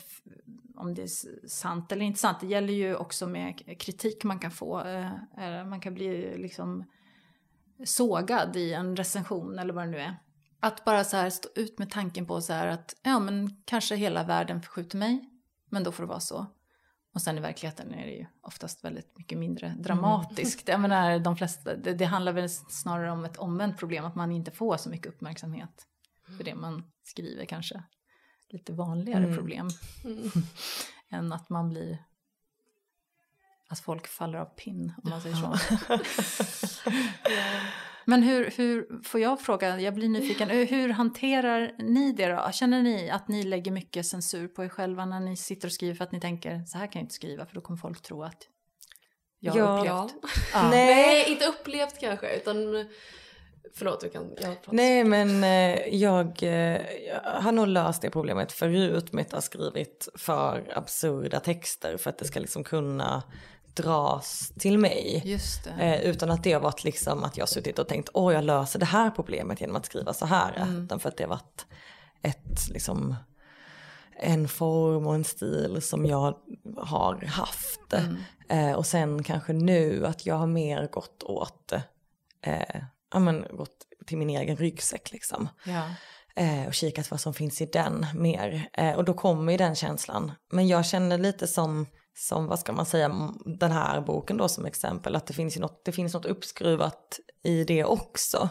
om 0.82 0.94
det 0.94 1.02
är 1.02 1.48
sant 1.48 1.92
eller 1.92 2.04
inte 2.04 2.20
sant. 2.20 2.40
Det 2.40 2.46
gäller 2.46 2.72
ju 2.72 2.96
också 2.96 3.26
med 3.26 3.80
kritik 3.80 4.24
man 4.24 4.38
kan 4.38 4.50
få. 4.50 4.80
Eh, 4.80 5.64
man 5.66 5.80
kan 5.80 5.94
bli 5.94 6.38
liksom 6.38 6.84
sågad 7.84 8.56
i 8.56 8.72
en 8.72 8.96
recension 8.96 9.58
eller 9.58 9.74
vad 9.74 9.84
det 9.84 9.90
nu 9.90 9.98
är. 9.98 10.16
Att 10.60 10.84
bara 10.84 11.04
så 11.04 11.16
här 11.16 11.30
stå 11.30 11.48
ut 11.54 11.78
med 11.78 11.90
tanken 11.90 12.26
på 12.26 12.40
så 12.40 12.52
här 12.52 12.66
att 12.66 12.94
ja 13.02 13.18
men 13.18 13.62
kanske 13.64 13.96
hela 13.96 14.24
världen 14.24 14.62
förskjuter 14.62 14.98
mig. 14.98 15.28
Men 15.70 15.84
då 15.84 15.92
får 15.92 16.02
det 16.02 16.08
vara 16.08 16.20
så. 16.20 16.46
Och 17.14 17.22
sen 17.22 17.38
i 17.38 17.40
verkligheten 17.40 17.94
är 17.94 18.06
det 18.06 18.12
ju 18.12 18.26
oftast 18.40 18.84
väldigt 18.84 19.18
mycket 19.18 19.38
mindre 19.38 19.74
dramatiskt. 19.78 20.68
Jag 20.68 20.80
menar, 20.86 21.18
de 21.18 21.36
flesta, 21.36 21.76
det, 21.76 21.94
det 21.94 22.04
handlar 22.04 22.32
väl 22.32 22.48
snarare 22.48 23.10
om 23.10 23.24
ett 23.24 23.36
omvänt 23.36 23.78
problem, 23.78 24.04
att 24.04 24.14
man 24.14 24.32
inte 24.32 24.50
får 24.50 24.76
så 24.76 24.90
mycket 24.90 25.06
uppmärksamhet 25.06 25.86
för 26.36 26.44
det 26.44 26.54
man 26.54 26.82
skriver 27.02 27.44
kanske. 27.44 27.82
Lite 28.52 28.72
vanligare 28.72 29.24
Mm. 29.24 29.36
problem 29.36 29.68
än 31.10 31.32
att 31.32 31.50
man 31.50 31.68
blir... 31.68 31.98
Att 33.68 33.80
folk 33.80 34.06
faller 34.08 34.38
av 34.38 34.44
pinn, 34.44 34.92
om 35.04 35.10
man 35.10 35.20
säger 35.22 35.36
så. 35.36 35.56
Men 38.04 38.22
hur, 38.22 38.50
hur, 38.56 39.02
får 39.02 39.20
jag 39.20 39.40
fråga, 39.40 39.80
jag 39.80 39.94
blir 39.94 40.08
nyfiken, 40.08 40.50
hur, 40.50 40.88
hanterar 40.88 41.74
ni 41.78 42.12
det 42.12 42.28
då? 42.28 42.50
Känner 42.52 42.82
ni 42.82 43.10
att 43.10 43.28
ni 43.28 43.42
lägger 43.42 43.70
mycket 43.72 44.06
censur 44.06 44.48
på 44.48 44.64
er 44.64 44.68
själva 44.68 45.04
när 45.06 45.20
ni 45.20 45.36
sitter 45.36 45.68
och 45.68 45.72
skriver 45.72 45.94
för 45.94 46.04
att 46.04 46.12
ni 46.12 46.20
tänker 46.20 46.64
så 46.66 46.78
här 46.78 46.86
kan 46.86 47.00
jag 47.00 47.04
inte 47.04 47.14
skriva 47.14 47.46
för 47.46 47.54
då 47.54 47.60
kommer 47.60 47.78
folk 47.78 48.02
tro 48.02 48.22
att 48.22 48.48
jag 49.38 49.52
har 49.54 49.86
Ja. 49.86 50.02
upplevt. 50.04 50.22
Ja. 50.52 50.62
Ja. 50.62 50.70
Nej, 50.70 51.32
inte 51.32 51.46
upplevt 51.46 52.00
kanske, 52.00 52.36
utan... 52.36 52.56
Förlåt, 53.74 54.00
du 54.00 54.10
kan... 54.10 54.34
Nej 54.70 55.04
men 55.04 55.44
eh, 55.44 55.94
jag, 55.94 56.42
eh, 56.42 56.80
jag 57.06 57.20
har 57.40 57.52
nog 57.52 57.66
löst 57.66 58.02
det 58.02 58.10
problemet 58.10 58.52
förut 58.52 59.12
med 59.12 59.26
att 59.26 59.32
ha 59.32 59.40
skrivit 59.40 60.08
för 60.14 60.72
absurda 60.76 61.40
texter 61.40 61.96
för 61.96 62.10
att 62.10 62.18
det 62.18 62.24
ska 62.24 62.40
liksom 62.40 62.64
kunna 62.64 63.22
dras 63.74 64.52
till 64.58 64.78
mig. 64.78 65.22
Just 65.24 65.64
det. 65.64 65.70
Eh, 65.70 66.10
utan 66.10 66.30
att 66.30 66.44
det 66.44 66.52
har 66.52 66.60
varit 66.60 66.84
liksom 66.84 67.24
att 67.24 67.36
jag 67.36 67.42
har 67.42 67.48
suttit 67.48 67.78
och 67.78 67.88
tänkt 67.88 68.08
åh 68.14 68.34
jag 68.34 68.44
löser 68.44 68.78
det 68.78 68.86
här 68.86 69.10
problemet 69.10 69.60
genom 69.60 69.76
att 69.76 69.86
skriva 69.86 70.12
så 70.12 70.26
här. 70.26 70.66
Utan 70.84 71.00
för 71.00 71.08
att 71.08 71.16
det 71.16 71.24
har 71.24 71.30
varit 71.30 71.66
ett 72.22 72.68
liksom 72.68 73.16
en 74.16 74.48
form 74.48 75.06
och 75.06 75.14
en 75.14 75.24
stil 75.24 75.82
som 75.82 76.06
jag 76.06 76.36
har 76.76 77.24
haft. 77.26 77.94
Eh, 78.48 78.72
och 78.72 78.86
sen 78.86 79.22
kanske 79.22 79.52
nu 79.52 80.06
att 80.06 80.26
jag 80.26 80.34
har 80.34 80.46
mer 80.46 80.88
gått 80.92 81.22
åt, 81.22 81.72
eh, 82.42 82.82
ja 83.12 83.18
men 83.18 83.46
gått 83.50 83.86
till 84.06 84.18
min 84.18 84.30
egen 84.30 84.56
ryggsäck 84.56 85.12
liksom. 85.12 85.48
Ja. 85.64 85.84
Eh, 86.36 86.66
och 86.66 86.74
kikat 86.74 87.10
vad 87.10 87.20
som 87.20 87.34
finns 87.34 87.60
i 87.60 87.66
den 87.66 88.06
mer. 88.14 88.68
Eh, 88.72 88.92
och 88.92 89.04
då 89.04 89.14
kommer 89.14 89.52
ju 89.52 89.58
den 89.58 89.74
känslan. 89.74 90.32
Men 90.52 90.68
jag 90.68 90.86
känner 90.86 91.18
lite 91.18 91.46
som, 91.46 91.86
som, 92.14 92.46
vad 92.46 92.58
ska 92.58 92.72
man 92.72 92.86
säga, 92.86 93.32
den 93.58 93.72
här 93.72 94.00
boken 94.00 94.36
då 94.36 94.48
som 94.48 94.66
exempel. 94.66 95.16
Att 95.16 95.26
det 95.26 95.34
finns, 95.34 95.56
något, 95.56 95.84
det 95.84 95.92
finns 95.92 96.14
något 96.14 96.26
uppskruvat 96.26 97.20
i 97.44 97.64
det 97.64 97.84
också. 97.84 98.48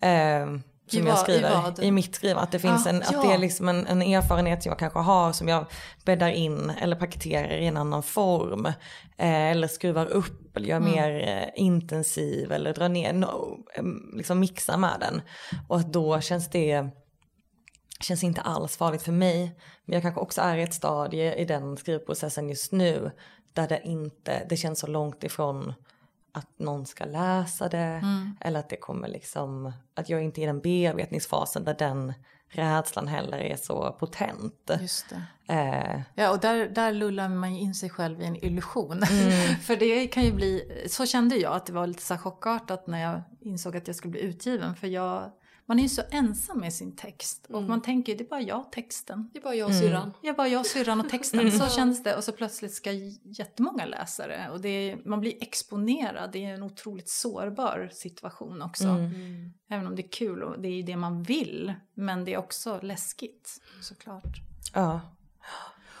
Eh, 0.00 0.46
som 0.88 1.02
I 1.02 1.06
jag 1.06 1.14
i 1.14 1.18
skriver, 1.20 1.62
vad? 1.62 1.78
i 1.78 1.90
mitt 1.90 2.14
skrivande. 2.14 2.42
Att 2.42 2.52
det 2.52 2.58
finns 2.58 2.86
Ah, 2.86 2.90
en, 2.90 3.02
ja. 3.12 3.18
att 3.18 3.26
det 3.28 3.34
är 3.34 3.38
liksom 3.38 3.68
en, 3.68 3.86
en 3.86 4.02
erfarenhet 4.02 4.62
som 4.62 4.70
jag 4.70 4.78
kanske 4.78 4.98
har 4.98 5.32
som 5.32 5.48
jag 5.48 5.66
bäddar 6.04 6.30
in 6.30 6.70
eller 6.80 6.96
paketerar 6.96 7.48
i 7.58 7.66
en 7.66 7.76
annan 7.76 8.02
form. 8.02 8.66
Eh, 9.18 9.50
eller 9.50 9.68
skruvar 9.68 10.06
upp 10.06 10.56
eller 10.56 10.68
gör 10.68 10.76
Mm. 10.76 10.90
mer 10.92 11.28
eh, 11.28 11.62
intensiv 11.64 12.52
eller 12.52 12.74
drar 12.74 12.88
ner, 12.88 13.12
no, 13.12 13.58
liksom 14.16 14.40
mixar 14.40 14.76
med 14.76 14.96
den. 15.00 15.22
Och 15.68 15.76
att 15.76 15.92
då 15.92 16.20
känns 16.20 16.50
det 16.50 16.88
känns 18.00 18.24
inte 18.24 18.40
alls 18.40 18.76
farligt 18.76 19.02
för 19.02 19.12
mig. 19.12 19.56
Men 19.84 19.94
jag 19.94 20.02
kanske 20.02 20.20
också 20.20 20.40
är 20.40 20.56
i 20.56 20.62
ett 20.62 20.74
stadie 20.74 21.34
i 21.34 21.44
den 21.44 21.76
skrivprocessen 21.76 22.48
just 22.48 22.72
nu 22.72 23.10
där 23.52 23.68
det 23.68 23.80
inte, 23.84 24.46
det 24.48 24.56
känns 24.56 24.78
så 24.80 24.86
långt 24.86 25.24
ifrån 25.24 25.74
att 26.36 26.58
någon 26.58 26.86
ska 26.86 27.04
läsa 27.04 27.68
det 27.68 27.78
Mm. 27.78 28.36
eller 28.40 28.60
att 28.60 28.68
det 28.68 28.76
kommer 28.76 29.08
liksom, 29.08 29.72
att 29.94 30.08
jag 30.08 30.22
inte 30.22 30.40
är 30.40 30.42
i 30.42 30.46
den 30.46 30.60
bearbetningsfasen 30.60 31.64
där 31.64 31.74
den 31.78 32.12
rädslan 32.48 33.08
heller 33.08 33.38
är 33.38 33.56
så 33.56 33.96
potent. 34.00 34.70
Just 34.80 35.06
det. 35.10 35.54
Eh, 35.54 36.00
Ja, 36.14 36.30
och 36.30 36.40
där, 36.40 36.68
där 36.68 36.92
lullar 36.92 37.28
man 37.28 37.54
ju 37.54 37.60
in 37.60 37.74
sig 37.74 37.90
själv 37.90 38.20
i 38.22 38.24
en 38.24 38.36
illusion. 38.44 39.00
För 39.62 39.76
det 39.76 40.06
kan 40.06 40.22
ju 40.24 40.32
bli, 40.32 40.82
så 40.90 41.06
kände 41.06 41.36
jag 41.36 41.52
att 41.52 41.66
det 41.66 41.72
var 41.72 41.86
lite 41.86 42.02
så 42.02 42.16
chockartat 42.18 42.86
när 42.86 43.02
jag 43.02 43.22
insåg 43.40 43.76
att 43.76 43.86
jag 43.86 43.96
skulle 43.96 44.10
bli 44.10 44.20
utgiven. 44.20 44.74
För 44.76 44.86
jag, 44.86 45.30
man 45.66 45.78
är 45.78 45.82
ju 45.82 45.88
så 45.88 46.02
ensam 46.10 46.60
med 46.60 46.72
sin 46.72 46.96
text. 46.96 47.46
Och 47.48 47.62
man 47.62 47.82
tänker 47.82 48.12
ju, 48.12 48.18
det 48.18 48.24
är 48.24 48.28
bara 48.28 48.40
jag 48.40 48.60
och 48.60 48.72
texten. 48.72 49.30
Det 49.32 49.38
är 49.38 49.42
bara 49.42 49.54
jag 49.54 49.68
och 49.68 49.74
syrran. 49.74 50.12
Jag 50.22 50.32
är 50.32 50.36
bara 50.36 50.48
jag, 50.48 50.66
syrran 50.66 51.00
och 51.00 51.08
texten. 51.08 51.52
Så 51.52 51.68
kändes 51.68 52.02
det. 52.02 52.16
Och 52.16 52.24
så 52.24 52.32
plötsligt 52.32 52.72
ska 52.72 52.92
jättemånga 53.22 53.86
läsa 53.86 54.26
det. 54.26 54.48
Och 54.52 54.60
det 54.60 54.68
är, 54.68 55.00
man 55.04 55.20
blir 55.20 55.42
exponerad. 55.42 56.32
Det 56.32 56.44
är 56.44 56.54
en 56.54 56.62
otroligt 56.62 57.08
sårbar 57.08 57.90
situation 57.92 58.62
också. 58.62 58.88
Mm. 58.88 59.52
Även 59.68 59.86
om 59.86 59.96
det 59.96 60.02
är 60.02 60.10
kul 60.12 60.42
och 60.42 60.60
det 60.60 60.68
är 60.68 60.82
det 60.82 60.96
man 60.96 61.22
vill. 61.22 61.74
Men 61.94 62.24
det 62.24 62.34
är 62.34 62.38
också 62.38 62.80
läskigt 62.82 63.60
såklart. 63.80 64.40
ja. 64.74 65.00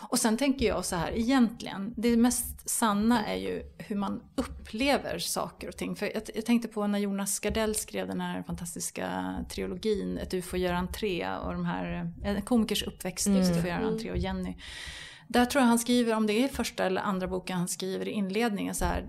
Och 0.08 0.18
sen 0.18 0.36
tänker 0.36 0.66
jag 0.66 0.84
så 0.84 0.96
här, 0.96 1.12
egentligen, 1.12 1.94
det 1.96 2.16
mest 2.16 2.70
sanna 2.70 3.26
är 3.26 3.36
ju 3.36 3.62
hur 3.78 3.96
man 3.96 4.22
upplever 4.34 5.18
saker 5.18 5.68
och 5.68 5.76
ting. 5.76 5.96
För 5.96 6.06
jag, 6.06 6.22
jag 6.34 6.46
tänkte 6.46 6.68
på 6.68 6.86
när 6.86 6.98
Jonas 6.98 7.40
Gardell 7.40 7.74
skrev 7.74 8.06
den 8.06 8.20
här 8.20 8.42
fantastiska 8.42 9.36
trilogin 9.50 10.18
Ett 10.18 10.34
UFO 10.34 10.56
gör 10.56 10.72
entré 10.72 11.28
och 11.44 11.52
de 11.52 11.64
här, 11.64 12.12
en 12.24 12.42
komikers 12.42 12.82
uppväxt, 12.82 13.26
just 13.26 13.50
UFO 13.50 13.68
gör 13.68 13.82
entré 13.82 14.10
och 14.10 14.18
Jenny. 14.18 14.56
Där 15.28 15.46
tror 15.46 15.62
jag 15.62 15.68
han 15.68 15.78
skriver, 15.78 16.14
om 16.14 16.26
det 16.26 16.44
är 16.44 16.48
första 16.48 16.84
eller 16.84 17.00
andra 17.00 17.28
boken 17.28 17.58
han 17.58 17.68
skriver 17.68 18.08
i 18.08 18.10
inledningen 18.10 18.74
så 18.74 18.84
här, 18.84 19.06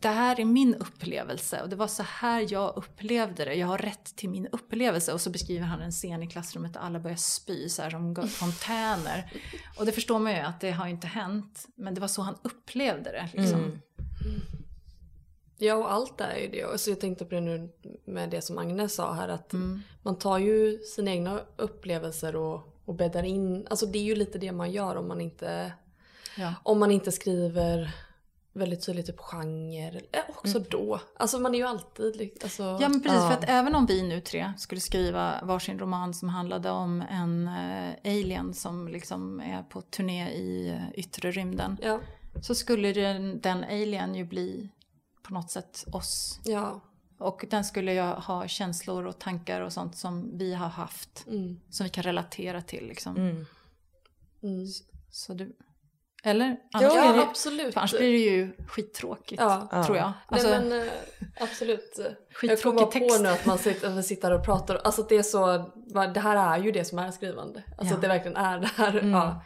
det 0.00 0.08
här 0.08 0.40
är 0.40 0.44
min 0.44 0.74
upplevelse 0.74 1.62
och 1.62 1.68
det 1.68 1.76
var 1.76 1.86
så 1.86 2.02
här 2.02 2.46
jag 2.52 2.72
upplevde 2.76 3.44
det. 3.44 3.54
Jag 3.54 3.66
har 3.66 3.78
rätt 3.78 4.04
till 4.16 4.28
min 4.30 4.46
upplevelse. 4.46 5.12
Och 5.12 5.20
så 5.20 5.30
beskriver 5.30 5.64
han 5.64 5.80
en 5.80 5.90
scen 5.92 6.22
i 6.22 6.26
klassrummet 6.26 6.72
där 6.74 6.80
alla 6.80 6.98
börjar 7.00 7.16
spy 7.16 7.68
så 7.68 7.82
här 7.82 7.90
som 7.90 8.14
fontäner. 8.28 9.32
Och 9.78 9.86
det 9.86 9.92
förstår 9.92 10.18
man 10.18 10.32
ju 10.32 10.38
att 10.38 10.60
det 10.60 10.70
har 10.70 10.86
inte 10.86 11.06
hänt. 11.06 11.66
Men 11.74 11.94
det 11.94 12.00
var 12.00 12.08
så 12.08 12.22
han 12.22 12.36
upplevde 12.42 13.10
det. 13.12 13.28
Liksom. 13.34 13.60
Mm. 13.60 13.78
Ja, 15.58 15.74
och 15.74 15.92
allt 15.92 16.20
är 16.20 16.36
ju 16.36 16.48
det. 16.48 16.62
Alltså 16.62 16.90
jag 16.90 17.00
tänkte 17.00 17.24
på 17.24 17.34
det 17.34 17.40
nu 17.40 17.68
med 18.04 18.30
det 18.30 18.42
som 18.42 18.58
Agnes 18.58 18.94
sa 18.94 19.12
här 19.12 19.28
att 19.28 19.52
Mm. 19.52 19.82
man 20.02 20.18
tar 20.18 20.38
ju 20.38 20.78
sina 20.78 21.10
egna 21.10 21.40
upplevelser 21.56 22.36
och, 22.36 22.76
och 22.84 22.94
bäddar 22.94 23.22
in. 23.22 23.66
Alltså 23.70 23.86
det 23.86 23.98
är 23.98 24.02
ju 24.02 24.14
lite 24.14 24.38
det 24.38 24.52
man 24.52 24.70
gör 24.70 24.96
om 24.96 25.08
man 25.08 25.20
inte, 25.20 25.72
Ja. 26.36 26.54
om 26.62 26.78
man 26.80 26.90
inte 26.90 27.12
skriver 27.12 27.90
väldigt 28.60 28.86
tydligt 28.86 29.06
typ 29.06 29.18
genre. 29.20 30.00
Eh, 30.12 30.20
också 30.28 30.58
då. 30.58 31.00
Alltså 31.16 31.38
man 31.38 31.54
är 31.54 31.58
ju 31.58 31.64
alltid 31.64 32.38
alltså, 32.42 32.62
Ja 32.62 32.88
men 32.88 33.02
precis, 33.02 33.18
Ja. 33.20 33.28
för 33.30 33.36
att 33.38 33.44
även 33.48 33.74
om 33.74 33.86
vi 33.86 34.02
nu 34.02 34.20
tre 34.20 34.52
skulle 34.58 34.80
skriva 34.80 35.40
varsin 35.44 35.78
roman 35.78 36.14
som 36.14 36.28
handlade 36.28 36.70
om 36.70 37.02
en 37.10 37.48
eh, 37.48 37.94
alien 38.04 38.54
som 38.54 38.88
liksom 38.88 39.40
är 39.40 39.62
på 39.62 39.80
turné 39.82 40.30
i 40.30 40.68
eh, 40.68 40.90
yttre 41.00 41.30
rymden. 41.30 41.76
ja, 41.82 42.00
Så 42.42 42.54
skulle 42.54 42.92
den, 42.92 43.40
den 43.40 43.64
alien 43.64 44.14
ju 44.14 44.24
bli 44.24 44.70
på 45.22 45.34
något 45.34 45.50
sätt 45.50 45.84
oss. 45.92 46.40
ja. 46.44 46.80
Och 47.18 47.44
den 47.50 47.64
skulle 47.64 47.92
ju 47.94 48.00
ha 48.00 48.48
känslor 48.48 49.06
och 49.06 49.18
tankar 49.18 49.60
och 49.60 49.72
sånt 49.72 49.96
som 49.96 50.38
vi 50.38 50.54
har 50.54 50.68
haft. 50.68 51.24
Mm, 51.26 51.60
Som 51.70 51.84
vi 51.84 51.90
kan 51.90 52.02
relatera 52.04 52.62
till 52.62 52.86
liksom. 52.88 53.16
Mm. 53.16 53.46
mm. 54.42 54.66
Så 55.10 55.34
du, 55.34 55.56
Eller? 56.22 56.56
Annars, 56.72 56.92
Ja, 56.94 57.12
blir, 57.12 57.22
det, 57.22 57.28
absolut. 57.28 57.74
för 57.74 57.80
annars 57.80 57.90
blir 57.92 58.12
det 58.12 58.18
ju 58.18 58.52
skittråkigt, 58.68 59.40
Ja. 59.42 59.82
tror 59.86 59.96
jag. 59.98 60.06
Nej, 60.06 60.14
Alltså, 60.26 60.48
men, 60.48 60.72
eh, 60.72 60.86
absolut. 61.40 61.98
Jag 62.42 62.62
kommer 62.62 62.82
på 62.82 62.90
text. 62.90 63.20
nu 63.20 63.28
att 63.28 63.46
man 63.46 63.58
sitter, 63.58 64.02
sitter 64.02 64.30
och 64.32 64.44
pratar. 64.44 64.76
Alltså 64.84 65.02
det 65.02 65.16
är 65.16 65.22
så, 65.22 65.70
det 66.14 66.20
här 66.20 66.58
är 66.58 66.64
ju 66.64 66.72
det 66.72 66.84
som 66.84 66.98
är 66.98 67.10
skrivande. 67.10 67.62
Alltså 67.78 67.94
Ja. 67.94 68.00
det 68.00 68.08
verkligen 68.08 68.36
är 68.36 68.58
det 68.58 68.66
här 68.76 68.90
Mm. 68.98 69.10
ja, 69.10 69.44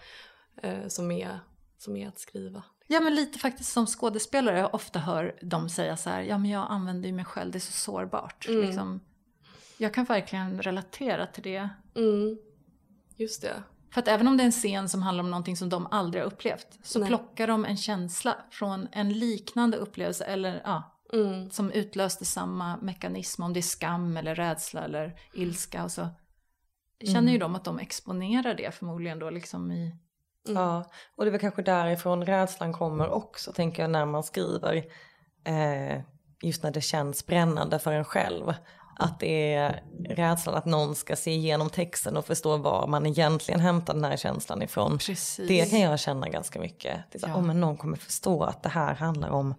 eh, 0.62 0.88
som, 0.88 1.10
är, 1.10 1.40
som 1.78 1.96
är 1.96 2.08
att 2.08 2.18
skriva. 2.18 2.62
Ja, 2.86 3.00
men 3.00 3.14
lite 3.14 3.38
faktiskt 3.38 3.72
som 3.72 3.86
skådespelare. 3.86 4.58
Jag 4.58 4.74
ofta 4.74 4.98
hör 4.98 5.38
dem 5.42 5.68
säga 5.68 5.96
så 5.96 6.10
här, 6.10 6.22
ja 6.22 6.38
men 6.38 6.50
jag 6.50 6.66
använder 6.70 7.08
ju 7.08 7.14
mig 7.14 7.24
själv, 7.24 7.52
det 7.52 7.58
är 7.58 7.60
så 7.60 7.72
sårbart. 7.72 8.48
Mm. 8.48 8.60
Liksom, 8.66 9.00
jag 9.78 9.94
kan 9.94 10.04
verkligen 10.04 10.62
relatera 10.62 11.26
till 11.26 11.42
det. 11.42 11.68
Mm. 11.96 12.38
Just 13.16 13.42
det. 13.42 13.62
För 13.94 14.00
att 14.00 14.08
även 14.08 14.28
om 14.28 14.36
det 14.36 14.42
är 14.42 14.44
en 14.46 14.52
scen 14.52 14.88
som 14.88 15.02
handlar 15.02 15.24
om 15.24 15.30
någonting 15.30 15.56
som 15.56 15.68
de 15.68 15.86
aldrig 15.90 16.22
har 16.22 16.26
upplevt, 16.26 16.78
så 16.82 16.98
Nej. 16.98 17.08
plockar 17.08 17.46
de 17.46 17.64
en 17.64 17.76
känsla 17.76 18.36
från 18.50 18.88
en 18.92 19.12
liknande 19.12 19.76
upplevelse, 19.76 20.24
eller 20.24 20.62
ja, 20.64 20.90
Mm. 21.12 21.50
som 21.50 21.70
utlöste 21.70 22.24
samma 22.24 22.76
mekanism, 22.76 23.42
om 23.42 23.52
det 23.52 23.60
är 23.60 23.62
skam 23.62 24.16
eller 24.16 24.34
rädsla 24.34 24.84
eller 24.84 25.20
ilska 25.34 25.84
och 25.84 25.90
så. 25.92 26.08
Känner 27.04 27.18
Mm. 27.18 27.32
ju 27.32 27.38
de 27.38 27.54
att 27.54 27.64
de 27.64 27.78
exponerar 27.78 28.54
det 28.54 28.74
förmodligen 28.74 29.18
då 29.18 29.30
liksom 29.30 29.72
i... 29.72 29.96
Ja, 30.48 30.90
och 31.16 31.24
det 31.24 31.28
är 31.28 31.30
väl 31.32 31.40
kanske 31.40 31.62
därifrån 31.62 32.26
rädslan 32.26 32.72
kommer 32.72 33.08
också, 33.08 33.52
tänker 33.52 33.82
jag, 33.82 33.90
när 33.90 34.06
man 34.06 34.22
skriver. 34.22 34.84
Eh, 35.44 36.00
just 36.42 36.62
när 36.62 36.70
det 36.70 36.80
känns 36.80 37.26
brännande 37.26 37.78
för 37.78 37.92
en 37.92 38.04
själv. 38.04 38.54
Att 38.96 39.20
det 39.20 39.54
är 39.54 39.82
rädslan 40.08 40.54
att 40.54 40.64
någon 40.66 40.94
ska 40.94 41.16
se 41.16 41.30
igenom 41.34 41.70
texten 41.70 42.16
och 42.16 42.24
förstå 42.26 42.56
var 42.56 42.86
man 42.86 43.06
egentligen 43.06 43.60
hämtar 43.60 43.94
den 43.94 44.04
här 44.04 44.16
känslan 44.16 44.62
ifrån. 44.62 44.98
Precis. 44.98 45.48
Det 45.48 45.70
kan 45.70 45.80
jag 45.80 46.00
känna 46.00 46.28
ganska 46.28 46.60
mycket. 46.60 46.98
Det 47.12 47.18
är 47.18 47.20
så, 47.20 47.28
Ja. 47.28 47.36
oh, 47.36 47.42
men 47.42 47.60
någon 47.60 47.76
kommer 47.76 47.96
förstå 47.96 48.42
att 48.44 48.62
det 48.62 48.68
här 48.68 48.94
handlar 48.94 49.28
om 49.30 49.54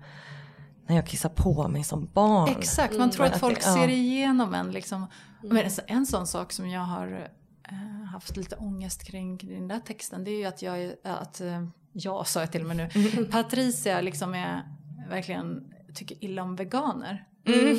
när 0.87 0.95
jag 0.95 1.07
kissar 1.07 1.29
på 1.29 1.67
mig 1.67 1.83
som 1.83 2.09
barn. 2.13 2.49
Exakt, 2.59 2.91
man 2.93 3.01
Mm. 3.01 3.11
tror 3.11 3.25
att 3.25 3.33
Att 3.33 3.39
folk 3.39 3.63
det- 3.63 3.69
ja. 3.69 3.75
ser 3.75 3.87
igenom 3.87 4.53
en. 4.53 4.71
Liksom. 4.71 5.07
Men 5.41 5.69
en, 5.87 6.05
sån 6.05 6.27
sak 6.27 6.51
som 6.51 6.69
jag 6.69 6.81
har 6.81 7.29
eh, 7.69 8.05
haft 8.11 8.37
lite 8.37 8.55
ångest 8.55 9.03
kring, 9.03 9.37
den 9.37 9.67
där 9.67 9.79
texten, 9.79 10.23
det 10.23 10.31
är 10.31 10.37
ju 10.39 10.45
att 10.45 10.61
jag, 10.61 10.81
är- 10.83 10.95
att, 11.03 11.41
eh, 11.41 11.67
jag 11.91 12.27
sa 12.27 12.39
jag 12.39 12.51
till 12.51 12.61
och 12.61 12.67
med 12.75 12.77
nu, 12.77 13.25
Patricia 13.31 14.01
liksom 14.01 14.33
är 14.33 14.61
verkligen 15.09 15.73
tycker 15.93 16.23
illa 16.23 16.43
om 16.43 16.55
veganer. 16.55 17.25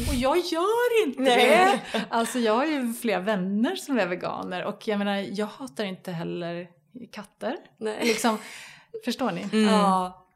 Och 0.09 0.15
jag 0.15 0.37
gör 0.39 1.07
inte 1.07 1.21
Nej. 1.23 1.83
det! 1.93 2.07
Alltså 2.11 2.39
jag 2.39 2.55
har 2.55 2.67
ju 2.67 2.93
flera 2.93 3.21
vänner 3.21 3.77
som 3.77 3.99
är 3.99 4.07
veganer 4.07 4.65
och 4.65 4.89
jag 4.89 4.99
menar, 4.99 5.17
jag 5.17 5.47
hatar 5.47 5.85
inte 5.85 6.13
heller 6.13 6.69
katter. 7.13 7.57
Nej. 7.79 7.99
Liksom, 8.07 8.39
förstår 9.05 9.31
ni? 9.33 9.43
Mm. 9.43 9.65
Ja. 9.65 10.27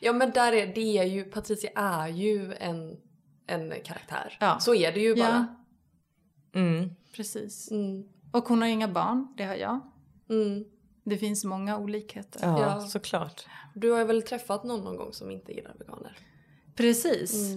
ja 0.00 0.12
men 0.12 0.30
där 0.30 0.52
är 0.52 0.66
det 0.74 0.98
är 0.98 1.04
ju, 1.04 1.24
Patricia 1.24 1.70
är 1.74 2.08
ju 2.08 2.54
en, 2.54 2.96
en 3.46 3.72
karaktär. 3.84 4.36
Ja. 4.40 4.58
Så 4.60 4.74
är 4.74 4.92
det 4.92 5.00
ju 5.00 5.14
bara. 5.14 5.24
Ja, 5.26 5.60
Mm. 6.60 6.90
precis. 7.16 7.70
Mm. 7.70 8.04
Och 8.32 8.48
hon 8.48 8.62
har 8.62 8.68
inga 8.68 8.88
barn, 8.88 9.34
det 9.36 9.44
har 9.44 9.54
jag. 9.54 9.80
Mm. 10.30 10.64
Det 11.04 11.16
finns 11.18 11.44
många 11.44 11.78
olikheter. 11.78 12.40
Ja, 12.42 12.60
Ja. 12.60 12.80
såklart. 12.80 13.46
Du 13.74 13.90
har 13.90 14.04
väl 14.04 14.22
träffat 14.22 14.64
någon 14.64 14.84
någon 14.84 14.96
gång 14.96 15.12
som 15.12 15.30
inte 15.30 15.52
gillar 15.52 15.74
veganer? 15.78 16.18
Precis. 16.76 17.54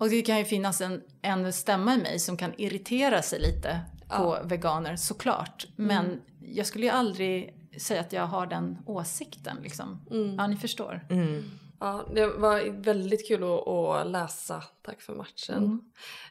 Mm. 0.00 0.06
Och 0.06 0.10
det 0.10 0.22
kan 0.22 0.38
ju 0.38 0.44
finnas 0.44 0.80
en, 0.80 1.02
en 1.22 1.52
stämma 1.52 1.94
i 1.94 1.98
mig 1.98 2.18
som 2.18 2.36
kan 2.36 2.54
irritera 2.56 3.22
sig 3.22 3.40
lite 3.40 3.80
på 4.08 4.38
veganer, 4.44 4.96
såklart. 4.96 5.66
Men 5.76 6.06
Mm. 6.06 6.20
jag 6.40 6.66
skulle 6.66 6.84
ju 6.86 6.90
aldrig 6.92 7.54
säga 7.80 8.00
att 8.00 8.12
jag 8.12 8.26
har 8.26 8.46
den 8.46 8.78
åsikten 8.86 9.56
liksom. 9.62 10.00
Mm. 10.10 10.34
Ja, 10.34 10.46
ni 10.46 10.56
förstår. 10.56 11.06
Mm. 11.10 11.44
Ja, 11.80 12.06
det 12.14 12.26
var 12.26 12.70
väldigt 12.82 13.28
kul 13.28 13.42
att, 13.44 13.68
att 13.68 14.06
läsa. 14.10 14.62
Tack 14.82 15.02
för 15.02 15.14
matchen. 15.14 15.80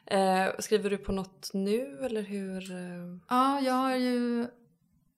Mm. 0.06 0.46
Eh, 0.46 0.52
skriver 0.58 0.90
du 0.90 0.96
på 0.98 1.12
något 1.12 1.50
nu 1.54 1.98
eller 2.04 2.22
hur? 2.22 2.70
eh? 2.72 3.18
Ja, 3.28 3.60
jag 3.60 3.72
har 3.74 3.96
ju 3.96 4.46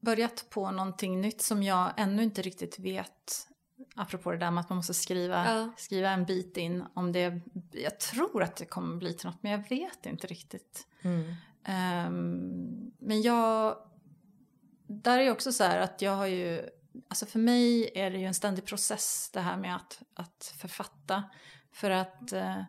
börjat 0.01 0.45
på 0.51 0.71
någonting 0.71 1.21
nytt 1.21 1.43
som 1.43 1.63
jag 1.63 1.91
ännu 1.97 2.23
inte 2.23 2.43
riktigt 2.43 2.79
vet. 2.79 3.47
Apropå 4.01 4.31
det 4.31 4.39
där 4.39 4.51
med 4.51 4.61
att 4.61 4.69
man 4.69 4.77
måste 4.77 4.95
skriva, 4.95 5.45
Ja. 5.45 5.71
skriva 5.77 6.11
en 6.11 6.25
bit 6.25 6.57
in. 6.57 6.85
Om 6.95 7.13
det, 7.13 7.41
jag 7.73 8.01
tror 8.01 8.43
att 8.43 8.57
det 8.57 8.65
kommer 8.65 8.97
bli 8.97 9.13
till 9.13 9.27
något, 9.27 9.43
men 9.43 9.53
jag 9.53 9.69
vet 9.69 10.07
inte 10.07 10.27
riktigt. 10.27 10.87
Mm. 11.03 11.35
Ehm, 11.65 12.93
men 12.99 13.23
jag... 13.23 13.77
Där 14.87 15.19
är 15.19 15.23
ju 15.23 15.31
också 15.31 15.53
så 15.53 15.65
här 15.65 15.79
att 15.79 16.03
jag 16.03 16.17
har 16.17 16.27
ju... 16.27 16.69
Alltså 17.09 17.27
för 17.27 17.39
mig 17.39 17.91
är 17.95 18.11
det 18.11 18.19
ju 18.19 18.27
en 18.27 18.35
ständig 18.35 18.65
process 18.65 19.31
det 19.33 19.41
här 19.41 19.57
med 19.57 19.77
att, 19.77 20.03
att 20.15 20.55
författa. 20.59 21.25
För 21.73 21.91
att 21.91 22.33
eh, 22.33 22.63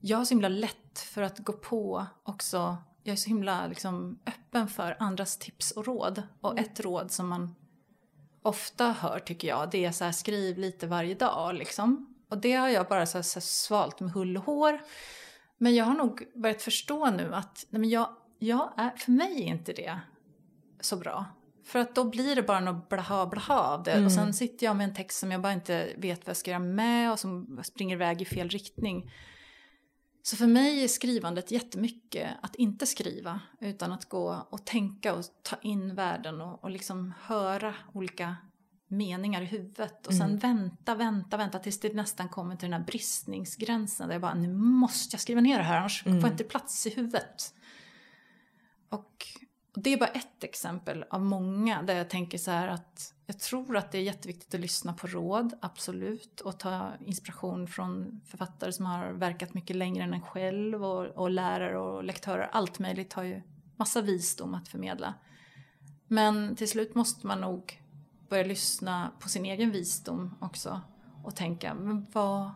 jag 0.00 0.18
har 0.18 0.24
så 0.24 0.34
himla 0.34 0.48
lätt 0.48 0.98
för 0.98 1.22
att 1.22 1.38
gå 1.38 1.52
på 1.52 2.06
också. 2.22 2.76
Jag 3.02 3.12
är 3.12 3.16
så 3.16 3.28
himla 3.28 3.66
liksom, 3.66 4.18
öppen 4.26 4.68
för 4.68 4.96
andras 4.98 5.36
tips 5.36 5.70
och 5.70 5.86
råd. 5.86 6.22
Och 6.40 6.58
ett 6.58 6.80
råd 6.80 7.10
som 7.10 7.28
man 7.28 7.54
ofta 8.42 8.92
hör 8.92 9.18
tycker 9.18 9.48
jag, 9.48 9.70
det 9.70 9.84
är 9.84 9.92
så 9.92 10.04
här 10.04 10.12
skriv 10.12 10.58
lite 10.58 10.86
varje 10.86 11.14
dag 11.14 11.54
liksom. 11.54 12.14
Och 12.28 12.38
det 12.38 12.52
har 12.52 12.68
jag 12.68 12.88
bara 12.88 13.06
så 13.06 13.18
här, 13.18 13.22
så 13.22 13.38
här 13.38 13.44
svalt 13.44 14.00
med 14.00 14.12
hull 14.12 14.36
och 14.36 14.44
hår. 14.44 14.80
Men 15.58 15.74
jag 15.74 15.84
har 15.84 15.94
nog 15.94 16.28
börjat 16.34 16.62
förstå 16.62 17.10
nu 17.10 17.34
att 17.34 17.66
nej 17.70 17.80
men 17.80 17.90
jag, 17.90 18.08
jag 18.38 18.72
är, 18.76 18.90
för 18.96 19.12
mig 19.12 19.42
är 19.42 19.46
inte 19.46 19.72
det 19.72 20.00
så 20.80 20.96
bra. 20.96 21.24
För 21.64 21.78
att 21.78 21.94
då 21.94 22.04
blir 22.04 22.36
det 22.36 22.42
bara 22.42 22.60
något 22.60 22.88
blaha 22.88 23.26
blaha 23.26 23.60
av 23.60 23.82
det. 23.82 24.04
Och 24.04 24.12
sen 24.12 24.34
sitter 24.34 24.66
jag 24.66 24.76
med 24.76 24.84
en 24.84 24.94
text 24.94 25.18
som 25.18 25.30
jag 25.32 25.40
bara 25.40 25.52
inte 25.52 25.88
vet 25.96 26.20
vad 26.20 26.28
jag 26.28 26.36
ska 26.36 26.50
göra 26.50 26.58
med 26.58 27.12
och 27.12 27.18
som 27.18 27.60
springer 27.64 27.96
iväg 27.96 28.22
i 28.22 28.24
fel 28.24 28.48
riktning. 28.48 29.10
Så 30.28 30.36
för 30.36 30.46
mig 30.46 30.84
är 30.84 30.88
skrivandet 30.88 31.50
jättemycket 31.50 32.30
att 32.42 32.54
inte 32.54 32.86
skriva 32.86 33.40
utan 33.60 33.92
att 33.92 34.08
gå 34.08 34.46
och 34.50 34.64
tänka 34.64 35.14
och 35.14 35.24
ta 35.42 35.56
in 35.62 35.94
världen 35.94 36.40
och, 36.40 36.64
och 36.64 36.70
liksom 36.70 37.14
höra 37.20 37.74
olika 37.92 38.36
meningar 38.88 39.42
i 39.42 39.44
huvudet. 39.44 40.06
Och 40.06 40.14
sen 40.14 40.38
vänta, 40.38 40.94
vänta, 40.94 41.36
vänta 41.36 41.58
tills 41.58 41.80
det 41.80 41.94
nästan 41.94 42.28
kommer 42.28 42.56
till 42.56 42.70
den 42.70 42.80
här 42.80 42.86
bristningsgränsen 42.86 44.08
där 44.08 44.14
jag 44.14 44.22
bara 44.22 44.34
nu 44.34 44.52
måste 44.54 45.14
jag 45.14 45.20
skriva 45.20 45.40
ner 45.40 45.58
det 45.58 45.64
här 45.64 45.76
annars 45.76 46.02
får 46.02 46.12
jag 46.12 46.30
inte 46.30 46.44
plats 46.44 46.86
i 46.86 46.90
huvudet. 46.90 47.54
Och 48.88 49.26
och 49.78 49.84
det 49.84 49.92
är 49.92 49.98
bara 49.98 50.08
ett 50.08 50.44
exempel 50.44 51.04
av 51.10 51.20
många 51.20 51.82
där 51.82 51.96
jag 51.96 52.10
tänker 52.10 52.38
så 52.38 52.50
här 52.50 52.68
att 52.68 53.14
jag 53.26 53.38
tror 53.38 53.76
att 53.76 53.92
det 53.92 53.98
är 53.98 54.02
jätteviktigt 54.02 54.54
att 54.54 54.60
lyssna 54.60 54.92
på 54.92 55.06
råd, 55.06 55.52
absolut, 55.60 56.40
och 56.40 56.58
ta 56.58 56.92
inspiration 57.06 57.66
från 57.66 58.20
författare 58.26 58.72
som 58.72 58.86
har 58.86 59.12
verkat 59.12 59.54
mycket 59.54 59.76
längre 59.76 60.04
än 60.04 60.14
en 60.14 60.20
själv 60.20 60.84
och, 60.84 61.06
och 61.06 61.30
lärare 61.30 61.78
och 61.78 62.04
lektörer, 62.04 62.48
allt 62.52 62.78
möjligt 62.78 63.12
har 63.12 63.22
ju 63.22 63.42
massa 63.76 64.00
visdom 64.00 64.54
att 64.54 64.68
förmedla. 64.68 65.14
Men 66.06 66.56
till 66.56 66.68
slut 66.68 66.94
måste 66.94 67.26
man 67.26 67.40
nog 67.40 67.82
börja 68.28 68.44
lyssna 68.44 69.12
på 69.20 69.28
sin 69.28 69.44
egen 69.44 69.70
visdom 69.70 70.34
också 70.40 70.80
och 71.24 71.36
tänka, 71.36 71.74
men 71.74 72.06
vad 72.12 72.50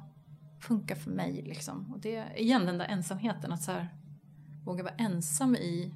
funkar 0.61 0.95
för 0.95 1.11
mig 1.11 1.43
liksom? 1.43 1.93
Och 1.93 2.01
det 2.01 2.17
är 2.17 2.39
igen 2.39 2.67
den 2.67 2.79
där 2.79 2.87
ensamheten, 2.87 3.53
att 3.53 3.63
så 3.63 3.73
här, 3.73 3.89
våga 4.65 4.83
vara 4.83 4.95
ensam 4.95 5.57
i 5.57 5.95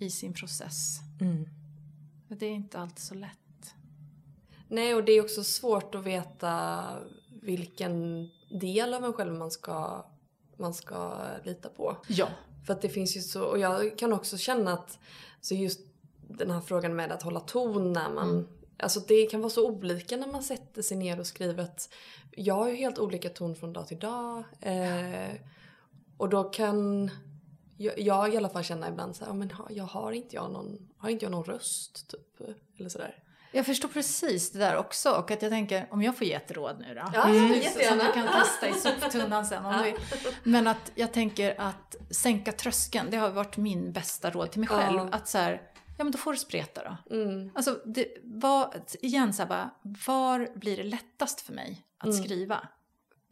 i 0.00 0.10
sin 0.10 0.34
process. 0.34 0.98
Mm. 1.20 1.48
Det 2.28 2.46
är 2.46 2.50
inte 2.50 2.78
alltid 2.78 2.98
så 2.98 3.14
lätt. 3.14 3.74
Nej, 4.68 4.94
och 4.94 5.04
det 5.04 5.12
är 5.12 5.22
också 5.22 5.44
svårt 5.44 5.94
att 5.94 6.04
veta 6.04 6.84
vilken 7.42 8.28
del 8.60 8.94
av 8.94 9.04
en 9.04 9.12
själv 9.12 9.32
man 9.32 9.50
ska, 9.50 10.06
man 10.56 10.74
ska 10.74 11.16
lita 11.44 11.68
på. 11.68 11.96
Ja. 12.08 12.28
För 12.66 12.72
att 12.72 12.82
det 12.82 12.88
finns 12.88 13.16
ju 13.16 13.20
så, 13.20 13.44
och 13.44 13.58
jag 13.58 13.98
kan 13.98 14.12
också 14.12 14.38
känna 14.38 14.72
att 14.72 14.98
så 15.40 15.54
just 15.54 15.80
den 16.28 16.50
här 16.50 16.60
frågan 16.60 16.96
med 16.96 17.12
att 17.12 17.22
hålla 17.22 17.40
ton 17.40 17.92
när 17.92 18.10
man 18.10 18.48
Alltså 18.82 19.00
det 19.00 19.26
kan 19.26 19.40
vara 19.40 19.50
så 19.50 19.66
olika 19.66 20.16
när 20.16 20.26
man 20.26 20.42
sätter 20.42 20.82
sig 20.82 20.96
ner 20.96 21.20
och 21.20 21.26
skriver 21.26 21.62
att 21.62 21.88
jag 22.30 22.54
har 22.54 22.68
ju 22.68 22.76
helt 22.76 22.98
olika 22.98 23.28
ton 23.28 23.56
från 23.56 23.72
dag 23.72 23.88
till 23.88 23.98
dag. 23.98 24.44
Eh, 24.60 25.34
och 26.16 26.28
då 26.28 26.44
kan 26.44 27.10
jag, 27.80 27.98
jag 27.98 28.34
i 28.34 28.36
alla 28.36 28.48
fall 28.48 28.62
känna 28.64 28.88
ibland 28.88 29.16
så 29.16 29.24
här, 29.24 29.30
ja, 29.32 29.34
men 29.34 29.52
jag 29.70 29.84
har 29.84 30.12
inte 30.12 30.36
jag 30.36 30.50
någon, 30.52 30.88
har 30.98 31.10
inte 31.10 31.24
jag 31.24 31.32
någon 31.32 31.44
röst 31.44 32.08
typ? 32.10 32.48
Eller 32.78 32.88
sådär. 32.88 33.14
Jag 33.52 33.66
förstår 33.66 33.88
precis 33.88 34.52
det 34.52 34.58
där 34.58 34.76
också 34.76 35.10
och 35.10 35.30
att 35.30 35.42
jag 35.42 35.50
tänker 35.50 35.86
om 35.90 36.02
jag 36.02 36.16
får 36.18 36.26
ge 36.26 36.34
ett 36.34 36.50
råd 36.50 36.76
nu 36.80 36.94
då. 36.94 37.10
Ja, 37.14 37.28
Mm. 37.28 37.62
Som 37.62 37.98
du 37.98 38.12
kan 38.12 38.28
testa 38.28 38.68
i 38.68 38.72
soptunnan 38.72 39.46
sen 39.46 39.64
om 39.66 39.74
du 39.78 39.84
vill. 39.84 40.00
Men 40.42 40.66
att 40.66 40.92
jag 40.94 41.12
tänker 41.12 41.60
att 41.60 41.96
sänka 42.10 42.52
tröskeln, 42.52 43.10
det 43.10 43.16
har 43.16 43.30
varit 43.30 43.56
min 43.56 43.92
bästa 43.92 44.30
råd 44.30 44.50
till 44.50 44.60
mig 44.60 44.68
själv. 44.68 44.96
Ja. 44.98 45.08
Att 45.12 45.28
så 45.28 45.38
här, 45.38 45.62
ja 45.98 46.04
men 46.04 46.10
då 46.12 46.18
får 46.18 46.32
du 46.32 46.38
spreta 46.38 46.82
då. 46.84 47.16
Mm. 47.16 47.50
Alltså, 47.54 47.78
det, 47.84 48.06
var, 48.24 48.74
igen 49.02 49.32
så 49.34 49.42
här 49.42 49.48
bara, 49.48 49.70
var 50.06 50.48
blir 50.58 50.76
det 50.76 50.84
lättast 50.84 51.40
för 51.40 51.52
mig 51.52 51.84
att 51.98 52.04
Mm. 52.08 52.22
skriva? 52.24 52.68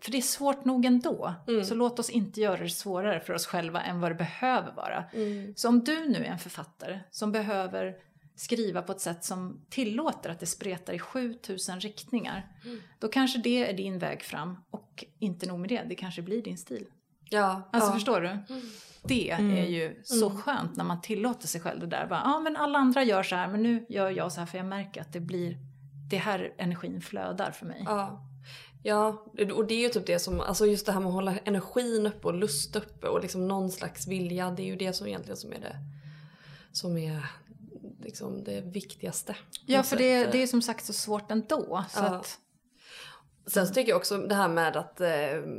För 0.00 0.10
det 0.10 0.18
är 0.18 0.22
svårt 0.22 0.64
nog 0.64 0.84
ändå. 0.84 1.34
Så 1.64 1.74
låt 1.74 1.98
oss 1.98 2.10
inte 2.10 2.40
göra 2.40 2.62
det 2.62 2.68
svårare 2.68 3.20
för 3.20 3.34
oss 3.34 3.46
själva 3.46 3.82
än 3.82 4.00
vad 4.00 4.10
det 4.10 4.14
behöver 4.14 4.72
vara. 4.72 5.04
Mm. 5.12 5.54
Så 5.56 5.68
om 5.68 5.84
du 5.84 6.08
nu 6.08 6.18
är 6.18 6.30
en 6.30 6.38
författare 6.38 7.00
som 7.10 7.32
behöver 7.32 7.96
skriva 8.36 8.82
på 8.82 8.92
ett 8.92 9.00
sätt 9.00 9.24
som 9.24 9.60
tillåter 9.70 10.30
att 10.30 10.40
det 10.40 10.46
spretar 10.46 10.92
i 10.92 10.98
7000 10.98 11.80
riktningar. 11.80 12.46
Mm. 12.64 12.80
Då 12.98 13.08
kanske 13.08 13.38
det 13.38 13.70
är 13.70 13.76
din 13.76 13.98
väg 13.98 14.22
fram 14.22 14.58
och 14.70 15.04
inte 15.18 15.46
nog 15.46 15.60
med 15.60 15.68
det, 15.68 15.84
det 15.88 15.94
kanske 15.94 16.22
blir 16.22 16.42
din 16.42 16.58
stil. 16.58 16.86
Ja, 17.30 17.68
Alltså 17.72 17.90
ja. 17.90 17.94
förstår 17.94 18.20
du? 18.20 18.38
Det 19.02 19.30
är 19.30 19.66
ju 19.66 20.00
så 20.04 20.30
skönt 20.30 20.76
när 20.76 20.84
man 20.84 21.00
tillåter 21.00 21.46
sig 21.48 21.60
själv 21.60 21.80
det 21.80 21.86
där. 21.86 22.06
Ja 22.10 22.40
men 22.40 22.56
alla 22.56 22.78
andra 22.78 23.02
gör 23.02 23.22
så 23.22 23.36
här 23.36 23.48
men 23.48 23.62
nu 23.62 23.86
gör 23.88 24.10
jag 24.10 24.32
så 24.32 24.40
här 24.40 24.46
för 24.46 24.58
jag 24.58 24.66
märker 24.66 25.00
att 25.00 25.12
det 25.12 25.20
blir 25.20 25.56
det 26.10 26.16
här 26.16 26.54
energin 26.58 27.00
flödar 27.00 27.50
för 27.50 27.66
mig. 27.66 27.82
Ja. 27.86 28.27
Ja, 28.82 29.24
och 29.54 29.66
det 29.66 29.74
är 29.74 29.80
ju 29.80 29.88
typ 29.88 30.06
det 30.06 30.18
som, 30.18 30.40
alltså 30.40 30.66
just 30.66 30.86
det 30.86 30.92
här 30.92 31.00
med 31.00 31.08
att 31.08 31.14
hålla 31.14 31.38
energin 31.38 32.06
uppe 32.06 32.26
och 32.26 32.34
lust 32.34 32.76
uppe 32.76 33.08
och 33.08 33.22
liksom 33.22 33.48
någon 33.48 33.70
slags 33.70 34.06
vilja. 34.06 34.50
Det 34.50 34.62
är 34.62 34.66
ju 34.66 34.76
det 34.76 34.92
som 34.92 35.06
egentligen 35.06 35.36
som 35.36 35.52
är 35.52 35.60
det, 35.60 35.76
som 36.72 36.98
är 36.98 37.26
liksom 38.04 38.44
det 38.44 38.60
viktigaste. 38.60 39.36
Ja 39.66 39.82
för 39.82 39.96
det, 39.96 40.24
det 40.24 40.42
är 40.42 40.46
som 40.46 40.62
sagt 40.62 40.84
så 40.84 40.92
svårt 40.92 41.30
ändå. 41.30 41.84
Så 41.90 41.98
Ja. 41.98 42.06
att, 42.16 42.38
Sen 43.46 43.66
så 43.66 43.74
tycker 43.74 43.90
jag 43.90 43.96
också 43.96 44.16
det 44.18 44.34
här 44.34 44.48
med 44.48 44.76
att 44.76 45.00
eh, 45.00 45.08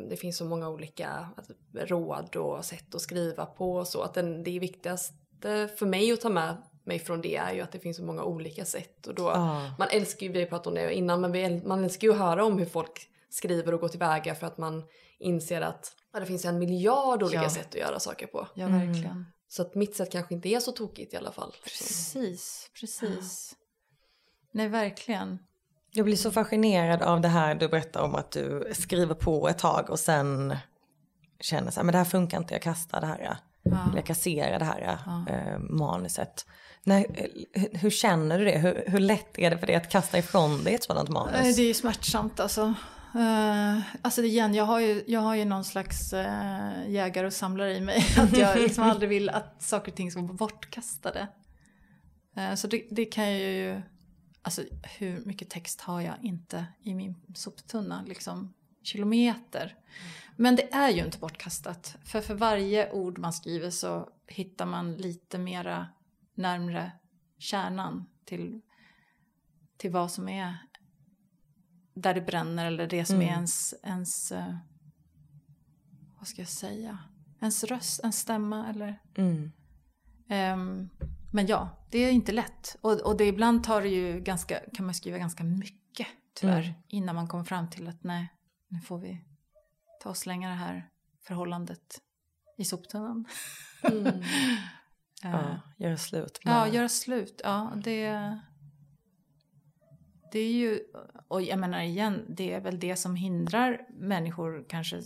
det 0.10 0.18
finns 0.20 0.38
så 0.38 0.46
många 0.46 0.70
olika 0.70 1.30
råd 1.74 2.36
och 2.36 2.66
sätt 2.66 2.96
att 2.96 3.02
skriva 3.02 3.46
på 3.46 3.76
och 3.76 3.88
så. 3.88 4.02
Att 4.02 4.14
den, 4.14 4.44
det 4.44 4.60
viktigaste 4.60 5.70
för 5.80 5.86
mig 5.86 6.12
att 6.12 6.22
ta 6.22 6.30
med 6.30 6.58
mig 6.90 7.00
från 7.00 7.22
det 7.22 7.36
är 7.36 7.54
ju 7.54 7.62
att 7.62 7.72
det 7.72 7.80
finns 7.80 7.98
så 7.98 8.04
många 8.04 8.24
olika 8.24 8.66
sätt. 8.66 9.08
Och 9.08 9.16
då, 9.16 9.24
Ja. 9.24 9.72
Man 9.80 9.88
älskar 9.92 10.26
ju, 10.28 10.32
vi 10.32 10.40
har 10.40 10.48
pratat 10.48 10.68
om 10.68 10.74
det 10.76 10.94
innan, 10.94 11.22
men 11.22 11.32
vi, 11.32 11.62
man 11.66 11.84
älskar 11.84 12.08
ju 12.08 12.14
att 12.14 12.20
höra 12.20 12.46
om 12.46 12.58
hur 12.60 12.66
folk 12.66 13.10
skriver 13.30 13.74
och 13.74 13.80
går 13.80 13.88
tillväga 13.88 14.36
för 14.36 14.48
att 14.48 14.58
man 14.58 14.84
inser 15.20 15.62
att 15.62 15.92
ja, 16.14 16.20
det 16.20 16.26
finns 16.26 16.46
en 16.46 16.60
miljard 16.60 17.24
olika 17.24 17.44
Ja. 17.44 17.50
sätt 17.50 17.68
att 17.70 17.76
göra 17.76 18.00
saker 18.00 18.28
på. 18.28 18.48
ja 18.54 18.68
verkligen. 18.68 19.26
Så 19.48 19.62
att 19.62 19.76
mitt 19.76 19.96
sätt 19.96 20.12
kanske 20.12 20.34
inte 20.34 20.50
är 20.50 20.60
så 20.60 20.72
tokigt 20.72 21.14
i 21.14 21.18
alla 21.18 21.32
fall. 21.32 21.54
Precis, 21.64 22.70
precis. 22.80 23.56
Nej 24.52 24.68
verkligen. 24.68 25.40
Jag 25.92 26.06
blir 26.06 26.16
så 26.16 26.32
fascinerad 26.32 27.02
av 27.02 27.22
det 27.22 27.28
här 27.28 27.56
du 27.56 27.68
berättar 27.68 28.02
om 28.02 28.16
att 28.16 28.32
du 28.32 28.72
skriver 28.74 29.16
på 29.16 29.48
ett 29.50 29.58
tag 29.58 29.90
och 29.90 30.00
sen 30.00 30.56
känner 31.40 31.72
så 31.72 31.80
här, 31.80 31.86
men 31.86 31.92
det 31.92 31.98
här 31.98 32.06
funkar 32.06 32.38
inte, 32.38 32.54
jag 32.54 32.62
kastar 32.62 33.02
det 33.02 33.08
här. 33.08 33.38
Eller 33.66 33.96
jag 33.96 34.06
kasserar 34.06 34.60
det 34.60 34.66
här 34.66 34.98
eh, 35.30 35.60
manuset. 35.60 36.46
Nej, 36.84 37.32
eh, 37.54 37.64
hur 37.80 37.90
känner 37.90 38.40
du 38.40 38.46
det? 38.46 38.58
Hur, 38.58 38.84
hur 38.88 39.00
lätt 39.00 39.40
är 39.40 39.50
det 39.50 39.58
för 39.58 39.68
dig 39.68 39.76
att 39.76 39.90
kasta 39.90 40.18
ifrån 40.18 40.64
dig 40.64 40.76
ett 40.76 40.84
sådant 40.84 41.10
manus? 41.10 41.56
Det 41.56 41.62
är 41.62 41.68
ju 41.68 41.74
smärtsamt 41.74 42.40
alltså. 42.40 42.74
Uh, 43.16 43.80
alltså 44.02 44.24
igen, 44.24 44.54
jag 44.54 44.64
har 44.64 44.80
ju, 44.80 45.04
jag 45.08 45.20
har 45.20 45.36
ju 45.36 45.46
någon 45.46 45.64
slags 45.64 46.14
uh, 46.14 46.90
jägare 46.90 47.28
och 47.28 47.34
samlare 47.34 47.78
i 47.78 47.82
mig. 47.82 48.06
Att 48.18 48.38
jag 48.38 48.60
liksom 48.60 48.84
aldrig 48.90 49.10
vill 49.10 49.30
att 49.30 49.64
saker 49.64 49.92
och 49.92 49.98
ting 49.98 50.12
ska 50.12 50.22
vara 50.22 50.34
bortkastade. 50.34 51.28
Eh, 52.36 52.56
så 52.56 52.68
det, 52.68 52.88
det 52.92 53.06
kan 53.06 53.32
jag 53.32 53.40
ju... 53.40 53.82
Alltså 54.42 54.64
hur 54.98 55.26
mycket 55.26 55.50
text 55.50 55.82
har 55.82 56.02
jag 56.02 56.16
inte 56.22 56.66
i 56.84 56.94
min 56.94 57.16
soptunna? 57.36 58.04
Liksom 58.08 58.54
kilometer. 58.84 59.76
Men 60.36 60.56
det 60.56 60.74
är 60.74 60.90
ju 60.90 61.06
inte 61.06 61.18
bortkastat. 61.18 61.98
För 62.04 62.22
för 62.22 62.34
varje 62.34 62.92
ord 62.92 63.18
man 63.18 63.34
skriver 63.34 63.70
så 63.70 64.10
hittar 64.28 64.66
man 64.66 64.96
lite 64.96 65.38
mera 65.38 65.88
närmre 66.40 66.92
kärnan 67.38 68.06
till, 68.26 68.62
till 69.78 69.92
vad 69.92 70.12
som 70.12 70.30
är 70.30 70.58
där 71.94 72.14
det 72.14 72.22
bränner 72.22 72.66
eller 72.66 72.88
det 72.88 73.06
som 73.06 73.22
är 73.22 73.26
ens, 73.26 73.74
ens 73.84 74.32
eh, 74.32 74.56
vad 76.18 76.28
ska 76.28 76.42
jag 76.42 76.50
säga, 76.50 76.98
ens 77.42 77.64
röst, 77.64 78.00
ens 78.00 78.20
stämma 78.20 78.70
eller 78.70 79.02
Mm. 79.18 79.52
Ehm, 80.30 80.90
men 81.32 81.48
ja, 81.48 81.70
det 81.90 82.00
är 82.00 82.12
inte 82.12 82.32
lätt. 82.32 82.78
Och, 82.82 83.02
och 83.02 83.18
det, 83.18 83.26
ibland 83.26 83.64
tar 83.64 83.82
det 83.82 83.90
ju 83.90 84.20
ganska, 84.20 84.60
kan 84.74 84.86
man 84.86 84.96
skriva 84.96 85.18
ganska 85.18 85.44
mycket 85.44 86.08
tyvärr. 86.34 86.64
Mm. 86.64 86.74
Innan 86.88 87.16
man 87.16 87.28
kommer 87.28 87.44
fram 87.44 87.70
till 87.70 87.88
att 87.88 88.04
nej, 88.04 88.34
nu 88.68 88.82
får 88.82 89.00
vi 89.00 89.26
ta 90.02 90.10
och 90.10 90.18
slänga 90.18 90.50
det 90.50 90.56
här 90.56 90.90
förhållandet 91.22 92.02
i 92.58 92.66
soptunnan. 92.66 93.26
Mm. 93.84 94.24
Eh, 95.24 95.32
Ja, 95.32 95.60
göra 95.78 95.98
slut 95.98 96.40
med... 96.46 96.54
Ja, 96.54 96.68
göra 96.68 96.90
slut. 96.90 97.42
Ja, 97.44 97.72
det... 97.84 98.40
Det 100.32 100.40
är 100.40 100.52
ju... 100.52 100.80
Och 101.28 101.42
jag 101.42 101.60
menar 101.60 101.82
igen, 101.82 102.26
det 102.30 102.54
är 102.54 102.62
väl 102.62 102.80
det 102.80 102.96
som 102.96 103.16
hindrar 103.16 103.82
människor 103.90 104.66
kanske 104.70 105.02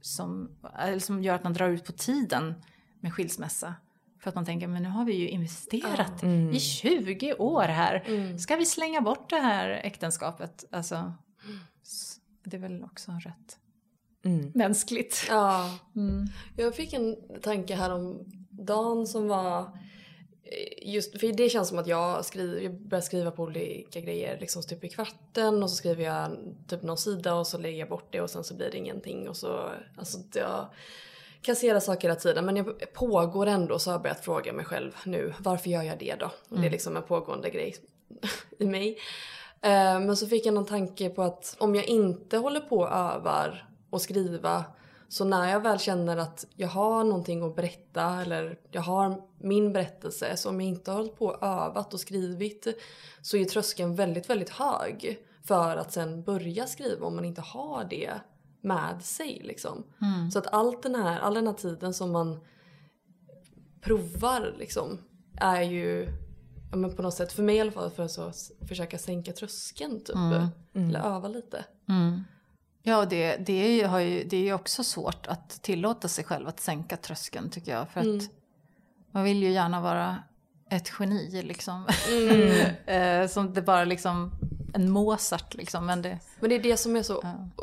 som, 0.00 0.58
eller 0.78 0.98
som 0.98 1.22
gör 1.22 1.34
att 1.34 1.44
man 1.44 1.52
drar 1.52 1.68
ut 1.68 1.84
på 1.84 1.92
tiden 1.92 2.54
med 3.00 3.14
skilsmässa. 3.14 3.74
För 4.20 4.28
att 4.28 4.34
man 4.34 4.44
tänker, 4.44 4.66
men 4.66 4.82
nu 4.82 4.88
har 4.88 5.04
vi 5.04 5.14
ju 5.14 5.28
investerat 5.28 6.22
Mm. 6.22 6.50
i 6.54 6.60
20 6.60 7.34
år 7.34 7.62
här. 7.62 8.04
Mm. 8.06 8.38
Ska 8.38 8.56
vi 8.56 8.66
slänga 8.66 9.00
bort 9.00 9.30
det 9.30 9.40
här 9.40 9.68
äktenskapet? 9.70 10.64
Alltså, 10.70 11.14
det 12.44 12.56
är 12.56 12.60
väl 12.60 12.84
också 12.84 13.12
rätt 13.12 13.58
Mm. 14.24 14.52
mänskligt. 14.54 15.26
Ja. 15.28 15.78
Mm. 15.96 16.26
Jag 16.56 16.74
fick 16.76 16.92
en 16.92 17.16
tanke 17.42 17.74
här 17.74 17.90
om 17.94 18.24
dagen 18.58 19.06
som 19.06 19.28
var 19.28 19.60
eh, 19.60 20.92
Just, 20.94 21.20
för 21.20 21.32
det 21.32 21.48
känns 21.48 21.68
som 21.68 21.78
att 21.78 21.86
jag, 21.86 22.24
skriver, 22.24 22.60
jag 22.60 22.80
börjar 22.80 23.02
skriva 23.02 23.30
på 23.30 23.42
olika 23.42 24.00
grejer 24.00 24.40
liksom 24.40 24.62
typ 24.62 24.84
i 24.84 24.88
kvarten 24.88 25.62
och 25.62 25.70
så 25.70 25.76
skriver 25.76 26.04
jag 26.04 26.30
typ 26.68 26.82
någon 26.82 26.98
sida 26.98 27.34
och 27.34 27.46
så 27.46 27.58
lägger 27.58 27.78
jag 27.78 27.88
bort 27.88 28.08
det 28.10 28.20
och 28.20 28.30
sen 28.30 28.44
så 28.44 28.54
blir 28.54 28.70
det 28.70 28.76
ingenting 28.76 29.28
och 29.28 29.36
så, 29.36 29.70
alltså 29.96 30.18
jag 30.34 30.66
kasserar 31.42 31.80
saker 31.80 32.08
hela 32.08 32.20
tiden 32.20 32.46
men 32.46 32.56
jag 32.56 32.92
pågår 32.92 33.46
ändå 33.46 33.78
så 33.78 33.90
har 33.90 33.94
jag 33.94 34.02
börjat 34.02 34.24
fråga 34.24 34.52
mig 34.52 34.64
själv 34.64 34.96
nu 35.04 35.34
varför 35.38 35.70
gör 35.70 35.82
jag 35.82 35.98
det 35.98 36.14
då? 36.14 36.30
Och 36.48 36.60
det 36.60 36.66
är 36.66 36.70
liksom 36.70 36.96
en 36.96 37.02
pågående 37.02 37.50
grej 37.50 37.76
i 38.58 38.66
mig. 38.66 38.98
Eh, 39.60 40.00
Men 40.00 40.16
så 40.16 40.26
fick 40.26 40.46
jag 40.46 40.54
någon 40.54 40.66
tanke 40.66 41.10
på 41.10 41.22
att 41.22 41.56
om 41.58 41.74
jag 41.74 41.84
inte 41.84 42.36
håller 42.38 42.60
på 42.60 42.76
och 42.78 42.88
övar 42.92 43.68
och 43.90 44.02
skriva 44.02 44.64
så 45.08 45.24
när 45.24 45.52
jag 45.52 45.60
väl 45.60 45.78
känner 45.78 46.16
att 46.16 46.46
jag 46.56 46.68
har 46.68 47.04
någonting 47.04 47.42
att 47.42 47.56
berätta 47.56 48.22
eller 48.22 48.58
jag 48.70 48.82
har 48.82 49.22
min 49.38 49.72
berättelse 49.72 50.36
så 50.36 50.48
om 50.48 50.60
jag 50.60 50.68
inte 50.68 50.90
har 50.90 50.98
hållit 50.98 51.16
på 51.16 51.26
och 51.26 51.42
övat 51.42 51.94
och 51.94 52.00
skrivit 52.00 52.66
så 53.22 53.36
är 53.36 53.44
tröskeln 53.44 53.94
väldigt, 53.94 54.30
väldigt 54.30 54.50
hög 54.50 55.18
för 55.42 55.76
att 55.76 55.92
sen 55.92 56.22
börja 56.22 56.66
skriva 56.66 57.06
om 57.06 57.16
man 57.16 57.24
inte 57.24 57.40
har 57.40 57.84
det 57.90 58.12
med 58.60 59.02
sig 59.02 59.40
liksom. 59.44 59.84
Så 60.32 60.38
att 60.38 60.46
allt 60.46 60.82
den 60.82 60.94
här, 60.94 61.20
all 61.20 61.34
den 61.34 61.46
här 61.46 61.54
tiden 61.54 61.94
som 61.94 62.12
man 62.12 62.40
provar 63.80 64.54
liksom 64.58 64.98
är 65.40 65.62
ju 65.62 66.08
ja, 66.70 66.76
men 66.76 66.96
på 66.96 67.02
något 67.02 67.14
sätt, 67.14 67.32
för 67.32 67.42
mig 67.42 67.56
i 67.56 67.60
alla 67.60 67.72
fall, 67.72 67.90
för 67.90 68.02
att 68.02 68.10
så, 68.10 68.32
försöka 68.68 68.98
sänka 68.98 69.32
tröskeln 69.32 70.00
typ. 70.04 70.16
Eller 70.88 71.00
öva 71.00 71.28
lite. 71.28 71.64
Mm. 72.84 72.98
Ja, 72.98 73.04
det, 73.04 73.36
det, 73.36 73.52
är 73.52 73.70
ju, 73.70 73.86
har 73.86 73.98
ju, 73.98 74.24
det 74.24 74.36
är 74.36 74.40
ju 74.42 74.52
också 74.54 74.84
svårt 74.84 75.26
att 75.26 75.50
tillåta 75.62 76.08
sig 76.08 76.24
själv 76.24 76.48
att 76.48 76.60
sänka 76.60 76.96
tröskeln 76.96 77.50
tycker 77.50 77.72
jag. 77.72 77.88
För 77.90 78.00
att 78.00 78.30
man 79.12 79.24
vill 79.24 79.42
ju 79.42 79.50
gärna 79.50 79.80
vara 79.80 80.16
ett 80.70 80.92
geni 80.98 81.42
liksom. 81.42 81.86
Eh, 82.86 83.26
som 83.28 83.54
det 83.54 83.62
bara 83.62 83.84
liksom, 83.84 84.30
en 84.74 84.90
Mozart 84.90 85.54
liksom. 85.54 85.86
Men 85.86 86.02
det, 86.02 86.18
Men 86.40 86.50
det 86.50 86.56
är 86.56 86.62
det 86.62 86.76
som 86.76 86.96
är 86.96 87.02
så, 87.02 87.22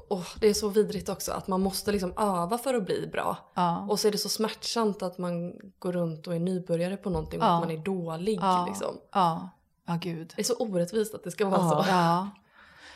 åh, 0.09 0.25
det 0.39 0.47
är 0.47 0.53
så 0.53 0.69
vidrigt 0.69 1.09
också, 1.09 1.31
att 1.31 1.47
man 1.47 1.61
måste 1.61 1.91
liksom 1.91 2.13
öva 2.17 2.57
för 2.57 2.73
att 2.73 2.85
bli 2.85 3.07
bra. 3.11 3.37
ja. 3.53 3.87
Och 3.89 3.99
så 3.99 4.07
är 4.07 4.11
det 4.11 4.17
så 4.17 4.29
smärtsamt 4.29 5.01
att 5.03 5.17
man 5.17 5.53
går 5.79 5.91
runt 5.93 6.27
och 6.27 6.35
är 6.35 6.39
nybörjare 6.39 6.97
på 6.97 7.09
någonting 7.09 7.39
och 7.41 7.45
Ja. 7.47 7.53
att 7.55 7.61
man 7.61 7.71
är 7.71 7.77
dålig 7.77 8.39
Ja. 8.41 8.65
liksom. 8.69 8.97
Ja, 9.13 9.49
ja 9.87 9.97
gud. 10.01 10.33
Det 10.35 10.41
är 10.41 10.43
så 10.43 10.55
orättvist 10.55 11.15
att 11.15 11.23
det 11.23 11.31
ska 11.31 11.45
vara 11.49 11.61
Ja. 11.61 11.83
så. 11.83 11.89
Ja, 11.89 12.29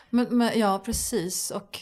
men, 0.10 0.38
men, 0.38 0.60
ja 0.60 0.80
precis. 0.86 1.52
Och 1.52 1.80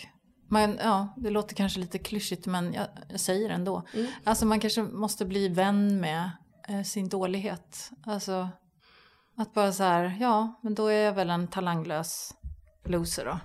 man, 0.47 0.77
ja, 0.83 1.13
det 1.17 1.29
låter 1.29 1.55
kanske 1.55 1.79
lite 1.79 1.97
klyschigt 1.97 2.45
men 2.45 2.73
jag, 2.73 2.87
jag 3.09 3.19
säger 3.19 3.49
det 3.49 3.55
ändå. 3.55 3.83
Mm. 3.93 4.07
Alltså 4.23 4.45
man 4.45 4.59
kanske 4.59 4.83
måste 4.83 5.25
bli 5.25 5.47
vän 5.47 5.99
med 5.99 6.31
eh, 6.67 6.83
sin 6.83 7.09
dålighet. 7.09 7.91
Alltså 8.05 8.49
att 9.37 9.53
bara 9.53 9.71
så 9.71 9.83
här, 9.83 10.17
ja 10.19 10.59
men 10.63 10.75
då 10.75 10.87
är 10.87 11.05
jag 11.05 11.13
väl 11.13 11.29
en 11.29 11.47
talanglös 11.47 12.33
loser 12.83 13.25
då. 13.25 13.39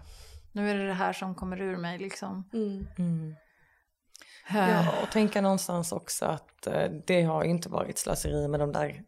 Nu 0.52 0.70
är 0.70 0.74
det 0.74 0.86
det 0.86 0.94
här 0.94 1.12
som 1.12 1.34
kommer 1.34 1.60
ur 1.60 1.76
mig 1.76 1.98
liksom. 1.98 2.48
Mm. 2.52 2.86
Mm. 2.98 3.34
Eh, 4.50 4.70
Ja, 4.70 5.02
och 5.02 5.10
tänka 5.10 5.40
någonstans 5.40 5.92
också 5.92 6.24
att 6.24 6.66
eh, 6.66 6.90
det 7.06 7.22
har 7.22 7.44
ju 7.44 7.50
inte 7.50 7.68
varit 7.68 7.98
slöseri 7.98 8.48
med 8.48 8.60
de 8.60 8.72
där 8.72 9.02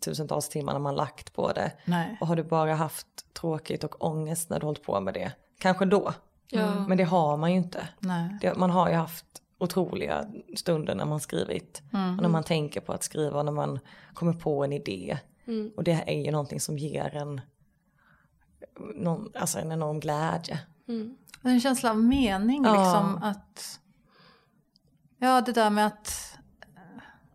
tusentals 0.00 0.48
timmarna 0.48 0.78
man 0.78 0.96
lagt 0.96 1.34
på 1.34 1.52
det. 1.52 1.72
Nej. 1.84 2.18
Och 2.20 2.26
har 2.26 2.36
du 2.36 2.42
bara 2.42 2.74
haft 2.74 3.06
tråkigt 3.34 3.84
och 3.84 4.04
ångest 4.04 4.50
när 4.50 4.60
du 4.60 4.66
hållit 4.66 4.82
på 4.82 5.00
med 5.00 5.14
det, 5.14 5.32
kanske 5.58 5.84
då. 5.84 6.12
Ja. 6.50 6.86
Men 6.88 6.98
det 6.98 7.04
har 7.04 7.36
man 7.36 7.50
ju 7.50 7.56
inte. 7.56 7.88
Nej. 7.98 8.38
Det, 8.40 8.56
man 8.56 8.70
har 8.70 8.88
ju 8.88 8.94
haft 8.94 9.26
otroliga 9.58 10.26
stunder 10.56 10.94
när 10.94 11.04
man 11.04 11.20
skrivit. 11.20 11.82
Och 12.16 12.22
när 12.22 12.28
man 12.28 12.44
tänker 12.44 12.80
på 12.80 12.92
att 12.92 13.02
skriva 13.02 13.38
och 13.38 13.44
när 13.44 13.52
man 13.52 13.78
kommer 14.14 14.32
på 14.32 14.64
en 14.64 14.72
idé. 14.72 15.18
Mm. 15.46 15.70
Och 15.76 15.84
det 15.84 16.04
är 16.06 16.24
ju 16.24 16.30
någonting 16.30 16.60
som 16.60 16.78
ger 16.78 17.16
en, 17.16 17.40
någon, 18.94 19.32
alltså 19.34 19.58
en 19.58 19.72
enorm 19.72 20.00
glädje. 20.00 20.58
Mm. 20.88 21.16
En 21.42 21.60
känsla 21.60 21.90
av 21.90 21.98
mening 21.98 22.64
Ja. 22.64 22.72
liksom 22.72 23.18
att... 23.22 23.80
Ja, 25.18 25.40
det 25.40 25.52
där 25.52 25.70
med 25.70 25.86
att... 25.86 26.38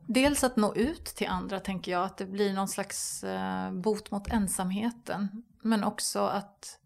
dels 0.07 0.43
att 0.43 0.55
nå 0.55 0.75
ut 0.75 1.05
till 1.05 1.27
andra 1.27 1.59
tänker 1.59 1.91
jag, 1.91 2.03
att 2.03 2.17
det 2.17 2.25
blir 2.25 2.53
någon 2.53 2.67
slags 2.67 3.23
eh, 3.23 3.71
bot 3.71 4.11
mot 4.11 4.27
ensamheten. 4.27 5.43
Men 5.61 5.83
också 5.83 6.19
att 6.19 6.79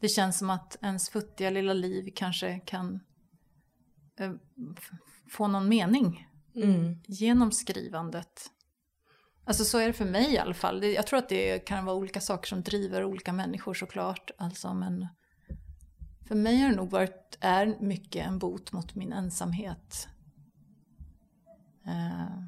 det 0.00 0.08
känns 0.08 0.38
som 0.38 0.50
att 0.50 0.76
ens 0.82 1.08
futtiga 1.08 1.50
lilla 1.50 1.72
liv 1.72 2.12
kanske 2.16 2.58
kan 2.58 3.00
eh, 4.20 4.32
få 5.30 5.46
någon 5.46 5.68
mening 5.68 6.24
Mm. 6.62 6.96
genom 7.06 7.52
skrivandet. 7.52 8.50
Alltså 9.44 9.64
så 9.64 9.78
är 9.78 9.86
det 9.86 9.92
för 9.92 10.04
mig 10.04 10.32
i 10.34 10.38
alla 10.38 10.54
fall. 10.54 10.84
Jag 10.84 11.06
tror 11.06 11.18
att 11.18 11.28
det 11.28 11.58
kan 11.58 11.84
vara 11.84 11.96
olika 11.96 12.20
saker 12.20 12.48
som 12.48 12.62
driver 12.62 13.04
olika 13.04 13.32
människor 13.32 13.74
såklart. 13.74 14.30
Alltså, 14.38 14.74
men 14.74 15.06
för 16.28 16.34
mig 16.34 16.60
har 16.60 16.70
det 16.70 16.76
nog 16.76 16.90
varit, 16.90 17.38
är 17.40 17.76
mycket 17.80 18.26
en 18.26 18.38
bot 18.38 18.72
mot 18.72 18.94
min 18.94 19.12
ensamhet. 19.12 20.08
Eh, 21.86 22.42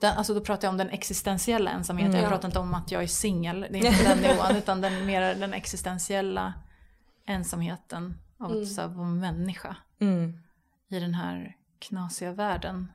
den, 0.00 0.16
alltså 0.16 0.34
då 0.34 0.40
pratar 0.40 0.68
jag 0.68 0.72
om 0.72 0.78
den 0.78 0.90
existentiella 0.90 1.70
ensamheten. 1.70 2.10
Mm. 2.14 2.22
Jag 2.22 2.30
pratar 2.30 2.48
inte 2.48 2.58
om 2.58 2.74
att 2.74 2.90
jag 2.90 3.02
är 3.02 3.06
singel. 3.06 3.60
Det 3.70 3.78
är 3.78 3.86
inte 3.86 4.08
den 4.14 4.18
nivån. 4.18 4.56
Utan 4.56 4.80
den, 4.80 5.06
mer 5.06 5.34
den 5.34 5.54
existentiella 5.54 6.54
ensamheten 7.26 8.18
av 8.38 8.50
Mm. 8.50 8.62
att 8.62 8.68
så 8.68 8.80
här, 8.80 8.88
vara 8.88 9.06
människa 9.08 9.76
Mm. 10.00 10.38
i 10.88 11.00
den 11.00 11.14
här 11.14 11.56
knasiga 11.78 12.32
världen. 12.32 12.92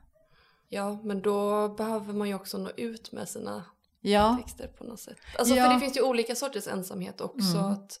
Ja, 0.68 0.98
men 1.02 1.22
då 1.22 1.68
behöver 1.68 2.12
man 2.12 2.28
ju 2.28 2.34
också 2.34 2.58
nå 2.58 2.70
ut 2.76 3.12
med 3.12 3.28
sina 3.28 3.64
Ja, 4.00 4.38
texter 4.42 4.66
på 4.68 4.84
något 4.84 5.00
sätt. 5.00 5.16
Alltså 5.38 5.54
Ja. 5.54 5.64
för 5.64 5.74
det 5.74 5.80
finns 5.80 5.96
ju 5.96 6.02
olika 6.02 6.34
sorters 6.34 6.66
ensamhet 6.68 7.20
också. 7.20 7.58
Mm. 7.58 7.72
Att, 7.72 8.00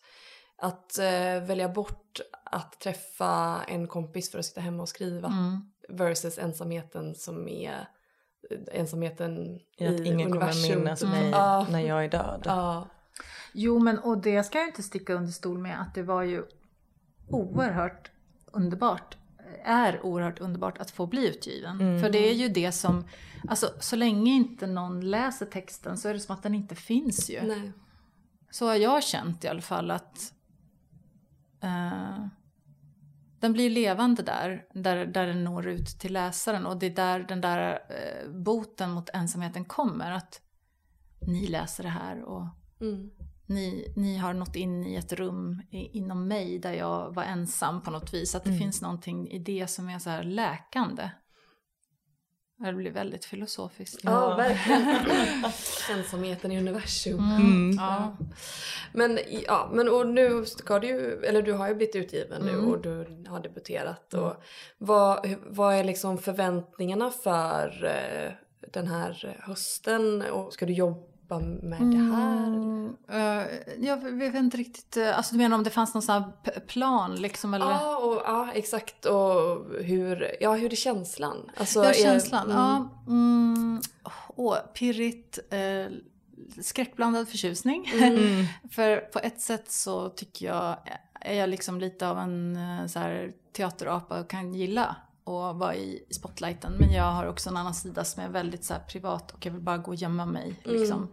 att 0.58 0.98
eh, 0.98 1.46
välja 1.46 1.68
bort 1.68 2.20
att 2.44 2.80
träffa 2.80 3.62
en 3.68 3.88
kompis 3.88 4.30
för 4.30 4.38
att 4.38 4.44
sitta 4.46 4.60
hemma 4.60 4.82
och 4.82 4.88
skriva. 4.88 5.28
mm. 5.28 5.72
Versus 5.88 6.38
ensamheten 6.38 7.14
som 7.14 7.48
är 7.48 7.88
ensamheten 8.72 9.60
I 9.78 9.86
att 9.86 10.00
ingen 10.00 10.30
kommer 10.32 10.36
universum. 10.42 10.78
minnas 10.78 11.00
typ. 11.00 11.08
mig 11.08 11.30
Ja. 11.30 11.66
när 11.70 11.80
jag 11.80 12.04
är 12.04 12.08
död. 12.08 12.42
Ja. 12.44 12.86
Jo, 13.52 13.78
men 13.78 13.98
och 13.98 14.18
det 14.18 14.42
ska 14.42 14.58
jag 14.58 14.68
inte 14.68 14.82
sticka 14.82 15.14
under 15.14 15.32
stol 15.32 15.58
med 15.58 15.80
att 15.80 15.94
det 15.94 16.02
var 16.02 16.22
ju 16.22 16.44
oerhört 17.28 18.10
underbart, 18.52 19.16
är 19.64 20.06
oerhört 20.06 20.40
underbart 20.40 20.78
att 20.78 20.90
få 20.90 21.06
bli 21.06 21.28
utgiven. 21.28 21.80
Mm. 21.80 22.00
För 22.02 22.10
det 22.10 22.30
är 22.30 22.34
ju 22.34 22.48
det 22.48 22.72
som, 22.72 23.04
alltså 23.48 23.70
så 23.80 23.96
länge 23.96 24.30
inte 24.32 24.66
någon 24.66 25.10
läser 25.10 25.46
texten 25.46 25.98
så 25.98 26.08
är 26.08 26.14
det 26.14 26.20
som 26.20 26.34
att 26.36 26.42
den 26.42 26.54
inte 26.54 26.74
finns 26.74 27.30
ju. 27.30 27.42
Nej. 27.42 27.72
Så 28.50 28.66
har 28.66 28.74
jag 28.74 29.04
känt 29.04 29.44
i 29.44 29.48
alla 29.48 29.60
fall 29.62 29.90
att 29.90 30.32
eh, 31.62 32.26
den 33.40 33.52
blir 33.52 33.70
levande 33.70 34.22
där, 34.22 34.64
där, 34.74 35.06
där 35.06 35.26
den 35.26 35.44
når 35.44 35.68
ut 35.68 35.86
till 35.86 36.12
läsaren 36.12 36.66
och 36.66 36.76
det 36.78 36.86
är 36.86 36.90
där 36.90 37.20
den 37.20 37.40
där 37.40 37.72
eh, 37.90 38.30
boten 38.30 38.90
mot 38.90 39.08
ensamheten 39.12 39.64
kommer. 39.64 40.12
Att 40.12 40.40
ni 41.26 41.46
läser 41.46 41.82
det 41.82 41.88
här 41.90 42.22
och 42.24 42.46
Mm. 42.80 43.10
ni, 43.46 43.92
ni 43.96 44.16
har 44.16 44.34
nått 44.34 44.56
in 44.56 44.86
i 44.86 44.94
ett 44.94 45.12
rum 45.12 45.62
i, 45.70 45.98
inom 45.98 46.28
mig 46.28 46.58
där 46.58 46.72
jag 46.72 47.14
var 47.14 47.22
ensam 47.24 47.82
på 47.82 47.90
något 47.90 48.14
vis. 48.14 48.34
Att 48.34 48.44
det 48.44 48.50
Mm. 48.50 48.60
finns 48.60 48.82
någonting 48.82 49.28
i 49.30 49.38
det 49.38 49.66
som 49.66 49.88
är 49.88 49.98
så 49.98 50.10
här 50.10 50.22
läkande. 50.22 51.10
Det 52.58 52.72
blir 52.72 52.90
väldigt 52.90 53.24
filosofiskt. 53.24 54.00
Ja, 54.04 54.36
verkligen. 54.36 54.96
Ensamheten 55.98 56.52
i 56.52 56.58
universum. 56.58 57.18
Mm. 57.36 57.76
Ja. 57.76 58.16
Men, 58.92 59.18
ja, 59.46 59.70
men 59.72 59.88
och 59.88 60.06
nu 60.06 60.44
ska 60.44 60.78
du 60.78 60.86
ju, 60.86 61.24
eller 61.24 61.42
du 61.42 61.52
har 61.52 61.68
ju 61.68 61.74
blivit 61.74 61.96
utgiven 61.96 62.42
nu 62.42 62.50
Mm. 62.52 62.68
och 62.68 62.80
du 62.80 63.24
har 63.28 63.40
debuterat. 63.40 64.14
Och 64.14 64.32
vad, 64.78 65.26
hur- 65.26 65.38
vad 65.46 65.74
är 65.74 65.84
liksom 65.84 66.18
förväntningarna 66.18 67.10
för 67.10 67.84
eh, 67.84 68.32
den 68.72 68.86
här 68.86 69.36
hösten? 69.40 70.22
Och 70.22 70.52
ska 70.52 70.66
du 70.66 70.72
jobba 70.72 71.00
med 71.62 71.80
det 71.80 72.14
här? 72.16 72.46
Mm, 72.46 72.96
eh, 73.08 73.46
jag 73.86 73.96
vet 74.12 74.34
inte 74.34 74.56
riktigt, 74.56 74.96
eh, 74.96 75.16
alltså 75.16 75.32
du 75.34 75.38
menar 75.38 75.56
om 75.56 75.64
det 75.64 75.70
fanns 75.70 75.94
någon 75.94 76.02
sån 76.02 76.12
här 76.22 76.60
plan 76.60 77.16
liksom 77.16 77.54
eller? 77.54 77.66
Ja, 77.70 77.96
och, 77.96 78.22
ja, 78.24 78.48
exakt. 78.54 79.04
Och 79.06 79.66
hur, 79.84 80.36
ja, 80.40 80.54
hur 80.54 80.72
är 80.72 80.76
känslan? 80.76 81.50
Alltså, 81.56 81.84
Ja, 81.84 81.90
är- 81.90 81.94
känslan. 81.94 82.50
mm. 82.50 82.56
Ja, 82.56 82.88
mm, 83.06 83.80
åh, 84.36 84.56
pirrigt, 84.74 85.38
eh, 85.50 85.86
skräckblandad 86.62 87.28
förtjusning. 87.28 87.90
Mm. 87.94 88.44
För 88.70 88.96
på 88.96 89.18
ett 89.18 89.40
sätt 89.40 89.70
så 89.70 90.08
tycker 90.08 90.46
jag, 90.46 90.76
är 91.20 91.34
jag 91.34 91.48
liksom 91.50 91.80
lite 91.80 92.08
av 92.08 92.18
en 92.18 92.56
eh, 92.56 92.86
så 92.86 92.98
här, 92.98 93.32
teaterapa 93.52 94.20
och 94.20 94.30
kan 94.30 94.54
gilla 94.54 94.96
att 95.26 95.56
vara 95.56 95.74
i 95.76 96.06
spotlighten. 96.10 96.72
Men 96.72 96.92
jag 96.92 97.12
har 97.12 97.26
också 97.26 97.50
en 97.50 97.56
annan 97.56 97.74
sida 97.74 98.04
som 98.04 98.22
är 98.22 98.28
väldigt 98.28 98.64
så 98.64 98.74
privat 98.88 99.30
och 99.32 99.46
jag 99.46 99.52
vill 99.52 99.62
bara 99.62 99.78
gå 99.78 99.90
och 99.90 99.94
gömma 99.94 100.26
mig. 100.26 100.60
Liksom. 100.64 101.08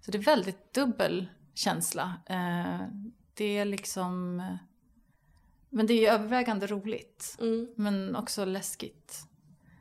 Så 0.00 0.10
det 0.10 0.18
är 0.18 0.22
väldigt 0.22 0.74
dubbel 0.74 1.26
känsla. 1.54 2.14
Eh, 2.26 2.80
det 3.34 3.44
är 3.58 3.64
liksom... 3.64 4.36
Men 5.70 5.86
det 5.86 6.06
är 6.06 6.12
övervägande 6.12 6.66
roligt. 6.66 7.36
Mm. 7.40 7.68
Men 7.76 8.16
också 8.16 8.44
läskigt. 8.44 9.22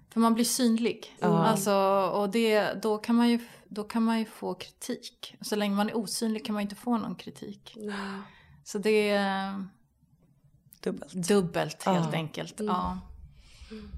För 0.09 0.19
man 0.19 0.33
blir 0.33 0.45
synlig. 0.45 1.15
Ja. 1.19 1.45
Alltså, 1.45 1.73
och 2.13 2.29
det, 2.29 2.73
då, 2.81 2.97
kan 2.97 3.15
man 3.15 3.29
ju, 3.29 3.39
då 3.67 3.83
kan 3.83 4.03
man 4.03 4.19
ju 4.19 4.25
få 4.25 4.53
kritik. 4.53 5.36
Så 5.41 5.55
länge 5.55 5.75
man 5.75 5.89
är 5.89 5.97
osynlig 5.97 6.45
kan 6.45 6.53
man 6.53 6.61
ju 6.61 6.63
inte 6.65 6.75
få 6.75 6.97
någon 6.97 7.15
kritik. 7.15 7.77
Så 8.63 8.77
det 8.77 9.09
är 9.09 9.65
Dubbelt. 10.83 11.13
dubbelt 11.27 11.83
helt 11.83 12.05
Ja. 12.13 12.17
enkelt. 12.19 12.59
Mm. 12.59 12.75
Ja. 12.75 12.99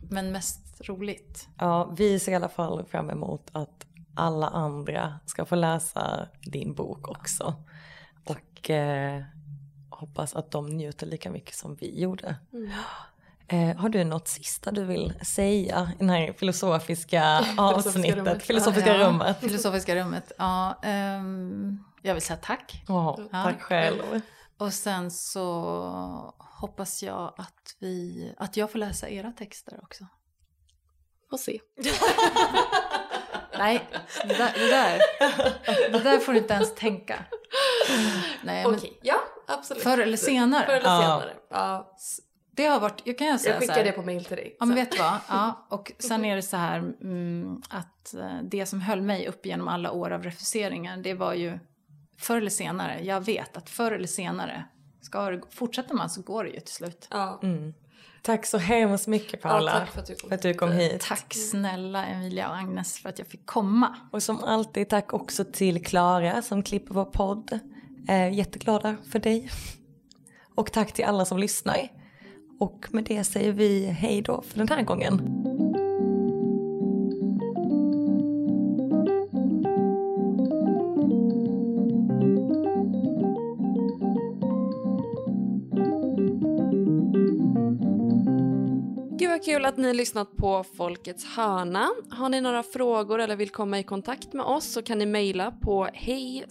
Men 0.09 0.31
mest 0.31 0.81
roligt. 0.83 1.47
Ja, 1.57 1.93
vi 1.97 2.19
ser 2.19 2.31
i 2.31 2.35
alla 2.35 2.49
fall 2.49 2.85
fram 2.85 3.09
emot 3.09 3.49
att 3.51 3.85
alla 4.15 4.47
andra 4.47 5.19
ska 5.25 5.45
få 5.45 5.55
läsa 5.55 6.27
din 6.41 6.73
bok 6.73 7.07
också. 7.07 7.55
Och 8.25 8.69
eh, 8.69 9.23
hoppas 9.89 10.35
att 10.35 10.51
de 10.51 10.69
njuter 10.69 11.05
lika 11.07 11.31
mycket 11.31 11.55
som 11.55 11.75
vi 11.75 12.01
gjorde. 12.01 12.35
Mm. 12.53 12.71
Eh, 13.47 13.77
har 13.77 13.89
du 13.89 14.03
något 14.03 14.27
sista 14.27 14.71
du 14.71 14.83
vill 14.85 15.13
säga 15.25 15.91
i 15.99 16.05
det 16.05 16.11
här 16.11 16.33
filosofiska 16.33 17.45
avsnittet, 17.57 18.15
rummet. 18.17 18.43
filosofiska 18.43 18.97
Ja, 18.97 19.07
rummet? 19.07 19.39
Filosofiska 19.39 19.95
rummet. 19.95 20.31
Ja, 20.37 20.79
ehm, 20.83 21.83
jag 22.01 22.13
vill 22.13 22.23
säga 22.23 22.39
tack. 22.41 22.83
Ja, 22.87 23.17
Ja. 23.31 23.43
tack 23.43 23.61
själv. 23.61 24.01
Och 24.57 24.73
sen 24.73 25.11
så 25.11 26.33
hoppas 26.59 27.03
jag 27.03 27.33
att, 27.37 27.75
vi, 27.79 28.33
att 28.37 28.57
jag 28.57 28.71
får 28.71 28.79
läsa 28.79 29.09
era 29.09 29.31
texter 29.31 29.79
också. 29.83 30.05
Får 31.29 31.37
se. 31.37 31.59
Nej, 33.57 33.87
det 34.27 34.33
där, 34.33 34.53
det 34.53 34.67
där, 34.67 34.99
det 35.91 35.99
där 36.03 36.19
får 36.19 36.33
du 36.33 36.39
inte 36.39 36.53
ens 36.53 36.75
tänka. 36.75 37.25
Nej, 38.43 38.65
men 38.65 38.75
Okej, 38.75 38.99
ja 39.03 39.15
absolut. 39.47 39.83
förr 39.83 39.97
eller 39.97 40.17
senare. 40.17 40.65
Förr 40.65 40.73
eller 40.73 40.89
Ja. 40.89 41.01
senare. 41.01 41.33
Ja. 41.49 41.95
Det 42.51 42.65
har 42.65 42.79
varit, 42.79 43.01
jag 43.03 43.17
kan 43.17 43.27
jag 43.27 43.41
säga 43.41 43.53
Jag 43.53 43.61
skickar 43.61 43.83
det 43.83 43.91
på 43.91 44.01
mail 44.01 44.25
till 44.25 44.35
dig. 44.37 44.55
Ja 44.59 44.65
men 44.65 44.77
sen. 44.77 44.85
vet 44.85 44.91
du 44.91 44.97
vad? 44.97 45.17
Ja, 45.29 45.67
och 45.69 45.91
sen 45.99 46.25
är 46.25 46.35
det 46.35 46.41
så 46.41 46.57
här 46.57 46.77
mm, 46.77 47.61
att 47.69 48.13
eh, 48.13 48.41
det 48.43 48.65
som 48.65 48.81
höll 48.81 49.01
mig 49.01 49.27
upp 49.27 49.45
genom 49.45 49.67
alla 49.67 49.91
år 49.91 50.11
av 50.11 50.23
refuseringar 50.23 50.97
det 50.97 51.13
var 51.13 51.33
ju 51.33 51.59
förr 52.19 52.37
eller 52.37 52.49
senare, 52.49 53.03
jag 53.03 53.25
vet 53.25 53.57
att 53.57 53.69
förr 53.69 53.91
eller 53.91 54.07
senare, 54.07 54.65
ska 55.01 55.29
det, 55.29 55.41
fortsätter 55.49 55.95
man 55.95 56.09
så 56.09 56.21
går 56.21 56.43
det 56.43 56.49
ju 56.49 56.59
till 56.59 56.73
slut. 56.73 57.07
Ja. 57.11 57.39
Mm. 57.43 57.73
Tack 58.21 58.45
så 58.45 58.57
hemskt 58.57 59.07
mycket 59.07 59.39
Ja, 59.43 59.49
Paula 59.49 59.71
tack 59.71 59.89
för 59.89 60.01
att 60.01 60.07
du 60.07 60.15
kom, 60.15 60.29
för 60.29 60.35
att 60.35 60.41
du 60.41 60.53
kom 60.53 60.71
hit. 60.71 61.01
Tack 61.01 61.33
snälla 61.33 62.05
Emilia 62.05 62.49
och 62.49 62.55
Agnes 62.57 62.97
för 62.97 63.09
att 63.09 63.19
jag 63.19 63.27
fick 63.27 63.45
komma. 63.45 63.95
Och 64.11 64.23
som 64.23 64.43
alltid 64.43 64.89
tack 64.89 65.13
också 65.13 65.45
till 65.45 65.85
Klara 65.85 66.41
som 66.41 66.63
klipper 66.63 66.93
vår 66.93 67.05
podd. 67.05 67.59
Eh, 68.09 68.33
jätteglada 68.33 68.95
för 69.11 69.19
dig. 69.19 69.49
Och 70.55 70.71
tack 70.71 70.93
till 70.93 71.05
alla 71.05 71.25
som 71.25 71.37
lyssnar. 71.39 71.77
Och 72.59 72.85
med 72.91 73.03
det 73.03 73.23
säger 73.23 73.51
vi 73.51 73.85
hej 73.85 74.21
då 74.21 74.41
för 74.41 74.57
den 74.57 74.67
här 74.67 74.81
gången. 74.83 75.21
Kul 89.47 89.65
att 89.65 89.77
ni 89.77 89.87
har 89.87 89.93
lyssnat 89.93 90.37
på 90.37 90.63
Folkets 90.63 91.25
hörna. 91.25 91.89
Har 92.09 92.29
ni 92.29 92.41
några 92.41 92.63
frågor 92.63 93.19
eller 93.19 93.35
vill 93.35 93.49
komma 93.49 93.79
i 93.79 93.83
kontakt 93.83 94.33
med 94.33 94.45
oss 94.45 94.65
så 94.65 94.81
kan 94.81 94.97
ni 94.97 95.05
mejla 95.05 95.51
på 95.51 95.89
hej 95.93 96.45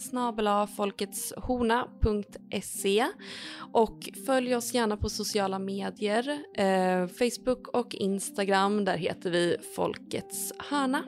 och 3.73 4.09
följ 4.25 4.55
oss 4.55 4.73
gärna 4.73 4.97
på 4.97 5.09
sociala 5.09 5.59
medier, 5.59 6.39
eh, 6.53 7.07
Facebook 7.07 7.67
och 7.67 7.95
Instagram. 7.95 8.85
Där 8.85 8.97
heter 8.97 9.31
vi 9.31 9.57
Folkets 9.75 10.53
hörna. 10.69 11.03